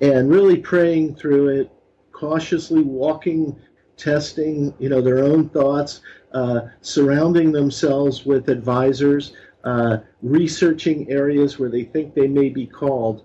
and 0.00 0.30
really 0.30 0.56
praying 0.56 1.16
through 1.16 1.48
it, 1.48 1.70
cautiously 2.12 2.82
walking, 2.82 3.56
testing, 3.96 4.74
you 4.78 4.88
know, 4.88 5.00
their 5.00 5.22
own 5.22 5.48
thoughts, 5.50 6.00
uh, 6.32 6.62
surrounding 6.80 7.52
themselves 7.52 8.24
with 8.26 8.48
advisors, 8.48 9.34
uh, 9.64 9.98
researching 10.22 11.10
areas 11.10 11.58
where 11.58 11.68
they 11.68 11.84
think 11.84 12.14
they 12.14 12.28
may 12.28 12.48
be 12.48 12.66
called, 12.66 13.24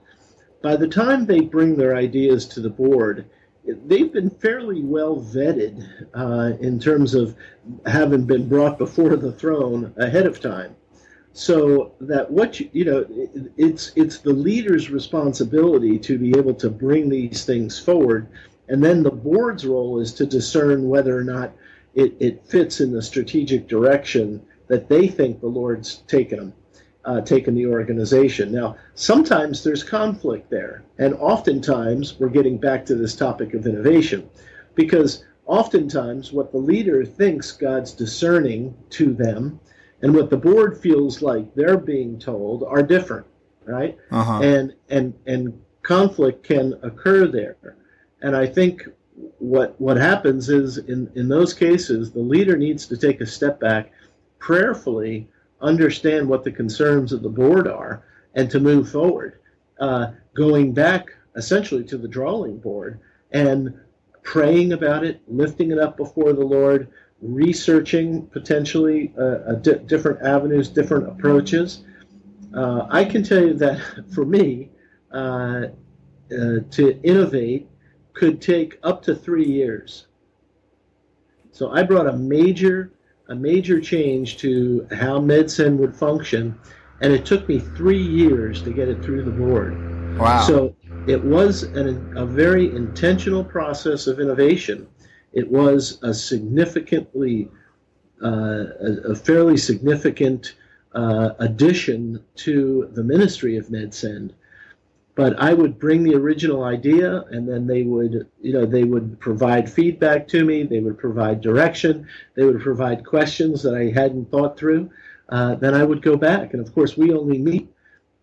by 0.62 0.76
the 0.76 0.88
time 0.88 1.26
they 1.26 1.42
bring 1.42 1.76
their 1.76 1.96
ideas 1.96 2.46
to 2.48 2.60
the 2.60 2.70
board, 2.70 3.26
they've 3.66 4.12
been 4.12 4.30
fairly 4.30 4.82
well 4.82 5.18
vetted 5.18 5.88
uh, 6.14 6.58
in 6.60 6.80
terms 6.80 7.14
of 7.14 7.36
having 7.86 8.26
been 8.26 8.48
brought 8.48 8.78
before 8.78 9.16
the 9.16 9.32
throne 9.32 9.94
ahead 9.98 10.26
of 10.26 10.40
time. 10.40 10.76
So 11.34 11.94
that 12.02 12.30
what 12.30 12.60
you, 12.60 12.70
you 12.74 12.86
know, 12.86 13.06
it's 13.56 13.94
it's 13.96 14.20
the 14.20 14.34
leader's 14.34 14.90
responsibility 14.90 15.98
to 16.00 16.18
be 16.18 16.38
able 16.38 16.56
to 16.56 16.70
bring 16.70 17.10
these 17.10 17.46
things 17.46 17.80
forward, 17.80 18.28
and 18.68 18.84
then 18.84 19.02
the 19.02 19.12
board's 19.12 19.66
role 19.66 20.00
is 20.02 20.14
to 20.16 20.26
discern 20.26 20.90
whether 20.90 21.18
or 21.18 21.24
not 21.24 21.54
it, 21.96 22.16
it 22.20 22.46
fits 22.46 22.82
in 22.82 22.92
the 22.92 23.02
strategic 23.02 23.68
direction 23.68 24.46
that 24.68 24.90
they 24.90 25.08
think 25.08 25.40
the 25.40 25.48
Lord's 25.48 25.98
taken 26.08 26.38
them 26.38 26.54
uh, 27.06 27.22
taken 27.22 27.56
the 27.56 27.66
organization. 27.66 28.52
Now, 28.52 28.76
sometimes 28.96 29.64
there's 29.64 29.84
conflict 29.84 30.50
there, 30.50 30.84
and 31.00 31.14
oftentimes 31.16 32.20
we're 32.20 32.30
getting 32.30 32.58
back 32.58 32.86
to 32.86 32.96
this 32.96 33.16
topic 33.16 33.54
of 33.54 33.66
innovation, 33.66 34.30
because 34.76 35.26
oftentimes 35.46 36.32
what 36.32 36.52
the 36.52 36.58
leader 36.58 37.04
thinks 37.04 37.52
God's 37.52 37.94
discerning 37.94 38.76
to 38.92 39.14
them 39.14 39.60
and 40.02 40.16
what 40.16 40.30
the 40.30 40.38
board 40.38 40.78
feels 40.78 41.22
like 41.22 41.54
they're 41.56 41.78
being 41.78 42.20
told 42.20 42.64
are 42.64 42.84
different, 42.84 43.26
right? 43.66 43.98
Uh-huh. 44.12 44.42
And 44.42 44.74
and 44.90 45.14
and 45.26 45.60
conflict 45.84 46.44
can 46.44 46.80
occur 46.84 47.28
there, 47.28 47.76
and 48.22 48.36
I 48.36 48.46
think 48.48 48.88
what 49.40 49.80
what 49.80 49.98
happens 49.98 50.50
is 50.50 50.78
in 50.78 51.12
in 51.16 51.28
those 51.28 51.54
cases 51.54 52.12
the 52.12 52.20
leader 52.20 52.58
needs 52.58 52.86
to 52.88 52.98
take 52.98 53.22
a 53.22 53.26
step 53.26 53.60
back 53.60 53.92
prayerfully 54.40 55.28
understand 55.62 56.28
what 56.28 56.44
the 56.44 56.52
concerns 56.52 57.14
of 57.14 57.22
the 57.22 57.30
board 57.30 57.68
are 57.68 58.04
and 58.36 58.50
to 58.52 58.60
move 58.60 58.90
forward. 58.90 59.40
Uh, 59.80 60.12
going 60.34 60.74
back 60.74 61.12
essentially 61.36 61.84
to 61.84 61.98
the 61.98 62.08
drawing 62.08 62.58
board 62.58 63.00
and 63.32 63.74
praying 64.24 64.74
about 64.74 65.04
it, 65.04 65.22
lifting 65.28 65.72
it 65.72 65.80
up 65.80 65.98
before 65.98 66.34
the 66.34 66.44
Lord, 66.44 66.90
researching 67.22 68.28
potentially 68.28 69.14
uh, 69.18 69.54
di- 69.54 69.80
different 69.86 70.22
avenues, 70.22 70.70
different 70.70 71.08
approaches. 71.08 71.84
Uh, 72.56 72.88
I 72.90 73.06
can 73.06 73.24
tell 73.24 73.42
you 73.42 73.54
that 73.56 73.80
for 74.14 74.26
me, 74.26 74.70
uh, 75.12 75.68
uh, 76.32 76.60
to 76.72 77.00
innovate 77.04 77.68
could 78.14 78.42
take 78.42 78.80
up 78.84 79.02
to 79.04 79.16
three 79.16 79.46
years. 79.46 80.08
So 81.52 81.72
I 81.72 81.84
brought 81.84 82.08
a 82.08 82.14
major 82.14 82.94
a 83.32 83.36
major 83.36 83.80
change 83.80 84.38
to 84.38 84.86
how 84.92 85.18
MedSend 85.18 85.78
would 85.78 85.96
function. 85.96 86.60
and 87.00 87.12
it 87.12 87.26
took 87.26 87.50
me 87.50 87.58
three 87.58 88.04
years 88.04 88.62
to 88.62 88.72
get 88.72 88.88
it 88.88 89.02
through 89.04 89.24
the 89.24 89.32
board. 89.32 89.74
Wow. 90.20 90.42
So 90.42 90.76
it 91.08 91.24
was 91.24 91.64
an, 91.64 92.14
a 92.16 92.28
very 92.28 92.68
intentional 92.76 93.44
process 93.44 94.06
of 94.06 94.20
innovation. 94.20 94.88
It 95.34 95.50
was 95.50 95.98
a 96.04 96.14
significantly, 96.14 97.50
uh, 98.24 98.66
a, 98.88 99.12
a, 99.14 99.16
fairly 99.16 99.58
significant 99.58 100.54
uh, 100.94 101.30
addition 101.40 102.24
to 102.36 102.88
the 102.94 103.04
ministry 103.04 103.58
of 103.58 103.66
MedSend. 103.70 104.34
But 105.22 105.40
I 105.40 105.54
would 105.54 105.78
bring 105.78 106.02
the 106.02 106.16
original 106.16 106.64
idea, 106.64 107.22
and 107.30 107.48
then 107.48 107.68
they 107.68 107.84
would, 107.84 108.28
you 108.42 108.54
know, 108.54 108.66
they 108.66 108.86
would 108.86 109.20
provide 109.20 109.70
feedback 109.70 110.28
to 110.30 110.44
me. 110.44 110.64
They 110.64 110.80
would 110.80 110.98
provide 110.98 111.42
direction. 111.42 112.08
They 112.34 112.44
would 112.44 112.60
provide 112.60 113.06
questions 113.06 113.62
that 113.62 113.76
I 113.76 113.92
hadn't 113.92 114.32
thought 114.32 114.58
through. 114.58 114.90
Uh, 115.30 115.54
then 115.54 115.76
I 115.76 115.84
would 115.84 116.02
go 116.02 116.18
back, 116.18 116.56
and 116.56 116.68
of 116.68 116.74
course, 116.74 116.98
we 116.98 117.14
only 117.14 117.38
meet 117.38 117.72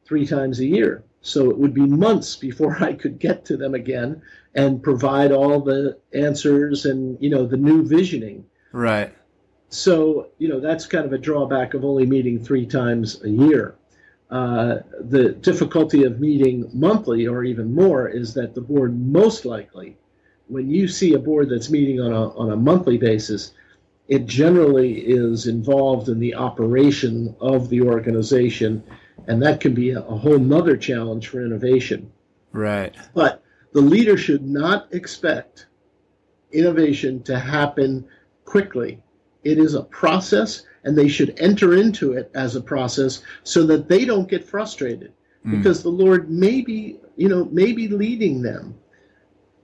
three 0.05 0.27
times 0.27 0.59
a 0.59 0.67
year. 0.67 1.05
So 1.21 1.49
it 1.51 1.57
would 1.57 1.73
be 1.73 1.87
months 1.87 2.35
before 2.35 2.77
I 2.83 2.95
could 2.95 3.21
get 3.21 3.45
to 3.45 3.57
them 3.57 3.77
again 3.77 4.21
and 4.57 4.83
provide 4.83 5.31
all 5.31 5.61
the 5.61 5.99
answers 6.13 6.85
and 6.85 7.17
you 7.21 7.31
know 7.31 7.47
the 7.47 7.57
new 7.57 7.87
visioning. 7.87 8.45
Right. 8.73 9.15
So 9.69 10.31
you 10.39 10.49
know 10.49 10.59
that's 10.59 10.87
kind 10.87 11.07
of 11.07 11.13
a 11.13 11.19
drawback 11.19 11.75
of 11.75 11.85
only 11.85 12.07
meeting 12.07 12.43
three 12.43 12.67
times 12.67 13.23
a 13.23 13.31
year. 13.31 13.78
Uh, 14.31 14.81
the 15.01 15.31
difficulty 15.31 16.05
of 16.05 16.21
meeting 16.21 16.69
monthly 16.75 17.27
or 17.27 17.45
even 17.45 17.75
more 17.75 18.09
is 18.09 18.35
that 18.35 18.55
the 18.55 18.61
board 18.61 18.99
most 19.01 19.45
likely, 19.45 19.97
when 20.49 20.71
you 20.71 20.87
see 20.87 21.15
a 21.15 21.19
board 21.19 21.49
that's 21.49 21.71
meeting 21.71 22.01
on 22.01 22.13
a 22.13 22.29
on 22.37 22.51
a 22.51 22.57
monthly 22.57 22.99
basis, 22.99 23.53
it 24.07 24.27
generally 24.27 25.01
is 25.01 25.47
involved 25.47 26.09
in 26.09 26.19
the 26.19 26.35
operation 26.35 27.35
of 27.41 27.69
the 27.69 27.81
organization 27.81 28.83
and 29.29 29.43
that 29.43 29.61
can 29.61 29.75
be 29.75 29.91
a, 29.91 30.01
a 30.01 30.17
whole 30.17 30.39
nother 30.39 30.77
challenge 30.77 31.29
for 31.29 31.45
innovation. 31.45 32.11
Right. 32.53 32.95
But 33.15 33.43
the 33.73 33.81
leader 33.81 34.17
should 34.17 34.47
not 34.47 34.89
expect 34.93 35.67
innovation 36.51 37.23
to 37.25 37.39
happen 37.39 38.07
quickly. 38.45 39.03
It 39.45 39.59
is 39.59 39.75
a 39.75 39.83
process, 39.83 40.63
and 40.85 40.97
they 40.97 41.09
should 41.09 41.39
enter 41.39 41.75
into 41.75 42.13
it 42.13 42.31
as 42.35 42.57
a 42.57 42.61
process 42.61 43.23
so 43.43 43.67
that 43.67 43.89
they 43.89 44.05
don't 44.05 44.29
get 44.29 44.45
frustrated. 44.45 45.13
Mm. 45.47 45.59
Because 45.59 45.83
the 45.83 45.89
Lord 45.91 46.31
may 46.31 46.61
be, 46.61 46.99
you 47.17 47.29
know, 47.29 47.45
may 47.47 47.73
be 47.73 47.89
leading 47.89 48.43
them, 48.43 48.79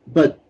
but 0.06 0.40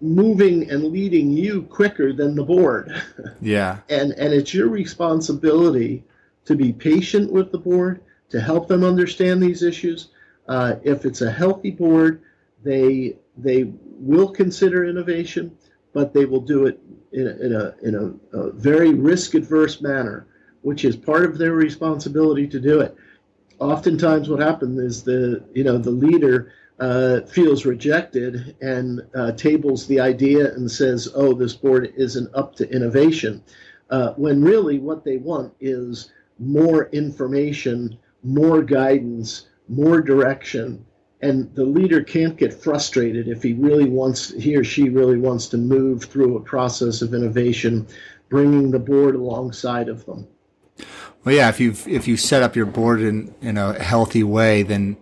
moving 0.00 0.70
and 0.70 0.84
leading 0.84 1.30
you 1.30 1.62
quicker 1.62 2.12
than 2.12 2.34
the 2.34 2.44
board. 2.44 2.92
Yeah. 3.40 3.80
and 3.88 4.12
and 4.12 4.32
it's 4.32 4.54
your 4.54 4.68
responsibility 4.68 6.04
to 6.46 6.54
be 6.54 6.72
patient 6.72 7.30
with 7.30 7.52
the 7.52 7.58
board 7.58 8.00
to 8.30 8.40
help 8.40 8.66
them 8.68 8.82
understand 8.82 9.42
these 9.42 9.62
issues. 9.62 10.08
Uh, 10.48 10.76
if 10.82 11.04
it's 11.04 11.20
a 11.20 11.30
healthy 11.30 11.70
board, 11.70 12.22
they 12.62 13.16
they 13.36 13.72
will 13.82 14.28
consider 14.28 14.84
innovation, 14.84 15.56
but 15.92 16.12
they 16.14 16.24
will 16.24 16.40
do 16.40 16.66
it 16.66 16.80
in 17.16 17.26
a, 17.26 17.30
in 17.44 17.52
a, 17.54 17.74
in 17.82 17.94
a, 17.94 18.38
a 18.38 18.52
very 18.52 18.94
risk 18.94 19.34
adverse 19.34 19.80
manner, 19.80 20.26
which 20.62 20.84
is 20.84 20.96
part 20.96 21.24
of 21.24 21.38
their 21.38 21.52
responsibility 21.52 22.46
to 22.46 22.60
do 22.60 22.80
it. 22.80 22.96
Oftentimes, 23.58 24.28
what 24.28 24.40
happens 24.40 24.78
is 24.78 25.02
the 25.02 25.42
you 25.54 25.64
know 25.64 25.78
the 25.78 25.90
leader 25.90 26.52
uh, 26.78 27.22
feels 27.22 27.64
rejected 27.64 28.54
and 28.60 29.00
uh, 29.14 29.32
tables 29.32 29.86
the 29.86 29.98
idea 29.98 30.52
and 30.54 30.70
says, 30.70 31.08
"Oh, 31.14 31.32
this 31.32 31.54
board 31.54 31.92
isn't 31.96 32.34
up 32.34 32.54
to 32.56 32.70
innovation," 32.70 33.42
uh, 33.90 34.12
when 34.12 34.44
really 34.44 34.78
what 34.78 35.04
they 35.04 35.16
want 35.16 35.54
is 35.58 36.12
more 36.38 36.90
information 36.92 37.98
more 38.26 38.62
guidance, 38.62 39.46
more 39.68 40.00
direction. 40.00 40.84
And 41.22 41.52
the 41.54 41.64
leader 41.64 42.02
can't 42.02 42.36
get 42.36 42.52
frustrated 42.52 43.26
if 43.26 43.42
he 43.42 43.54
really 43.54 43.88
wants, 43.88 44.34
he 44.34 44.54
or 44.54 44.64
she 44.64 44.90
really 44.90 45.18
wants 45.18 45.46
to 45.48 45.56
move 45.56 46.04
through 46.04 46.36
a 46.36 46.40
process 46.40 47.00
of 47.00 47.14
innovation, 47.14 47.86
bringing 48.28 48.70
the 48.70 48.78
board 48.78 49.14
alongside 49.14 49.88
of 49.88 50.04
them. 50.04 50.28
Well, 51.24 51.34
yeah, 51.34 51.48
if 51.48 51.58
you've 51.58 51.88
if 51.88 52.06
you 52.06 52.16
set 52.16 52.42
up 52.42 52.54
your 52.54 52.66
board 52.66 53.00
in 53.00 53.34
in 53.40 53.56
a 53.56 53.82
healthy 53.82 54.22
way, 54.22 54.62
then 54.62 54.96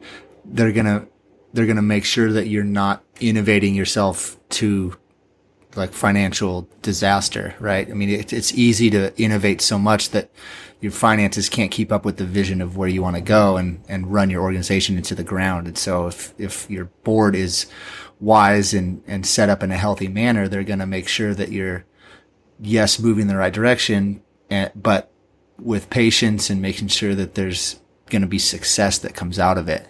they're 0.44 0.72
gonna 0.72 1.06
they're 1.52 1.66
gonna 1.66 1.82
make 1.82 2.04
sure 2.04 2.32
that 2.32 2.46
you're 2.46 2.64
not 2.64 3.04
innovating 3.20 3.74
yourself 3.74 4.38
to 4.50 4.96
like 5.76 5.92
financial 5.92 6.68
disaster, 6.82 7.54
right? 7.60 7.90
I 7.90 7.94
mean, 7.94 8.08
it, 8.08 8.32
it's 8.32 8.54
easy 8.54 8.88
to 8.90 9.14
innovate 9.20 9.60
so 9.60 9.78
much 9.78 10.10
that 10.10 10.30
your 10.84 10.92
finances 10.92 11.48
can't 11.48 11.70
keep 11.70 11.90
up 11.90 12.04
with 12.04 12.18
the 12.18 12.26
vision 12.26 12.60
of 12.60 12.76
where 12.76 12.90
you 12.90 13.00
want 13.00 13.16
to 13.16 13.22
go 13.22 13.56
and, 13.56 13.82
and 13.88 14.12
run 14.12 14.28
your 14.28 14.42
organization 14.42 14.98
into 14.98 15.14
the 15.14 15.24
ground. 15.24 15.66
And 15.66 15.78
so 15.78 16.08
if, 16.08 16.34
if 16.36 16.68
your 16.68 16.84
board 17.04 17.34
is 17.34 17.64
wise 18.20 18.74
and, 18.74 19.02
and 19.06 19.24
set 19.24 19.48
up 19.48 19.62
in 19.62 19.70
a 19.70 19.78
healthy 19.78 20.08
manner, 20.08 20.46
they're 20.46 20.62
going 20.62 20.80
to 20.80 20.86
make 20.86 21.08
sure 21.08 21.32
that 21.32 21.50
you're, 21.50 21.86
yes, 22.60 22.98
moving 22.98 23.22
in 23.22 23.28
the 23.28 23.36
right 23.38 23.52
direction, 23.52 24.22
and, 24.50 24.70
but 24.74 25.10
with 25.58 25.88
patience 25.88 26.50
and 26.50 26.60
making 26.60 26.88
sure 26.88 27.14
that 27.14 27.34
there's 27.34 27.80
going 28.10 28.20
to 28.20 28.28
be 28.28 28.38
success 28.38 28.98
that 28.98 29.14
comes 29.14 29.38
out 29.38 29.56
of 29.56 29.70
it. 29.70 29.88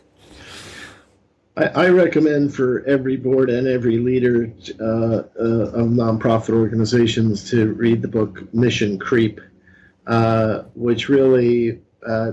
I, 1.56 1.64
I 1.64 1.88
recommend 1.88 2.54
for 2.54 2.84
every 2.84 3.16
board 3.16 3.50
and 3.50 3.66
every 3.66 3.98
leader 3.98 4.48
uh, 4.78 4.84
uh, 4.84 5.72
of 5.74 5.88
nonprofit 5.88 6.54
organizations 6.54 7.50
to 7.50 7.72
read 7.72 8.00
the 8.00 8.06
book 8.06 8.54
Mission 8.54 8.96
Creep 8.96 9.40
uh, 10.06 10.62
which 10.74 11.08
really 11.08 11.80
uh, 12.06 12.32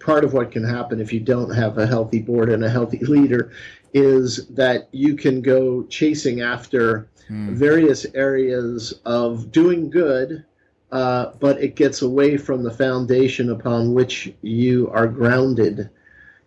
part 0.00 0.24
of 0.24 0.32
what 0.32 0.50
can 0.50 0.64
happen 0.64 1.00
if 1.00 1.12
you 1.12 1.20
don't 1.20 1.50
have 1.50 1.78
a 1.78 1.86
healthy 1.86 2.20
board 2.20 2.48
and 2.50 2.64
a 2.64 2.70
healthy 2.70 2.98
leader 3.04 3.52
is 3.92 4.46
that 4.48 4.88
you 4.92 5.16
can 5.16 5.42
go 5.42 5.84
chasing 5.84 6.40
after 6.40 7.08
mm. 7.28 7.50
various 7.50 8.06
areas 8.14 8.92
of 9.04 9.50
doing 9.50 9.90
good, 9.90 10.44
uh, 10.92 11.32
but 11.40 11.60
it 11.62 11.76
gets 11.76 12.02
away 12.02 12.36
from 12.36 12.62
the 12.62 12.70
foundation 12.70 13.50
upon 13.50 13.92
which 13.92 14.32
you 14.42 14.88
are 14.90 15.08
grounded. 15.08 15.90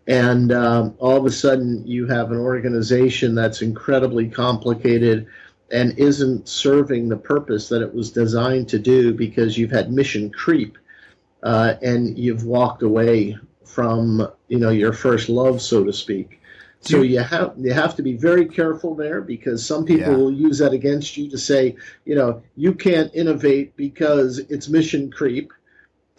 And 0.08 0.52
um, 0.52 0.96
all 1.00 1.18
of 1.18 1.26
a 1.26 1.32
sudden, 1.32 1.86
you 1.88 2.08
have 2.08 2.32
an 2.32 2.38
organization 2.38 3.36
that's 3.36 3.62
incredibly 3.62 4.28
complicated 4.28 5.28
and 5.74 5.98
isn't 5.98 6.48
serving 6.48 7.10
the 7.10 7.18
purpose 7.18 7.68
that 7.68 7.82
it 7.82 7.94
was 7.94 8.12
designed 8.12 8.70
to 8.70 8.80
do 8.80 9.14
because 9.14 9.58
you've 9.58 9.72
had 9.72 9.92
mission 9.92 10.30
creep 10.30 10.78
uh, 11.42 11.74
and 11.82 12.18
you've 12.18 12.46
walked 12.46 12.84
away 12.84 13.38
from 13.66 14.26
you 14.48 14.60
know 14.60 14.70
your 14.70 14.94
first 14.94 15.30
love 15.30 15.62
so 15.62 15.84
to 15.84 15.92
speak 15.92 16.40
so 16.82 17.02
you 17.02 17.20
have 17.20 17.54
you 17.58 17.74
have 17.74 17.96
to 17.96 18.04
be 18.04 18.14
very 18.14 18.46
careful 18.46 18.94
there 18.94 19.22
because 19.22 19.66
some 19.66 19.84
people 19.84 20.12
yeah. 20.12 20.18
will 20.18 20.32
use 20.32 20.60
that 20.60 20.74
against 20.74 21.18
you 21.18 21.30
to 21.30 21.38
say 21.38 21.76
you 22.06 22.14
know 22.14 22.44
you 22.56 22.74
can't 22.74 23.14
innovate 23.16 23.76
because 23.76 24.38
it's 24.38 24.70
mission 24.70 25.10
creep 25.10 25.52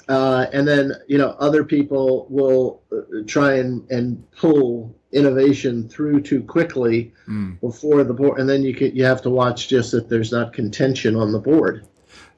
uh, 0.09 0.47
and 0.53 0.67
then 0.67 0.93
you 1.09 1.19
know 1.19 1.31
other 1.39 1.65
people 1.65 2.27
will 2.29 2.83
uh, 2.93 3.23
try 3.27 3.55
and, 3.55 3.89
and 3.91 4.31
pull 4.33 4.95
innovation 5.13 5.89
through 5.89 6.21
too 6.21 6.43
quickly 6.43 7.13
mm. 7.29 7.59
before 7.61 8.05
the 8.05 8.13
board, 8.13 8.41
and 8.41 8.49
then 8.49 8.63
you 8.63 8.75
can, 8.75 8.95
you 8.95 9.05
have 9.05 9.23
to 9.23 9.31
watch 9.31 9.69
just 9.69 9.93
that 9.93 10.09
there's 10.09 10.33
not 10.33 10.53
contention 10.53 11.17
on 11.17 11.33
the 11.33 11.39
board. 11.39 11.87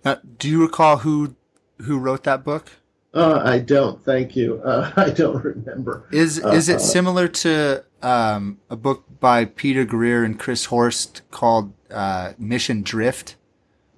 Now, 0.05 0.19
do 0.39 0.49
you 0.49 0.63
recall 0.63 0.99
who 0.99 1.35
who 1.83 1.99
wrote 1.99 2.23
that 2.25 2.45
book? 2.45 2.71
Uh, 3.13 3.41
I 3.43 3.61
don't. 3.61 4.05
Thank 4.05 4.37
you. 4.37 4.61
Uh, 4.63 4.93
I 4.97 5.11
don't 5.11 5.43
remember. 5.43 6.07
Is 6.13 6.39
is 6.39 6.69
it 6.69 6.77
uh, 6.77 6.81
similar 6.81 7.29
to 7.29 7.85
um, 8.03 8.59
a 8.71 8.77
book 8.77 9.05
by 9.19 9.47
Peter 9.47 9.85
Greer 9.85 10.23
and 10.23 10.39
Chris 10.39 10.67
Horst 10.67 11.23
called 11.31 11.73
uh, 11.91 12.35
Mission 12.39 12.83
Drift? 12.83 13.37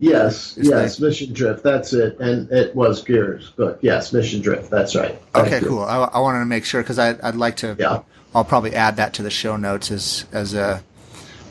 Yes, 0.01 0.57
yes. 0.61 1.01
Mission 1.01 1.33
Drift. 1.33 1.65
That's 1.65 1.93
it, 1.93 2.19
and 2.21 2.51
it 2.53 2.75
was 2.75 3.03
Greer's, 3.03 3.53
but 3.57 3.81
yes, 3.83 4.13
Mission 4.13 4.41
Drift. 4.41 4.71
That's 4.71 4.95
right. 4.95 5.21
Thank 5.33 5.47
okay, 5.49 5.61
you. 5.61 5.67
cool. 5.67 5.83
I, 5.83 5.97
I, 6.05 6.21
wanted 6.21 6.39
to 6.39 6.45
make 6.45 6.65
sure 6.65 6.83
because 6.83 7.01
I'd 7.01 7.35
like 7.35 7.57
to. 7.59 7.75
Yeah. 7.79 8.03
I'll 8.33 8.45
probably 8.45 8.75
add 8.77 8.97
that 8.97 9.15
to 9.15 9.23
the 9.23 9.31
show 9.31 9.57
notes 9.57 9.91
as 9.91 10.25
as 10.31 10.55
a. 10.55 10.85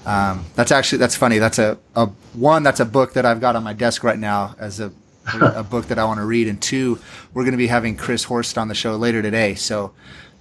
Um, 0.06 0.46
that's 0.56 0.72
actually 0.72 1.00
that's 1.00 1.16
funny. 1.18 1.40
That's 1.40 1.60
a, 1.60 1.78
a 1.96 2.06
one. 2.34 2.64
That's 2.64 2.80
a 2.80 2.86
book 2.86 3.14
that 3.14 3.26
I've 3.26 3.42
got 3.42 3.58
on 3.58 3.64
my 3.64 3.74
desk 3.74 4.06
right 4.06 4.18
now 4.18 4.56
as 4.58 4.80
a 4.80 4.94
a 5.34 5.64
book 5.64 5.88
that 5.88 6.00
I 6.00 6.06
want 6.06 6.20
to 6.20 6.26
read. 6.26 6.48
And 6.48 6.62
two, 6.62 7.00
we're 7.34 7.44
going 7.44 7.52
to 7.52 7.58
be 7.58 7.68
having 7.68 7.98
Chris 7.98 8.24
Horst 8.24 8.58
on 8.58 8.70
the 8.70 8.76
show 8.76 8.96
later 8.96 9.22
today, 9.22 9.56
so. 9.56 9.94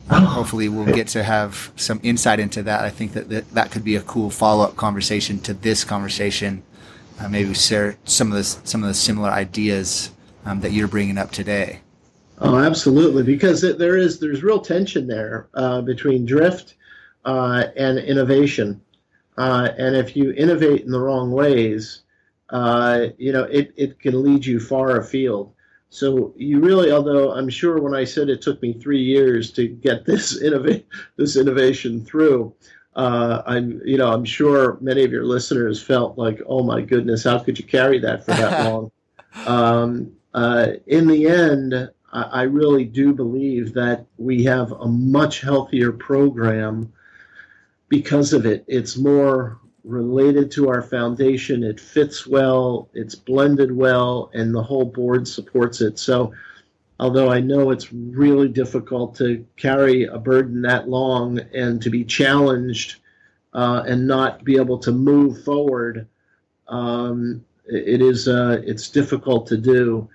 Um, 0.09 0.23
hopefully 0.23 0.69
we'll 0.69 0.95
get 0.95 1.09
to 1.09 1.25
have 1.25 1.73
some 1.75 1.99
insight 2.05 2.39
into 2.39 2.63
that. 2.63 2.85
I 2.85 2.91
think 2.91 3.15
that 3.15 3.29
that, 3.29 3.51
that 3.55 3.73
could 3.73 3.83
be 3.83 3.97
a 3.97 4.03
cool 4.03 4.31
follow 4.31 4.63
up 4.63 4.77
conversation 4.77 5.41
to 5.41 5.53
this 5.53 5.83
conversation 5.83 6.63
uh, 7.21 7.29
maybe 7.29 7.55
share 7.55 7.97
some 8.05 8.31
of 8.31 8.39
the 8.39 8.45
some 8.45 8.83
of 8.83 8.89
the 8.89 8.95
similar 8.95 9.31
ideas 9.31 10.11
um, 10.45 10.61
that 10.61 10.73
you're 10.73 10.89
bringing 10.89 11.19
up 11.19 11.31
today. 11.31 11.81
Oh, 12.39 12.59
absolutely, 12.59 13.23
because 13.23 13.65
it, 13.65 13.79
there 13.79 13.97
is 13.97 14.21
there's 14.21 14.43
real 14.43 14.61
tension 14.61 15.07
there 15.07 15.49
uh, 15.55 15.81
between 15.81 16.27
drift 16.27 16.75
uh, 17.25 17.69
and 17.77 17.99
innovation, 17.99 18.81
uh, 19.39 19.71
and 19.79 19.97
if 19.97 20.17
you 20.17 20.33
innovate 20.33 20.83
in 20.83 20.91
the 20.91 21.01
wrong 21.01 21.31
ways, 21.31 22.03
uh, 22.51 23.07
you 23.17 23.33
know 23.33 23.45
it, 23.45 23.73
it 23.77 23.99
can 24.01 24.23
lead 24.23 24.45
you 24.45 24.61
far 24.61 24.99
afield. 24.99 25.53
So 25.89 26.35
you 26.37 26.61
really, 26.61 26.93
although 26.93 27.33
I'm 27.33 27.49
sure 27.49 27.81
when 27.81 27.95
I 27.95 28.05
said 28.05 28.29
it 28.29 28.43
took 28.43 28.61
me 28.61 28.75
three 28.75 29.03
years 29.03 29.51
to 29.53 29.67
get 29.67 30.05
this 30.07 30.41
innovate 30.43 30.87
this 31.17 31.37
innovation 31.37 32.05
through, 32.05 32.55
uh, 32.97 33.43
I'm 33.47 33.81
you 33.85 33.99
know 33.99 34.11
I'm 34.11 34.25
sure 34.25 34.79
many 34.81 35.05
of 35.05 35.13
your 35.13 35.25
listeners 35.25 35.81
felt 35.81 36.19
like, 36.19 36.41
oh 36.47 36.63
my 36.63 36.81
goodness, 36.81 37.25
how 37.25 37.39
could 37.39 37.59
you 37.59 37.65
carry 37.65 37.99
that 38.01 38.25
for 38.25 38.33
that 38.33 38.65
long? 38.73 38.91
Um, 39.47 40.13
uh, 40.33 40.69
in 40.87 41.07
the 41.07 41.29
end, 41.29 41.91
I, 42.13 42.23
I 42.23 42.43
really 42.43 42.85
do 42.85 43.13
believe 43.13 43.75
that 43.75 44.07
we 44.17 44.45
have 44.45 44.73
a 44.73 44.87
much 44.87 45.43
healthier 45.43 45.93
program 45.93 46.93
because 47.89 48.33
of 48.33 48.47
it. 48.47 48.65
It's 48.67 48.97
more 48.97 49.61
related 49.85 50.51
to 50.53 50.69
our 50.71 50.83
foundation. 50.83 51.63
It 51.63 51.79
fits 51.79 52.27
well, 52.27 52.89
it's 52.95 53.15
blended 53.15 53.77
well, 53.77 54.31
and 54.33 54.55
the 54.55 54.63
whole 54.63 54.87
board 54.87 55.29
supports 55.29 55.83
it. 55.83 55.99
So, 55.99 56.33
although 56.99 57.31
I 57.31 57.41
know 57.41 57.71
it's 57.71 57.93
really 57.93 58.49
difficult 58.49 59.17
to 59.17 59.47
carry 59.57 60.05
a 60.05 60.19
burden 60.19 60.63
that 60.63 60.89
long 60.89 61.39
and 61.55 61.81
to 61.83 61.91
be 61.91 62.05
challenged 62.05 62.97
uh, 63.53 63.83
and 63.87 64.07
not 64.07 64.45
be 64.45 64.57
able 64.57 64.79
to 64.79 64.93
move 64.93 65.45
forward, 65.45 66.09
um, 66.69 67.45
it 67.67 68.01
is 68.01 68.29
uh, 68.29 68.61
it's 68.65 68.89
difficult 68.89 69.47
to 69.49 69.57
do. 69.57 70.09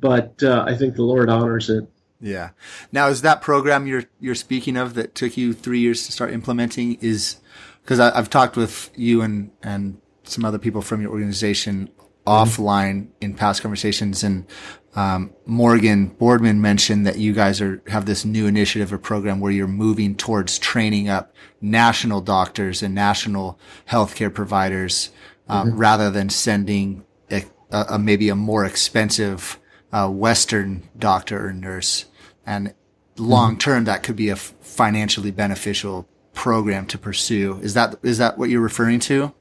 But 0.00 0.42
uh, 0.42 0.64
I 0.66 0.76
think 0.76 0.96
the 0.96 1.02
Lord 1.02 1.30
honors 1.30 1.70
it. 1.70 1.86
Yeah. 2.20 2.50
Now, 2.90 3.08
is 3.08 3.22
that 3.22 3.42
program 3.42 3.86
you're 3.86 4.04
you're 4.20 4.34
speaking 4.34 4.76
of 4.76 4.94
that 4.94 5.14
took 5.14 5.36
you 5.36 5.52
three 5.52 5.80
years 5.80 6.06
to 6.06 6.12
start 6.12 6.32
implementing? 6.32 6.98
Is 7.00 7.36
because 7.82 7.98
I've 7.98 8.30
talked 8.30 8.56
with 8.56 8.90
you 8.94 9.22
and 9.22 9.50
and 9.62 10.00
some 10.24 10.44
other 10.44 10.58
people 10.58 10.82
from 10.82 11.02
your 11.02 11.10
organization. 11.10 11.90
Offline 12.26 13.08
in 13.20 13.34
past 13.34 13.62
conversations, 13.62 14.22
and 14.22 14.46
um, 14.94 15.32
Morgan 15.46 16.08
Boardman 16.08 16.60
mentioned 16.60 17.06
that 17.06 17.18
you 17.18 17.32
guys 17.32 17.60
are 17.60 17.82
have 17.88 18.06
this 18.06 18.24
new 18.24 18.46
initiative 18.46 18.92
or 18.92 18.98
program 18.98 19.40
where 19.40 19.52
you're 19.52 19.66
moving 19.66 20.14
towards 20.14 20.58
training 20.58 21.08
up 21.08 21.34
national 21.60 22.20
doctors 22.20 22.82
and 22.82 22.94
national 22.94 23.58
healthcare 23.88 24.32
providers 24.32 25.10
um, 25.48 25.70
mm-hmm. 25.70 25.78
rather 25.78 26.10
than 26.10 26.28
sending 26.28 27.04
a, 27.30 27.44
a, 27.70 27.98
maybe 27.98 28.28
a 28.28 28.34
more 28.34 28.64
expensive 28.64 29.58
uh, 29.92 30.08
Western 30.08 30.88
doctor 30.98 31.46
or 31.46 31.52
nurse. 31.52 32.06
And 32.44 32.74
long 33.16 33.58
term, 33.58 33.84
that 33.84 34.02
could 34.02 34.16
be 34.16 34.28
a 34.28 34.36
financially 34.36 35.30
beneficial 35.30 36.08
program 36.34 36.86
to 36.86 36.98
pursue. 36.98 37.58
Is 37.62 37.74
that 37.74 37.96
is 38.02 38.18
that 38.18 38.38
what 38.38 38.50
you're 38.50 38.60
referring 38.60 39.00
to? 39.00 39.32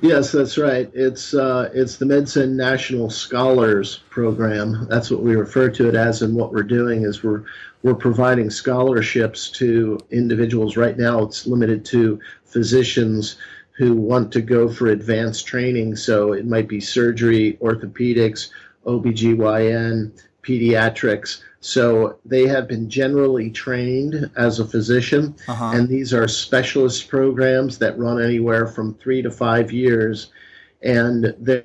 Yes, 0.00 0.30
that's 0.30 0.56
right. 0.56 0.88
It's 0.94 1.34
uh, 1.34 1.70
it's 1.74 1.96
the 1.96 2.04
MedSend 2.04 2.52
National 2.52 3.10
Scholars 3.10 3.98
Program. 4.10 4.86
That's 4.88 5.10
what 5.10 5.22
we 5.22 5.34
refer 5.34 5.70
to 5.70 5.88
it 5.88 5.96
as, 5.96 6.22
and 6.22 6.36
what 6.36 6.52
we're 6.52 6.62
doing 6.62 7.02
is 7.02 7.24
we're 7.24 7.44
we're 7.82 7.94
providing 7.94 8.48
scholarships 8.48 9.50
to 9.52 9.98
individuals. 10.10 10.76
Right 10.76 10.96
now, 10.96 11.24
it's 11.24 11.48
limited 11.48 11.84
to 11.86 12.20
physicians 12.44 13.38
who 13.72 13.94
want 13.94 14.32
to 14.32 14.40
go 14.40 14.68
for 14.68 14.88
advanced 14.88 15.46
training. 15.46 15.96
So 15.96 16.32
it 16.32 16.46
might 16.46 16.68
be 16.68 16.80
surgery, 16.80 17.58
orthopedics, 17.60 18.50
OBGYN, 18.86 20.12
pediatrics. 20.42 21.42
So 21.60 22.18
they 22.24 22.46
have 22.46 22.68
been 22.68 22.88
generally 22.88 23.50
trained 23.50 24.30
as 24.36 24.60
a 24.60 24.64
physician, 24.64 25.34
uh-huh. 25.48 25.72
and 25.74 25.88
these 25.88 26.14
are 26.14 26.28
specialist 26.28 27.08
programs 27.08 27.78
that 27.78 27.98
run 27.98 28.22
anywhere 28.22 28.66
from 28.66 28.94
three 28.94 29.22
to 29.22 29.30
five 29.30 29.72
years, 29.72 30.30
and 30.82 31.24
the 31.40 31.64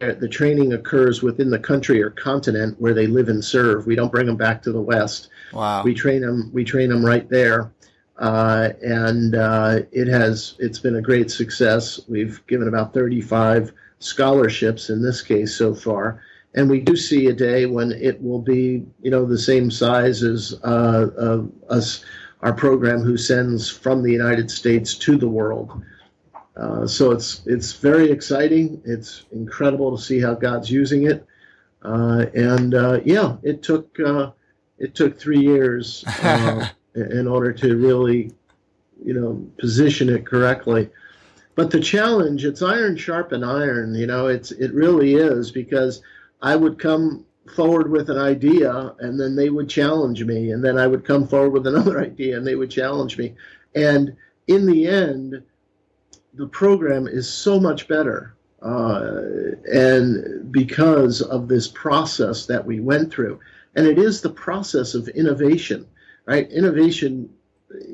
the 0.00 0.28
training 0.28 0.72
occurs 0.72 1.22
within 1.22 1.50
the 1.50 1.58
country 1.58 2.00
or 2.00 2.10
continent 2.10 2.80
where 2.80 2.94
they 2.94 3.08
live 3.08 3.28
and 3.28 3.44
serve. 3.44 3.84
We 3.84 3.96
don't 3.96 4.12
bring 4.12 4.26
them 4.26 4.36
back 4.36 4.62
to 4.62 4.72
the 4.72 4.80
West. 4.80 5.28
Wow. 5.52 5.82
We 5.82 5.92
train 5.92 6.22
them. 6.22 6.50
We 6.52 6.62
train 6.64 6.88
them 6.88 7.04
right 7.04 7.28
there, 7.28 7.72
uh, 8.16 8.70
and 8.82 9.34
uh, 9.34 9.80
it 9.92 10.08
has 10.08 10.54
it's 10.58 10.78
been 10.80 10.96
a 10.96 11.02
great 11.02 11.30
success. 11.30 12.00
We've 12.08 12.44
given 12.48 12.66
about 12.66 12.94
35 12.94 13.72
scholarships 14.00 14.90
in 14.90 15.02
this 15.02 15.22
case 15.22 15.54
so 15.54 15.74
far 15.74 16.20
and 16.54 16.68
we 16.68 16.80
do 16.80 16.96
see 16.96 17.26
a 17.26 17.32
day 17.32 17.66
when 17.66 17.92
it 17.92 18.22
will 18.22 18.40
be, 18.40 18.84
you 19.02 19.10
know, 19.10 19.24
the 19.24 19.38
same 19.38 19.70
size 19.70 20.22
as 20.22 20.54
uh, 20.64 21.08
uh, 21.18 21.72
us, 21.72 22.04
our 22.40 22.52
program, 22.52 23.00
who 23.00 23.16
sends 23.16 23.70
from 23.70 24.02
the 24.02 24.12
United 24.12 24.50
States 24.50 24.94
to 24.94 25.16
the 25.16 25.28
world. 25.28 25.82
Uh, 26.56 26.86
so 26.86 27.12
it's 27.12 27.42
it's 27.46 27.72
very 27.74 28.10
exciting. 28.10 28.80
It's 28.84 29.24
incredible 29.30 29.96
to 29.96 30.02
see 30.02 30.20
how 30.20 30.34
God's 30.34 30.70
using 30.70 31.06
it, 31.06 31.24
uh, 31.82 32.26
and 32.34 32.74
uh, 32.74 33.00
yeah, 33.04 33.36
it 33.42 33.62
took 33.62 33.98
uh, 34.00 34.32
it 34.78 34.94
took 34.94 35.18
three 35.18 35.40
years 35.40 36.04
in 36.94 37.28
order 37.28 37.52
to 37.52 37.76
really, 37.76 38.32
you 39.04 39.14
know, 39.14 39.46
position 39.58 40.08
it 40.08 40.26
correctly. 40.26 40.90
But 41.54 41.70
the 41.70 41.80
challenge, 41.80 42.44
it's 42.44 42.62
iron 42.62 42.96
sharpen 42.96 43.44
iron. 43.44 43.94
You 43.94 44.06
know, 44.06 44.26
it's 44.26 44.50
it 44.50 44.72
really 44.72 45.14
is 45.14 45.52
because 45.52 46.02
I 46.40 46.56
would 46.56 46.78
come 46.78 47.24
forward 47.54 47.90
with 47.90 48.10
an 48.10 48.18
idea 48.18 48.94
and 48.98 49.18
then 49.18 49.34
they 49.34 49.48
would 49.48 49.68
challenge 49.68 50.24
me 50.24 50.50
and 50.50 50.62
then 50.62 50.78
I 50.78 50.86
would 50.86 51.04
come 51.04 51.26
forward 51.26 51.50
with 51.50 51.66
another 51.66 52.00
idea 52.10 52.36
and 52.36 52.46
they 52.46 52.54
would 52.54 52.70
challenge 52.70 53.18
me. 53.18 53.34
And 53.74 54.16
in 54.46 54.66
the 54.66 54.86
end 54.86 55.42
the 56.34 56.46
program 56.46 57.08
is 57.08 57.28
so 57.28 57.58
much 57.58 57.88
better 57.88 58.34
uh, 58.62 59.12
and 59.72 60.52
because 60.52 61.22
of 61.22 61.48
this 61.48 61.68
process 61.68 62.46
that 62.46 62.64
we 62.64 62.80
went 62.80 63.12
through. 63.12 63.40
And 63.76 63.86
it 63.86 63.98
is 63.98 64.20
the 64.20 64.30
process 64.30 64.94
of 64.94 65.08
innovation 65.08 65.86
right? 66.28 66.50
Innovation 66.52 67.30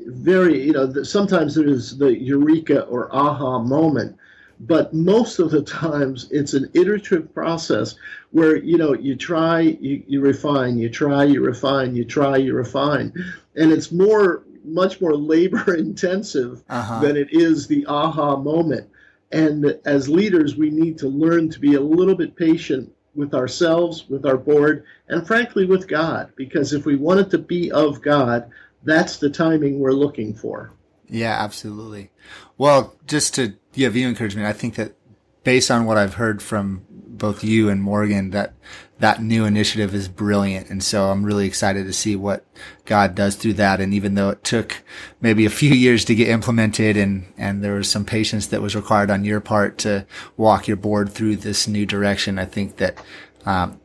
very 0.07 0.61
you 0.61 0.71
know 0.71 1.03
sometimes 1.03 1.57
it 1.57 1.67
is 1.67 1.97
the 1.97 2.17
eureka 2.17 2.83
or 2.83 3.13
aha 3.13 3.59
moment 3.59 4.15
but 4.59 4.93
most 4.93 5.39
of 5.39 5.51
the 5.51 5.61
times 5.61 6.27
it's 6.31 6.53
an 6.53 6.69
iterative 6.73 7.33
process 7.33 7.95
where 8.31 8.55
you 8.55 8.77
know 8.77 8.93
you 8.93 9.15
try 9.15 9.59
you, 9.61 10.03
you 10.07 10.21
refine 10.21 10.77
you 10.77 10.89
try 10.89 11.23
you 11.23 11.41
refine 11.41 11.95
you 11.95 12.05
try 12.05 12.37
you 12.37 12.53
refine. 12.53 13.13
And 13.55 13.71
it's 13.71 13.91
more 13.91 14.43
much 14.63 14.99
more 15.01 15.15
labor 15.15 15.75
intensive 15.77 16.63
uh-huh. 16.69 16.99
than 16.99 17.17
it 17.17 17.29
is 17.31 17.67
the 17.67 17.85
aha 17.87 18.35
moment. 18.35 18.89
And 19.31 19.77
as 19.85 20.07
leaders 20.09 20.55
we 20.55 20.69
need 20.69 20.97
to 20.99 21.07
learn 21.07 21.49
to 21.49 21.59
be 21.59 21.75
a 21.75 21.81
little 21.81 22.15
bit 22.15 22.35
patient 22.35 22.91
with 23.15 23.33
ourselves 23.33 24.09
with 24.09 24.25
our 24.25 24.37
board 24.37 24.85
and 25.07 25.25
frankly 25.25 25.65
with 25.65 25.87
god. 25.87 26.31
Because 26.35 26.73
if 26.73 26.85
we 26.85 26.95
want 26.95 27.19
it 27.19 27.29
to 27.31 27.37
be 27.37 27.71
of 27.71 28.01
god 28.01 28.49
that's 28.83 29.17
the 29.17 29.29
timing 29.29 29.79
we're 29.79 29.91
looking 29.91 30.33
for. 30.33 30.71
Yeah 31.07 31.35
absolutely. 31.39 32.11
Well 32.57 32.95
just 33.05 33.35
to 33.35 33.55
give 33.75 33.95
you 33.95 34.07
encouragement. 34.07 34.47
I 34.47 34.53
think 34.53 34.75
that 34.75 34.95
based 35.43 35.69
on 35.69 35.85
what 35.85 35.97
I've 35.97 36.15
heard 36.15 36.41
from 36.41 36.85
both 36.89 37.43
you 37.43 37.69
and 37.69 37.81
Morgan, 37.81 38.31
that 38.31 38.53
that 38.99 39.21
new 39.21 39.45
initiative 39.45 39.93
is 39.93 40.07
brilliant. 40.07 40.69
And 40.69 40.83
so 40.83 41.11
I'm 41.11 41.25
really 41.25 41.45
excited 41.45 41.85
to 41.85 41.93
see 41.93 42.15
what 42.15 42.45
God 42.85 43.13
does 43.13 43.35
through 43.35 43.53
that. 43.53 43.81
And 43.81 43.93
even 43.93 44.15
though 44.15 44.29
it 44.29 44.43
took 44.43 44.83
maybe 45.19 45.45
a 45.45 45.49
few 45.49 45.71
years 45.71 46.05
to 46.05 46.15
get 46.15 46.29
implemented 46.29 46.95
and, 46.95 47.25
and 47.37 47.63
there 47.63 47.75
was 47.75 47.89
some 47.89 48.05
patience 48.05 48.47
that 48.47 48.61
was 48.61 48.75
required 48.75 49.11
on 49.11 49.25
your 49.25 49.41
part 49.41 49.77
to 49.79 50.05
walk 50.37 50.67
your 50.67 50.77
board 50.77 51.11
through 51.11 51.37
this 51.37 51.67
new 51.67 51.85
direction, 51.85 52.39
I 52.39 52.45
think 52.45 52.77
that, 52.77 53.03
um, 53.45 53.79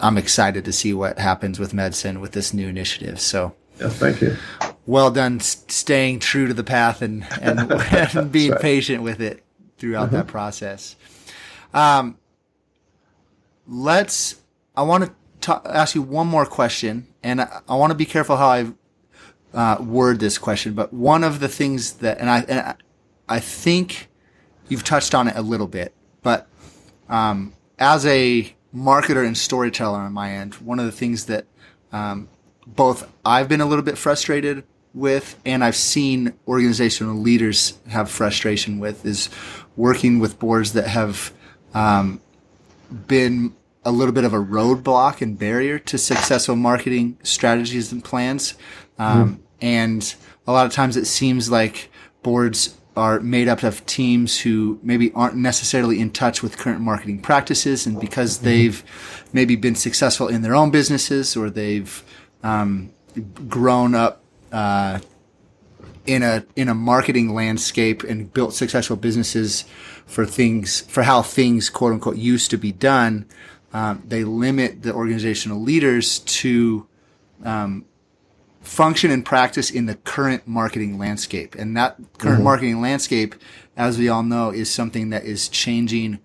I'm 0.00 0.18
excited 0.18 0.64
to 0.64 0.72
see 0.72 0.92
what 0.92 1.18
happens 1.18 1.60
with 1.60 1.72
MedSend 1.72 2.20
with 2.20 2.32
this 2.32 2.52
new 2.52 2.68
initiative. 2.68 3.20
So 3.20 3.54
yeah, 3.80 3.88
thank 3.88 4.20
you. 4.20 4.36
Well 4.90 5.12
done, 5.12 5.38
staying 5.38 6.18
true 6.18 6.48
to 6.48 6.52
the 6.52 6.64
path 6.64 7.00
and 7.00 7.24
and, 7.40 7.70
and 7.92 8.32
being 8.32 8.50
right. 8.50 8.60
patient 8.60 9.04
with 9.04 9.20
it 9.20 9.44
throughout 9.78 10.06
mm-hmm. 10.06 10.16
that 10.16 10.26
process. 10.26 10.96
Um, 11.72 12.18
let's. 13.68 14.42
I 14.76 14.82
want 14.82 15.12
to 15.42 15.62
ask 15.64 15.94
you 15.94 16.02
one 16.02 16.26
more 16.26 16.44
question, 16.44 17.06
and 17.22 17.40
I, 17.40 17.60
I 17.68 17.76
want 17.76 17.92
to 17.92 17.94
be 17.94 18.04
careful 18.04 18.36
how 18.36 18.48
I 18.48 18.66
uh, 19.54 19.80
word 19.80 20.18
this 20.18 20.38
question. 20.38 20.74
But 20.74 20.92
one 20.92 21.22
of 21.22 21.38
the 21.38 21.46
things 21.46 21.92
that, 21.98 22.18
and 22.18 22.28
I, 22.28 22.40
and 22.48 22.74
I 23.28 23.38
think 23.38 24.08
you've 24.68 24.82
touched 24.82 25.14
on 25.14 25.28
it 25.28 25.36
a 25.36 25.42
little 25.42 25.68
bit, 25.68 25.94
but 26.20 26.48
um, 27.08 27.54
as 27.78 28.04
a 28.06 28.56
marketer 28.74 29.24
and 29.24 29.38
storyteller 29.38 30.00
on 30.00 30.12
my 30.12 30.32
end, 30.32 30.54
one 30.54 30.80
of 30.80 30.86
the 30.86 30.92
things 30.92 31.26
that 31.26 31.46
um, 31.92 32.28
both 32.66 33.08
I've 33.24 33.48
been 33.48 33.60
a 33.60 33.66
little 33.66 33.84
bit 33.84 33.96
frustrated 33.96 34.64
with, 34.94 35.40
and 35.44 35.62
I've 35.62 35.76
seen 35.76 36.34
organizational 36.46 37.16
leaders 37.16 37.78
have 37.88 38.10
frustration 38.10 38.78
with, 38.78 39.04
is 39.04 39.30
working 39.76 40.18
with 40.18 40.38
boards 40.38 40.72
that 40.72 40.86
have 40.86 41.32
um, 41.74 42.20
been 43.06 43.54
a 43.84 43.90
little 43.90 44.12
bit 44.12 44.24
of 44.24 44.34
a 44.34 44.38
roadblock 44.38 45.22
and 45.22 45.38
barrier 45.38 45.78
to 45.78 45.96
successful 45.96 46.56
marketing 46.56 47.18
strategies 47.22 47.92
and 47.92 48.04
plans. 48.04 48.54
Um, 48.98 49.36
mm. 49.36 49.40
And 49.62 50.14
a 50.46 50.52
lot 50.52 50.66
of 50.66 50.72
times 50.72 50.96
it 50.96 51.06
seems 51.06 51.50
like 51.50 51.90
boards 52.22 52.76
are 52.96 53.20
made 53.20 53.48
up 53.48 53.62
of 53.62 53.84
teams 53.86 54.40
who 54.40 54.78
maybe 54.82 55.12
aren't 55.12 55.36
necessarily 55.36 56.00
in 56.00 56.10
touch 56.10 56.42
with 56.42 56.58
current 56.58 56.80
marketing 56.80 57.20
practices, 57.22 57.86
and 57.86 58.00
because 58.00 58.36
mm-hmm. 58.36 58.46
they've 58.46 58.84
maybe 59.32 59.56
been 59.56 59.74
successful 59.74 60.28
in 60.28 60.42
their 60.42 60.54
own 60.54 60.70
businesses 60.70 61.36
or 61.36 61.48
they've 61.48 62.02
um, 62.42 62.92
grown 63.48 63.94
up 63.94 64.19
uh, 64.52 65.00
in 66.06 66.22
a 66.22 66.44
in 66.56 66.68
a 66.68 66.74
marketing 66.74 67.34
landscape 67.34 68.02
and 68.02 68.32
built 68.32 68.54
successful 68.54 68.96
businesses 68.96 69.64
for 70.06 70.26
things 70.26 70.80
for 70.82 71.02
how 71.02 71.22
things 71.22 71.70
quote 71.70 71.92
unquote 71.92 72.16
used 72.16 72.50
to 72.50 72.56
be 72.56 72.72
done, 72.72 73.26
um, 73.72 74.02
they 74.06 74.24
limit 74.24 74.82
the 74.82 74.92
organizational 74.92 75.60
leaders 75.60 76.18
to 76.20 76.86
um, 77.44 77.84
function 78.60 79.10
and 79.10 79.24
practice 79.24 79.70
in 79.70 79.86
the 79.86 79.94
current 79.94 80.46
marketing 80.46 80.98
landscape. 80.98 81.54
And 81.54 81.76
that 81.76 81.96
current 82.18 82.36
mm-hmm. 82.36 82.44
marketing 82.44 82.80
landscape, 82.80 83.34
as 83.76 83.98
we 83.98 84.08
all 84.08 84.22
know, 84.22 84.50
is 84.50 84.70
something 84.70 85.10
that 85.10 85.24
is 85.24 85.48
changing. 85.48 86.18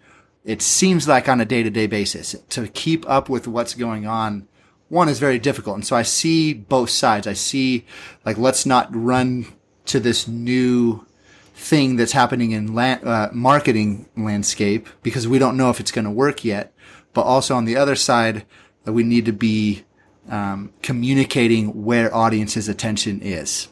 It 0.43 0.61
seems 0.61 1.07
like 1.07 1.27
on 1.27 1.41
a 1.41 1.45
day 1.45 1.63
to 1.63 1.69
day 1.69 1.87
basis 1.87 2.35
to 2.49 2.67
keep 2.67 3.07
up 3.09 3.29
with 3.29 3.47
what's 3.47 3.73
going 3.73 4.05
on. 4.05 4.47
One 4.95 5.09
is 5.09 5.19
very 5.19 5.39
difficult. 5.39 5.75
And 5.75 5.85
so 5.85 5.93
I 5.97 6.03
see 6.03 6.53
both 6.53 6.89
sides. 6.89 7.27
I 7.27 7.33
see 7.33 7.85
like, 8.23 8.37
let's 8.37 8.65
not 8.65 8.87
run 8.95 9.45
to 9.87 9.99
this 9.99 10.25
new 10.25 11.05
thing 11.53 11.97
that's 11.97 12.13
happening 12.13 12.51
in 12.51 12.73
la- 12.73 13.03
uh, 13.03 13.29
marketing 13.33 14.07
landscape 14.15 14.87
because 15.03 15.27
we 15.27 15.37
don't 15.37 15.57
know 15.57 15.69
if 15.69 15.81
it's 15.81 15.91
going 15.91 16.05
to 16.05 16.11
work 16.11 16.45
yet. 16.45 16.73
But 17.11 17.23
also 17.23 17.55
on 17.55 17.65
the 17.65 17.75
other 17.75 17.97
side, 17.97 18.45
we 18.85 19.03
need 19.03 19.25
to 19.25 19.33
be 19.33 19.83
um, 20.29 20.71
communicating 20.81 21.83
where 21.83 22.15
audience's 22.15 22.69
attention 22.69 23.19
is 23.21 23.67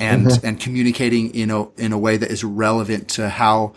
and 0.00 0.26
mm-hmm. 0.26 0.44
and 0.44 0.58
communicating 0.58 1.32
in 1.36 1.52
a 1.52 1.70
in 1.76 1.92
a 1.92 1.98
way 1.98 2.16
that 2.16 2.32
is 2.32 2.42
relevant 2.42 3.08
to 3.10 3.28
how 3.28 3.74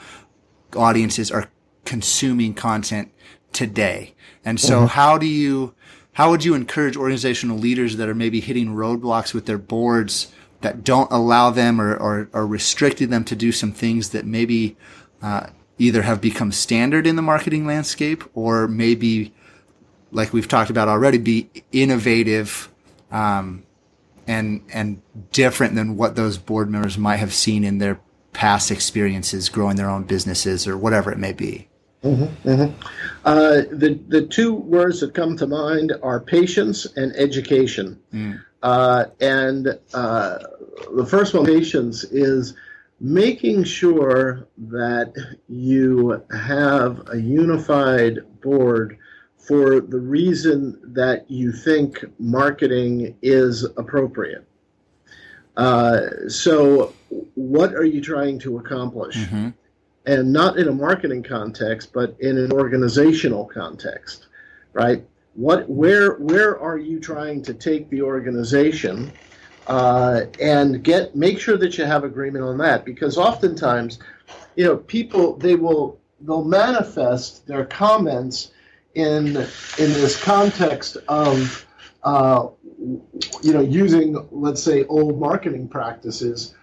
audiences 0.76 1.30
are 1.30 1.52
consuming 1.86 2.56
content 2.56 3.12
today. 3.54 4.16
And 4.43 4.60
so 4.60 4.78
mm-hmm. 4.78 4.88
how 4.88 5.20
do 5.20 5.28
you 5.28 5.76
how 6.18 6.32
would 6.32 6.43
you 6.43 6.55
encourage 6.55 6.97
organizational 6.97 7.59
leaders 7.59 7.97
that 7.97 8.09
are 8.09 8.15
maybe 8.15 8.39
hitting 8.39 8.70
roadblocks 8.70 9.36
with 9.36 9.45
their 9.45 9.59
boards 9.59 10.32
that 10.61 10.84
don't 10.84 11.11
allow 11.11 11.51
them 11.51 11.80
or, 11.80 11.95
or, 11.95 12.28
or 12.34 12.47
restricting 12.47 13.11
them 13.11 13.24
to 13.24 13.36
do 13.36 13.51
some 13.51 13.72
things 13.72 14.09
that 14.09 14.26
maybe 14.26 14.76
uh, 15.22 15.45
either 15.78 16.01
have 16.01 16.20
become 16.20 16.51
standard 16.51 17.05
in 17.05 17.18
the 17.18 17.22
marketing 17.22 17.68
landscape 17.68 18.24
or 18.34 18.68
maybe 18.68 19.32
like 20.11 20.34
we've 20.34 20.47
talked 20.47 20.72
about 20.72 20.88
already, 20.88 21.20
be 21.20 21.51
innovative, 21.72 22.68
um, 23.11 23.63
and, 24.26 24.63
and 24.74 24.99
different 25.32 25.76
than 25.76 25.97
what 25.97 26.15
those 26.15 26.39
board 26.39 26.68
members 26.68 26.97
might 26.97 27.18
have 27.18 27.32
seen 27.32 27.63
in 27.63 27.78
their 27.78 27.99
past 28.34 28.72
experiences 28.72 29.49
growing 29.49 29.76
their 29.76 29.88
own 29.88 30.01
businesses 30.01 30.68
or 30.68 30.76
whatever 30.76 31.11
it 31.11 31.20
may 31.20 31.32
be. 31.32 31.68
Mm-hmm, 32.08 32.49
mm-hmm. 32.49 32.89
Uh, 33.26 33.62
the 33.72 33.99
the 34.08 34.26
two 34.26 34.53
words 34.53 35.01
that 35.01 35.14
come 35.14 35.36
to 35.38 35.47
mind 35.47 35.93
are 36.01 36.20
patience 36.20 36.86
and 36.95 37.14
education. 37.16 37.99
Mm. 38.14 38.41
Uh, 38.64 39.05
and 39.20 39.80
uh, 39.93 40.39
the 40.95 41.05
first 41.05 41.34
one, 41.34 41.45
patience, 41.45 42.03
is 42.05 42.55
making 42.99 43.64
sure 43.64 44.47
that 44.58 45.14
you 45.47 46.24
have 46.32 47.08
a 47.12 47.18
unified 47.18 48.20
board 48.41 48.97
for 49.38 49.80
the 49.80 49.99
reason 49.99 50.80
that 50.84 51.30
you 51.30 51.51
think 51.51 52.03
marketing 52.20 53.16
is 53.22 53.64
appropriate. 53.78 54.45
Uh, 55.55 56.28
so, 56.28 56.93
what 57.36 57.74
are 57.74 57.86
you 57.86 58.01
trying 58.01 58.39
to 58.39 58.58
accomplish? 58.58 59.16
Mm-hmm. 59.16 59.49
And 60.08 60.34
not 60.34 60.58
in 60.58 60.68
a 60.68 60.72
marketing 60.72 61.22
context, 61.22 61.93
but 61.93 62.16
in 62.20 62.38
an 62.38 62.51
organizational 62.51 63.45
context, 63.45 64.28
right? 64.74 65.05
What, 65.36 65.70
where, 65.70 66.14
where 66.14 66.60
are 66.60 66.78
you 66.78 66.99
trying 66.99 67.43
to 67.43 67.53
take 67.53 67.89
the 67.89 68.01
organization, 68.01 69.12
uh, 69.68 70.22
and 70.41 70.82
get 70.82 71.16
make 71.16 71.39
sure 71.39 71.58
that 71.58 71.78
you 71.78 71.84
have 71.86 72.03
agreement 72.03 72.43
on 72.43 72.58
that? 72.60 72.86
Because 72.86 73.18
oftentimes, 73.18 73.99
you 74.55 74.64
know, 74.64 74.78
people 74.78 75.36
they 75.38 75.55
will 75.55 75.99
they'll 76.22 76.43
manifest 76.43 77.45
their 77.45 77.66
comments 77.66 78.51
in 78.95 79.28
in 79.28 79.93
this 79.93 80.22
context 80.22 80.97
of 81.08 81.68
uh, 82.03 82.47
you 82.80 83.53
know 83.53 83.62
using 83.62 84.28
let's 84.32 84.64
say 84.64 84.86
old 84.86 85.20
marketing 85.20 85.68
practices 85.68 86.55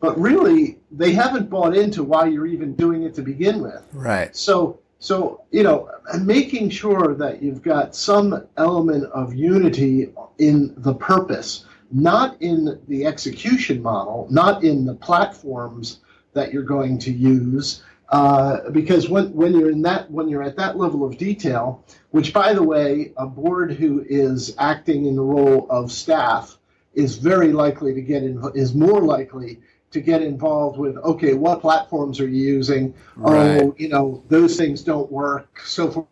but 0.00 0.18
really 0.18 0.78
they 0.90 1.12
haven't 1.12 1.50
bought 1.50 1.76
into 1.76 2.02
why 2.02 2.26
you're 2.26 2.46
even 2.46 2.74
doing 2.74 3.02
it 3.02 3.14
to 3.14 3.22
begin 3.22 3.60
with. 3.60 3.86
Right. 3.92 4.34
So 4.34 4.80
so 4.98 5.44
you 5.50 5.62
know 5.62 5.90
making 6.20 6.70
sure 6.70 7.14
that 7.14 7.42
you've 7.42 7.62
got 7.62 7.94
some 7.94 8.46
element 8.56 9.04
of 9.12 9.34
unity 9.34 10.12
in 10.38 10.74
the 10.78 10.94
purpose 10.94 11.64
not 11.92 12.40
in 12.40 12.80
the 12.86 13.04
execution 13.04 13.82
model 13.82 14.28
not 14.30 14.62
in 14.62 14.84
the 14.84 14.94
platforms 14.94 16.00
that 16.34 16.52
you're 16.52 16.62
going 16.62 16.98
to 16.98 17.10
use 17.10 17.82
uh, 18.10 18.68
because 18.70 19.08
when, 19.08 19.32
when 19.32 19.54
you're 19.54 19.70
in 19.70 19.82
that 19.82 20.10
when 20.10 20.28
you're 20.28 20.42
at 20.42 20.56
that 20.56 20.76
level 20.76 21.04
of 21.04 21.16
detail, 21.16 21.84
which 22.10 22.32
by 22.32 22.52
the 22.52 22.62
way, 22.62 23.12
a 23.16 23.26
board 23.26 23.72
who 23.72 24.04
is 24.08 24.54
acting 24.58 25.06
in 25.06 25.14
the 25.14 25.22
role 25.22 25.68
of 25.70 25.92
staff 25.92 26.58
is 26.94 27.16
very 27.16 27.52
likely 27.52 27.94
to 27.94 28.00
get 28.00 28.24
in, 28.24 28.42
is 28.54 28.74
more 28.74 29.00
likely 29.00 29.60
to 29.90 30.00
get 30.00 30.22
involved 30.22 30.78
with 30.78 30.96
okay, 30.98 31.34
what 31.34 31.60
platforms 31.60 32.20
are 32.20 32.28
you 32.28 32.54
using? 32.54 32.94
Right. 33.16 33.62
Oh, 33.62 33.74
you 33.78 33.88
know 33.88 34.22
those 34.28 34.56
things 34.56 34.82
don't 34.82 35.10
work, 35.10 35.60
so 35.64 35.90
forth 35.90 36.06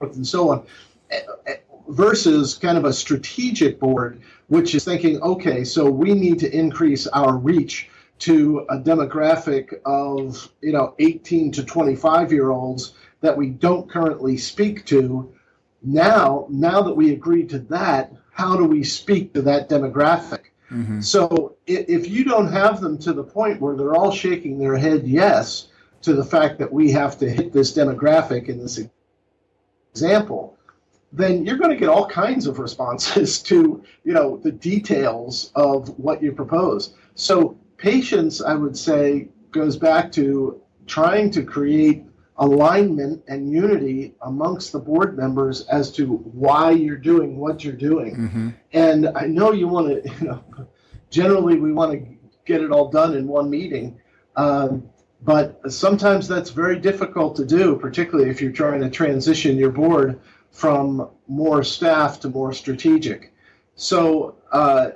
and 0.00 0.26
so 0.26 0.50
on. 0.50 0.66
Eh, 1.10 1.20
eh, 1.46 1.54
versus 1.88 2.54
kind 2.54 2.78
of 2.78 2.84
a 2.84 2.92
strategic 2.92 3.80
board, 3.80 4.22
which 4.46 4.74
is 4.74 4.84
thinking, 4.84 5.20
okay, 5.22 5.64
so 5.64 5.90
we 5.90 6.14
need 6.14 6.38
to 6.38 6.56
increase 6.56 7.06
our 7.08 7.36
reach 7.36 7.90
to 8.20 8.66
a 8.68 8.78
demographic 8.78 9.80
of 9.84 10.48
you 10.60 10.72
know 10.72 10.94
18 10.98 11.50
to 11.52 11.64
25 11.64 12.32
year 12.32 12.50
olds 12.50 12.92
that 13.20 13.36
we 13.36 13.48
don't 13.48 13.90
currently 13.90 14.36
speak 14.36 14.84
to 14.84 15.32
now 15.82 16.46
now 16.50 16.82
that 16.82 16.94
we 16.94 17.12
agreed 17.12 17.48
to 17.48 17.58
that 17.58 18.12
how 18.32 18.56
do 18.56 18.64
we 18.64 18.84
speak 18.84 19.32
to 19.32 19.40
that 19.40 19.70
demographic 19.70 20.49
mm-hmm. 20.70 21.00
so 21.00 21.56
if 21.66 22.08
you 22.08 22.24
don't 22.24 22.52
have 22.52 22.80
them 22.80 22.98
to 22.98 23.12
the 23.12 23.24
point 23.24 23.60
where 23.60 23.76
they're 23.76 23.94
all 23.94 24.12
shaking 24.12 24.58
their 24.58 24.76
head 24.76 25.06
yes 25.06 25.68
to 26.02 26.14
the 26.14 26.24
fact 26.24 26.58
that 26.58 26.72
we 26.72 26.90
have 26.90 27.18
to 27.18 27.28
hit 27.28 27.52
this 27.52 27.76
demographic 27.76 28.48
in 28.48 28.58
this 28.58 28.80
example 29.92 30.56
then 31.12 31.44
you're 31.44 31.58
going 31.58 31.70
to 31.70 31.76
get 31.76 31.88
all 31.88 32.06
kinds 32.06 32.46
of 32.46 32.58
responses 32.58 33.42
to 33.50 33.82
you 34.04 34.12
know 34.12 34.36
the 34.38 34.52
details 34.52 35.52
of 35.54 35.88
what 35.98 36.22
you 36.22 36.32
propose 36.32 36.94
so 37.14 37.58
patience, 37.80 38.42
I 38.42 38.54
would 38.54 38.76
say, 38.76 39.28
goes 39.50 39.76
back 39.76 40.12
to 40.12 40.60
trying 40.86 41.30
to 41.32 41.42
create 41.42 42.04
alignment 42.40 43.22
and 43.28 43.52
unity 43.52 44.14
amongst 44.22 44.72
the 44.72 44.78
board 44.78 45.16
members 45.16 45.60
as 45.66 45.92
to 45.92 46.06
why 46.06 46.70
you're 46.70 46.96
doing 46.96 47.36
what 47.36 47.62
you're 47.62 47.72
doing. 47.72 48.16
Mm-hmm. 48.16 48.48
And 48.72 49.08
I 49.14 49.26
know 49.26 49.52
you 49.52 49.68
want 49.68 49.88
to, 49.88 50.10
you 50.20 50.26
know, 50.26 50.44
generally 51.10 51.58
we 51.58 51.72
want 51.72 51.92
to 51.92 52.16
get 52.46 52.62
it 52.62 52.72
all 52.72 52.90
done 52.90 53.14
in 53.14 53.28
one 53.28 53.48
meeting. 53.48 54.00
Um, 54.36 54.88
but 55.22 55.60
sometimes 55.70 56.26
that's 56.26 56.48
very 56.48 56.78
difficult 56.78 57.36
to 57.36 57.44
do, 57.44 57.76
particularly 57.76 58.30
if 58.30 58.40
you're 58.40 58.52
trying 58.52 58.80
to 58.80 58.88
transition 58.88 59.58
your 59.58 59.70
board 59.70 60.18
from 60.50 61.10
more 61.28 61.62
staff 61.62 62.20
to 62.20 62.28
more 62.28 62.54
strategic. 62.54 63.34
So, 63.74 64.36
uh, 64.50 64.90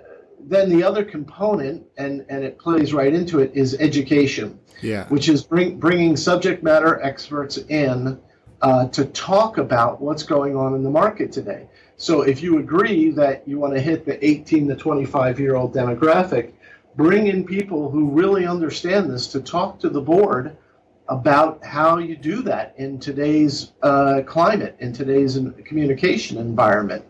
then 0.48 0.68
the 0.68 0.82
other 0.82 1.04
component, 1.04 1.84
and, 1.96 2.24
and 2.28 2.44
it 2.44 2.58
plays 2.58 2.92
right 2.92 3.12
into 3.12 3.40
it, 3.40 3.50
is 3.54 3.76
education. 3.80 4.58
Yeah. 4.82 5.06
Which 5.08 5.28
is 5.28 5.42
bring, 5.42 5.78
bringing 5.78 6.16
subject 6.16 6.62
matter 6.62 7.00
experts 7.02 7.58
in 7.58 8.20
uh, 8.60 8.88
to 8.88 9.06
talk 9.06 9.58
about 9.58 10.00
what's 10.00 10.22
going 10.22 10.56
on 10.56 10.74
in 10.74 10.82
the 10.82 10.90
market 10.90 11.32
today. 11.32 11.68
So 11.96 12.22
if 12.22 12.42
you 12.42 12.58
agree 12.58 13.10
that 13.10 13.46
you 13.46 13.58
want 13.58 13.74
to 13.74 13.80
hit 13.80 14.04
the 14.04 14.24
18 14.24 14.68
to 14.68 14.76
25 14.76 15.40
year 15.40 15.54
old 15.54 15.74
demographic, 15.74 16.52
bring 16.96 17.28
in 17.28 17.44
people 17.44 17.90
who 17.90 18.10
really 18.10 18.46
understand 18.46 19.10
this 19.10 19.26
to 19.28 19.40
talk 19.40 19.78
to 19.80 19.88
the 19.88 20.00
board 20.00 20.56
about 21.08 21.64
how 21.64 21.98
you 21.98 22.16
do 22.16 22.42
that 22.42 22.74
in 22.78 22.98
today's 22.98 23.72
uh, 23.82 24.22
climate, 24.26 24.76
in 24.80 24.92
today's 24.92 25.38
communication 25.64 26.38
environment 26.38 27.04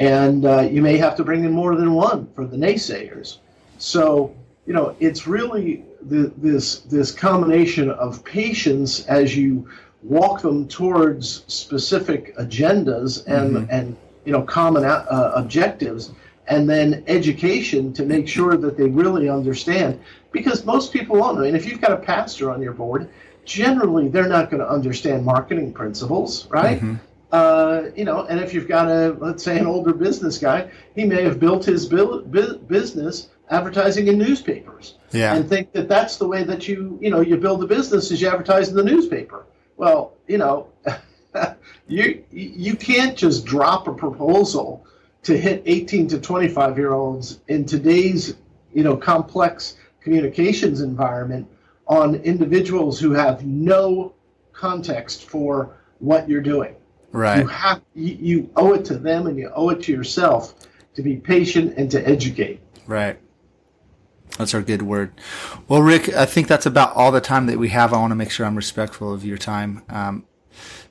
and 0.00 0.46
uh, 0.46 0.60
you 0.62 0.80
may 0.80 0.96
have 0.96 1.14
to 1.16 1.22
bring 1.22 1.44
in 1.44 1.52
more 1.52 1.76
than 1.76 1.92
one 1.92 2.26
for 2.34 2.46
the 2.46 2.56
naysayers. 2.56 3.36
So 3.78 4.34
you 4.66 4.72
know 4.72 4.96
it's 4.98 5.26
really 5.26 5.84
the, 6.02 6.32
this 6.38 6.80
this 6.80 7.12
combination 7.12 7.90
of 7.90 8.24
patience 8.24 9.06
as 9.06 9.36
you 9.36 9.68
walk 10.02 10.40
them 10.40 10.66
towards 10.66 11.44
specific 11.46 12.34
agendas 12.38 13.24
and 13.26 13.56
mm-hmm. 13.56 13.70
and 13.70 13.96
you 14.24 14.32
know 14.32 14.42
common 14.42 14.84
uh, 14.84 15.32
objectives, 15.36 16.12
and 16.48 16.68
then 16.68 17.04
education 17.06 17.92
to 17.92 18.04
make 18.04 18.26
sure 18.26 18.56
that 18.56 18.76
they 18.76 18.88
really 18.88 19.28
understand. 19.28 20.00
Because 20.32 20.64
most 20.64 20.92
people 20.92 21.16
won't. 21.16 21.38
I 21.38 21.42
mean, 21.42 21.56
if 21.56 21.66
you've 21.66 21.80
got 21.80 21.92
a 21.92 21.96
pastor 21.96 22.50
on 22.50 22.62
your 22.62 22.72
board, 22.72 23.10
generally 23.44 24.08
they're 24.08 24.28
not 24.28 24.48
going 24.48 24.60
to 24.60 24.68
understand 24.68 25.24
marketing 25.24 25.72
principles, 25.72 26.46
right? 26.46 26.78
Mm-hmm. 26.78 26.94
Uh, 27.32 27.90
you 27.94 28.04
know, 28.04 28.24
and 28.26 28.40
if 28.40 28.52
you've 28.52 28.66
got 28.66 28.88
a, 28.88 29.16
let's 29.20 29.44
say, 29.44 29.58
an 29.58 29.66
older 29.66 29.92
business 29.92 30.38
guy, 30.38 30.68
he 30.96 31.04
may 31.04 31.22
have 31.22 31.38
built 31.38 31.64
his 31.64 31.86
bu- 31.86 32.22
bu- 32.24 32.58
business 32.58 33.28
advertising 33.50 34.08
in 34.08 34.18
newspapers, 34.18 34.96
yeah. 35.12 35.34
and 35.34 35.48
think 35.48 35.72
that 35.72 35.88
that's 35.88 36.16
the 36.16 36.26
way 36.26 36.42
that 36.42 36.66
you, 36.66 36.98
you 37.00 37.10
know, 37.10 37.20
you 37.20 37.36
build 37.36 37.62
a 37.62 37.66
business 37.66 38.10
is 38.10 38.20
you 38.20 38.28
advertise 38.28 38.68
in 38.68 38.74
the 38.74 38.82
newspaper. 38.82 39.46
Well, 39.76 40.14
you 40.26 40.38
know, 40.38 40.68
you 41.88 42.24
you 42.32 42.74
can't 42.74 43.16
just 43.16 43.44
drop 43.44 43.86
a 43.86 43.94
proposal 43.94 44.84
to 45.22 45.36
hit 45.38 45.62
18 45.66 46.08
to 46.08 46.20
25 46.20 46.78
year 46.78 46.92
olds 46.92 47.40
in 47.48 47.64
today's, 47.64 48.34
you 48.72 48.82
know, 48.82 48.96
complex 48.96 49.76
communications 50.00 50.80
environment 50.80 51.46
on 51.86 52.14
individuals 52.16 52.98
who 52.98 53.12
have 53.12 53.44
no 53.44 54.14
context 54.52 55.28
for 55.28 55.76
what 55.98 56.28
you're 56.28 56.40
doing. 56.40 56.74
Right. 57.12 57.40
You 57.40 57.46
have 57.48 57.82
you, 57.94 58.18
you 58.20 58.50
owe 58.56 58.74
it 58.74 58.84
to 58.86 58.98
them 58.98 59.26
and 59.26 59.38
you 59.38 59.50
owe 59.54 59.70
it 59.70 59.82
to 59.82 59.92
yourself 59.92 60.54
to 60.94 61.02
be 61.02 61.16
patient 61.16 61.74
and 61.76 61.90
to 61.90 62.08
educate. 62.08 62.60
Right. 62.86 63.18
That's 64.38 64.54
our 64.54 64.62
good 64.62 64.82
word. 64.82 65.12
Well, 65.68 65.82
Rick, 65.82 66.08
I 66.14 66.24
think 66.24 66.48
that's 66.48 66.66
about 66.66 66.94
all 66.94 67.12
the 67.12 67.20
time 67.20 67.46
that 67.46 67.58
we 67.58 67.70
have. 67.70 67.92
I 67.92 67.98
want 67.98 68.12
to 68.12 68.14
make 68.16 68.30
sure 68.30 68.46
I'm 68.46 68.56
respectful 68.56 69.12
of 69.12 69.24
your 69.24 69.38
time. 69.38 69.82
Um, 69.88 70.24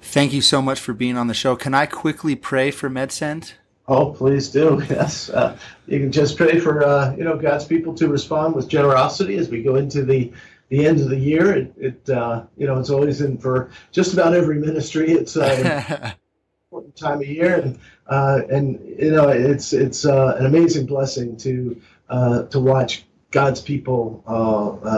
thank 0.01 0.33
you 0.33 0.41
so 0.41 0.61
much 0.61 0.79
for 0.79 0.93
being 0.93 1.17
on 1.17 1.27
the 1.27 1.33
show. 1.33 1.55
Can 1.55 1.73
I 1.73 1.85
quickly 1.85 2.35
pray 2.35 2.69
for 2.69 2.89
MedSend? 2.89 3.53
Oh, 3.87 4.11
please 4.11 4.49
do. 4.49 4.81
Yes, 4.89 5.29
uh, 5.29 5.57
you 5.87 5.99
can 5.99 6.11
just 6.11 6.37
pray 6.37 6.59
for 6.59 6.83
uh, 6.83 7.15
you 7.15 7.23
know 7.23 7.37
God's 7.37 7.65
people 7.65 7.95
to 7.95 8.07
respond 8.07 8.53
with 8.53 8.67
generosity 8.67 9.37
as 9.37 9.49
we 9.49 9.63
go 9.63 9.75
into 9.75 10.05
the 10.05 10.31
the 10.69 10.85
end 10.85 10.99
of 11.01 11.09
the 11.09 11.17
year. 11.17 11.51
It, 11.53 11.73
it 11.77 12.09
uh, 12.09 12.43
you 12.57 12.65
know 12.67 12.79
it's 12.79 12.89
always 12.89 13.21
in 13.21 13.37
for 13.37 13.71
just 13.91 14.13
about 14.13 14.33
every 14.33 14.59
ministry. 14.59 15.11
It's 15.11 15.35
uh, 15.35 16.13
important 16.71 16.95
time 16.95 17.19
of 17.19 17.27
year, 17.27 17.55
and 17.59 17.79
uh, 18.07 18.41
and 18.49 18.79
you 18.97 19.11
know 19.11 19.29
it's 19.29 19.73
it's 19.73 20.05
uh, 20.05 20.35
an 20.39 20.45
amazing 20.45 20.85
blessing 20.85 21.35
to 21.37 21.81
uh, 22.09 22.43
to 22.43 22.59
watch 22.59 23.05
God's 23.31 23.61
people 23.61 24.23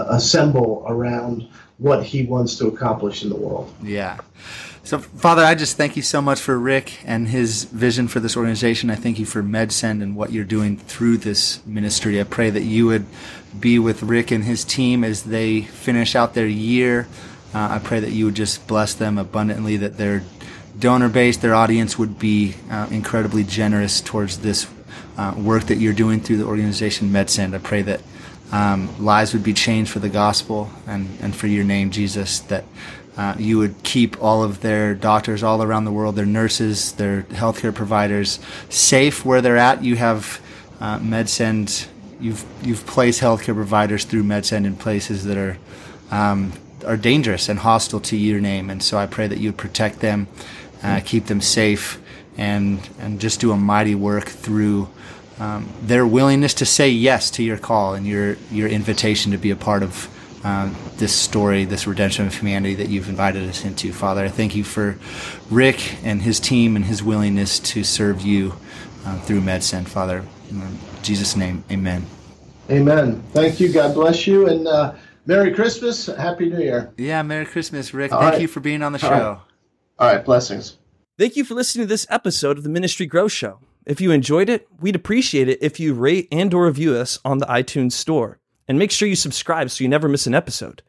assemble 0.09 0.85
around 0.87 1.47
what 1.77 2.03
He 2.03 2.23
wants 2.23 2.55
to 2.57 2.67
accomplish 2.67 3.23
in 3.23 3.29
the 3.29 3.35
world. 3.35 3.73
Yeah. 3.83 4.19
So, 4.83 4.97
Father, 4.97 5.43
I 5.43 5.53
just 5.53 5.77
thank 5.77 5.95
you 5.95 6.01
so 6.01 6.21
much 6.21 6.39
for 6.39 6.57
Rick 6.57 6.99
and 7.05 7.27
his 7.27 7.65
vision 7.65 8.07
for 8.07 8.19
this 8.19 8.35
organization. 8.35 8.89
I 8.89 8.95
thank 8.95 9.19
you 9.19 9.25
for 9.25 9.43
MedSend 9.43 10.01
and 10.01 10.15
what 10.15 10.31
you're 10.31 10.43
doing 10.43 10.75
through 10.75 11.17
this 11.17 11.65
ministry. 11.67 12.19
I 12.19 12.23
pray 12.23 12.49
that 12.49 12.63
you 12.63 12.87
would 12.87 13.05
be 13.59 13.77
with 13.77 14.01
Rick 14.01 14.31
and 14.31 14.43
his 14.43 14.65
team 14.65 15.03
as 15.03 15.23
they 15.23 15.61
finish 15.61 16.15
out 16.15 16.33
their 16.33 16.47
year. 16.47 17.07
Uh, 17.53 17.69
I 17.71 17.79
pray 17.79 17.99
that 17.99 18.11
you 18.11 18.25
would 18.25 18.35
just 18.35 18.65
bless 18.65 18.95
them 18.95 19.19
abundantly, 19.19 19.77
that 19.77 19.97
their 19.97 20.23
donor 20.79 21.09
base, 21.09 21.37
their 21.37 21.53
audience 21.53 21.99
would 21.99 22.17
be 22.17 22.55
uh, 22.71 22.87
incredibly 22.89 23.43
generous 23.43 24.01
towards 24.01 24.39
this 24.39 24.67
uh, 25.15 25.35
work 25.37 25.65
that 25.65 25.77
you're 25.77 25.93
doing 25.93 26.19
through 26.19 26.37
the 26.37 26.45
organization 26.45 27.09
MedSend. 27.09 27.53
I 27.53 27.59
pray 27.59 27.83
that 27.83 28.01
um, 28.51 29.03
lives 29.03 29.33
would 29.33 29.43
be 29.43 29.53
changed 29.53 29.91
for 29.91 29.99
the 29.99 30.09
gospel 30.09 30.69
and, 30.87 31.17
and 31.21 31.35
for 31.35 31.47
your 31.47 31.63
name, 31.63 31.89
Jesus, 31.91 32.39
that 32.39 32.65
uh, 33.17 33.35
you 33.37 33.57
would 33.57 33.83
keep 33.83 34.21
all 34.21 34.43
of 34.43 34.61
their 34.61 34.93
doctors 34.93 35.43
all 35.43 35.61
around 35.61 35.85
the 35.85 35.91
world, 35.91 36.15
their 36.15 36.25
nurses, 36.25 36.93
their 36.93 37.23
healthcare 37.23 37.73
providers 37.73 38.39
safe 38.69 39.25
where 39.25 39.41
they're 39.41 39.57
at. 39.57 39.83
You 39.83 39.95
have 39.97 40.41
uh, 40.79 40.99
MedSend. 40.99 41.87
You've 42.19 42.45
you've 42.61 42.85
placed 42.85 43.21
healthcare 43.21 43.55
providers 43.55 44.05
through 44.05 44.23
MedSend 44.23 44.65
in 44.65 44.75
places 44.75 45.25
that 45.25 45.37
are 45.37 45.57
um, 46.09 46.53
are 46.85 46.97
dangerous 46.97 47.49
and 47.49 47.59
hostile 47.59 47.99
to 47.99 48.17
your 48.17 48.39
name. 48.39 48.69
And 48.69 48.81
so 48.81 48.97
I 48.97 49.05
pray 49.07 49.27
that 49.27 49.39
you 49.39 49.49
would 49.49 49.57
protect 49.57 49.99
them, 49.99 50.27
uh, 50.83 51.01
keep 51.03 51.25
them 51.25 51.41
safe, 51.41 52.01
and 52.37 52.87
and 52.99 53.19
just 53.19 53.41
do 53.41 53.51
a 53.51 53.57
mighty 53.57 53.95
work 53.95 54.25
through. 54.25 54.89
Um, 55.41 55.67
their 55.81 56.05
willingness 56.05 56.53
to 56.55 56.67
say 56.67 56.89
yes 56.89 57.31
to 57.31 57.43
your 57.43 57.57
call 57.57 57.95
and 57.95 58.05
your 58.05 58.37
your 58.51 58.69
invitation 58.69 59.31
to 59.31 59.39
be 59.39 59.49
a 59.49 59.55
part 59.55 59.81
of 59.81 60.07
uh, 60.43 60.69
this 60.97 61.15
story, 61.15 61.65
this 61.65 61.87
redemption 61.87 62.27
of 62.27 62.35
humanity 62.35 62.75
that 62.75 62.89
you've 62.89 63.09
invited 63.09 63.49
us 63.49 63.65
into, 63.65 63.91
Father. 63.91 64.23
I 64.23 64.29
thank 64.29 64.55
you 64.55 64.63
for 64.63 64.99
Rick 65.49 65.97
and 66.03 66.21
his 66.21 66.39
team 66.39 66.75
and 66.75 66.85
his 66.85 67.01
willingness 67.01 67.59
to 67.59 67.83
serve 67.83 68.21
you 68.21 68.53
uh, 69.03 69.19
through 69.21 69.41
MedSend, 69.41 69.87
Father. 69.87 70.23
In 70.51 70.77
Jesus' 71.01 71.35
name, 71.35 71.63
amen. 71.71 72.05
Amen. 72.69 73.23
Thank 73.31 73.59
you. 73.59 73.73
God 73.73 73.95
bless 73.95 74.27
you. 74.27 74.47
And 74.47 74.67
uh, 74.67 74.93
Merry 75.25 75.55
Christmas. 75.55 76.05
Happy 76.05 76.51
New 76.51 76.59
Year. 76.59 76.93
Yeah, 76.97 77.23
Merry 77.23 77.47
Christmas, 77.47 77.95
Rick. 77.95 78.11
All 78.11 78.19
thank 78.19 78.33
right. 78.33 78.41
you 78.41 78.47
for 78.47 78.59
being 78.59 78.83
on 78.83 78.93
the 78.93 78.99
show. 78.99 79.07
All 79.07 79.19
right. 79.19 79.39
All 79.97 80.13
right. 80.13 80.23
Blessings. 80.23 80.77
Thank 81.17 81.35
you 81.35 81.43
for 81.43 81.55
listening 81.55 81.87
to 81.87 81.89
this 81.89 82.05
episode 82.11 82.59
of 82.59 82.63
the 82.63 82.69
Ministry 82.69 83.07
Growth 83.07 83.31
Show. 83.31 83.59
If 83.85 83.99
you 83.99 84.11
enjoyed 84.11 84.49
it, 84.49 84.67
we'd 84.79 84.95
appreciate 84.95 85.49
it 85.49 85.59
if 85.61 85.79
you 85.79 85.93
rate 85.93 86.27
and 86.31 86.53
or 86.53 86.65
review 86.65 86.95
us 86.95 87.19
on 87.25 87.39
the 87.39 87.47
iTunes 87.47 87.93
store 87.93 88.39
and 88.67 88.77
make 88.77 88.91
sure 88.91 89.07
you 89.07 89.15
subscribe 89.15 89.69
so 89.69 89.83
you 89.83 89.89
never 89.89 90.07
miss 90.07 90.27
an 90.27 90.35
episode. 90.35 90.83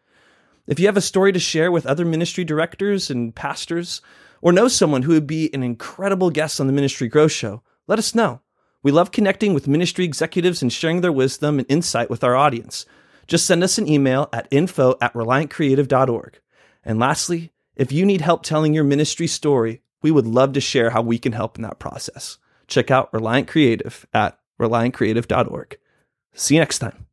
If 0.67 0.79
you 0.79 0.87
have 0.87 0.97
a 0.97 1.01
story 1.01 1.33
to 1.33 1.39
share 1.39 1.73
with 1.73 1.87
other 1.87 2.05
ministry 2.05 2.45
directors 2.45 3.11
and 3.11 3.35
pastors, 3.35 4.01
or 4.43 4.53
know 4.53 4.69
someone 4.69 5.03
who 5.03 5.13
would 5.13 5.27
be 5.27 5.53
an 5.55 5.63
incredible 5.63 6.31
guest 6.31 6.61
on 6.61 6.67
the 6.67 6.73
Ministry 6.73 7.09
Growth 7.09 7.33
Show, 7.33 7.63
let 7.87 7.99
us 7.99 8.15
know. 8.15 8.41
We 8.83 8.93
love 8.93 9.13
connecting 9.13 9.55
with 9.55 9.69
ministry 9.69 10.05
executives 10.05 10.61
and 10.61 10.73
sharing 10.73 11.01
their 11.01 11.13
wisdom 11.13 11.59
and 11.59 11.67
insight 11.71 12.11
with 12.11 12.25
our 12.25 12.37
audience. 12.37 12.85
Just 13.27 13.47
send 13.47 13.63
us 13.63 13.79
an 13.79 13.89
email 13.89 14.29
at 14.33 14.49
info 14.51 14.97
at 15.01 15.15
reliantcreative.org. 15.15 16.41
And 16.85 16.99
lastly, 16.99 17.53
if 17.77 17.93
you 17.93 18.05
need 18.05 18.21
help 18.21 18.43
telling 18.43 18.75
your 18.75 18.85
ministry 18.85 19.29
story, 19.29 19.83
we 20.03 20.11
would 20.11 20.27
love 20.27 20.53
to 20.55 20.61
share 20.61 20.91
how 20.91 21.03
we 21.03 21.19
can 21.19 21.33
help 21.33 21.57
in 21.57 21.63
that 21.63 21.79
process. 21.79 22.39
Check 22.73 22.91
out 22.91 23.13
Reliant 23.13 23.49
Creative 23.49 24.07
at 24.15 24.39
reliantcreative.org. 24.61 25.79
See 26.35 26.55
you 26.55 26.61
next 26.61 26.79
time. 26.79 27.07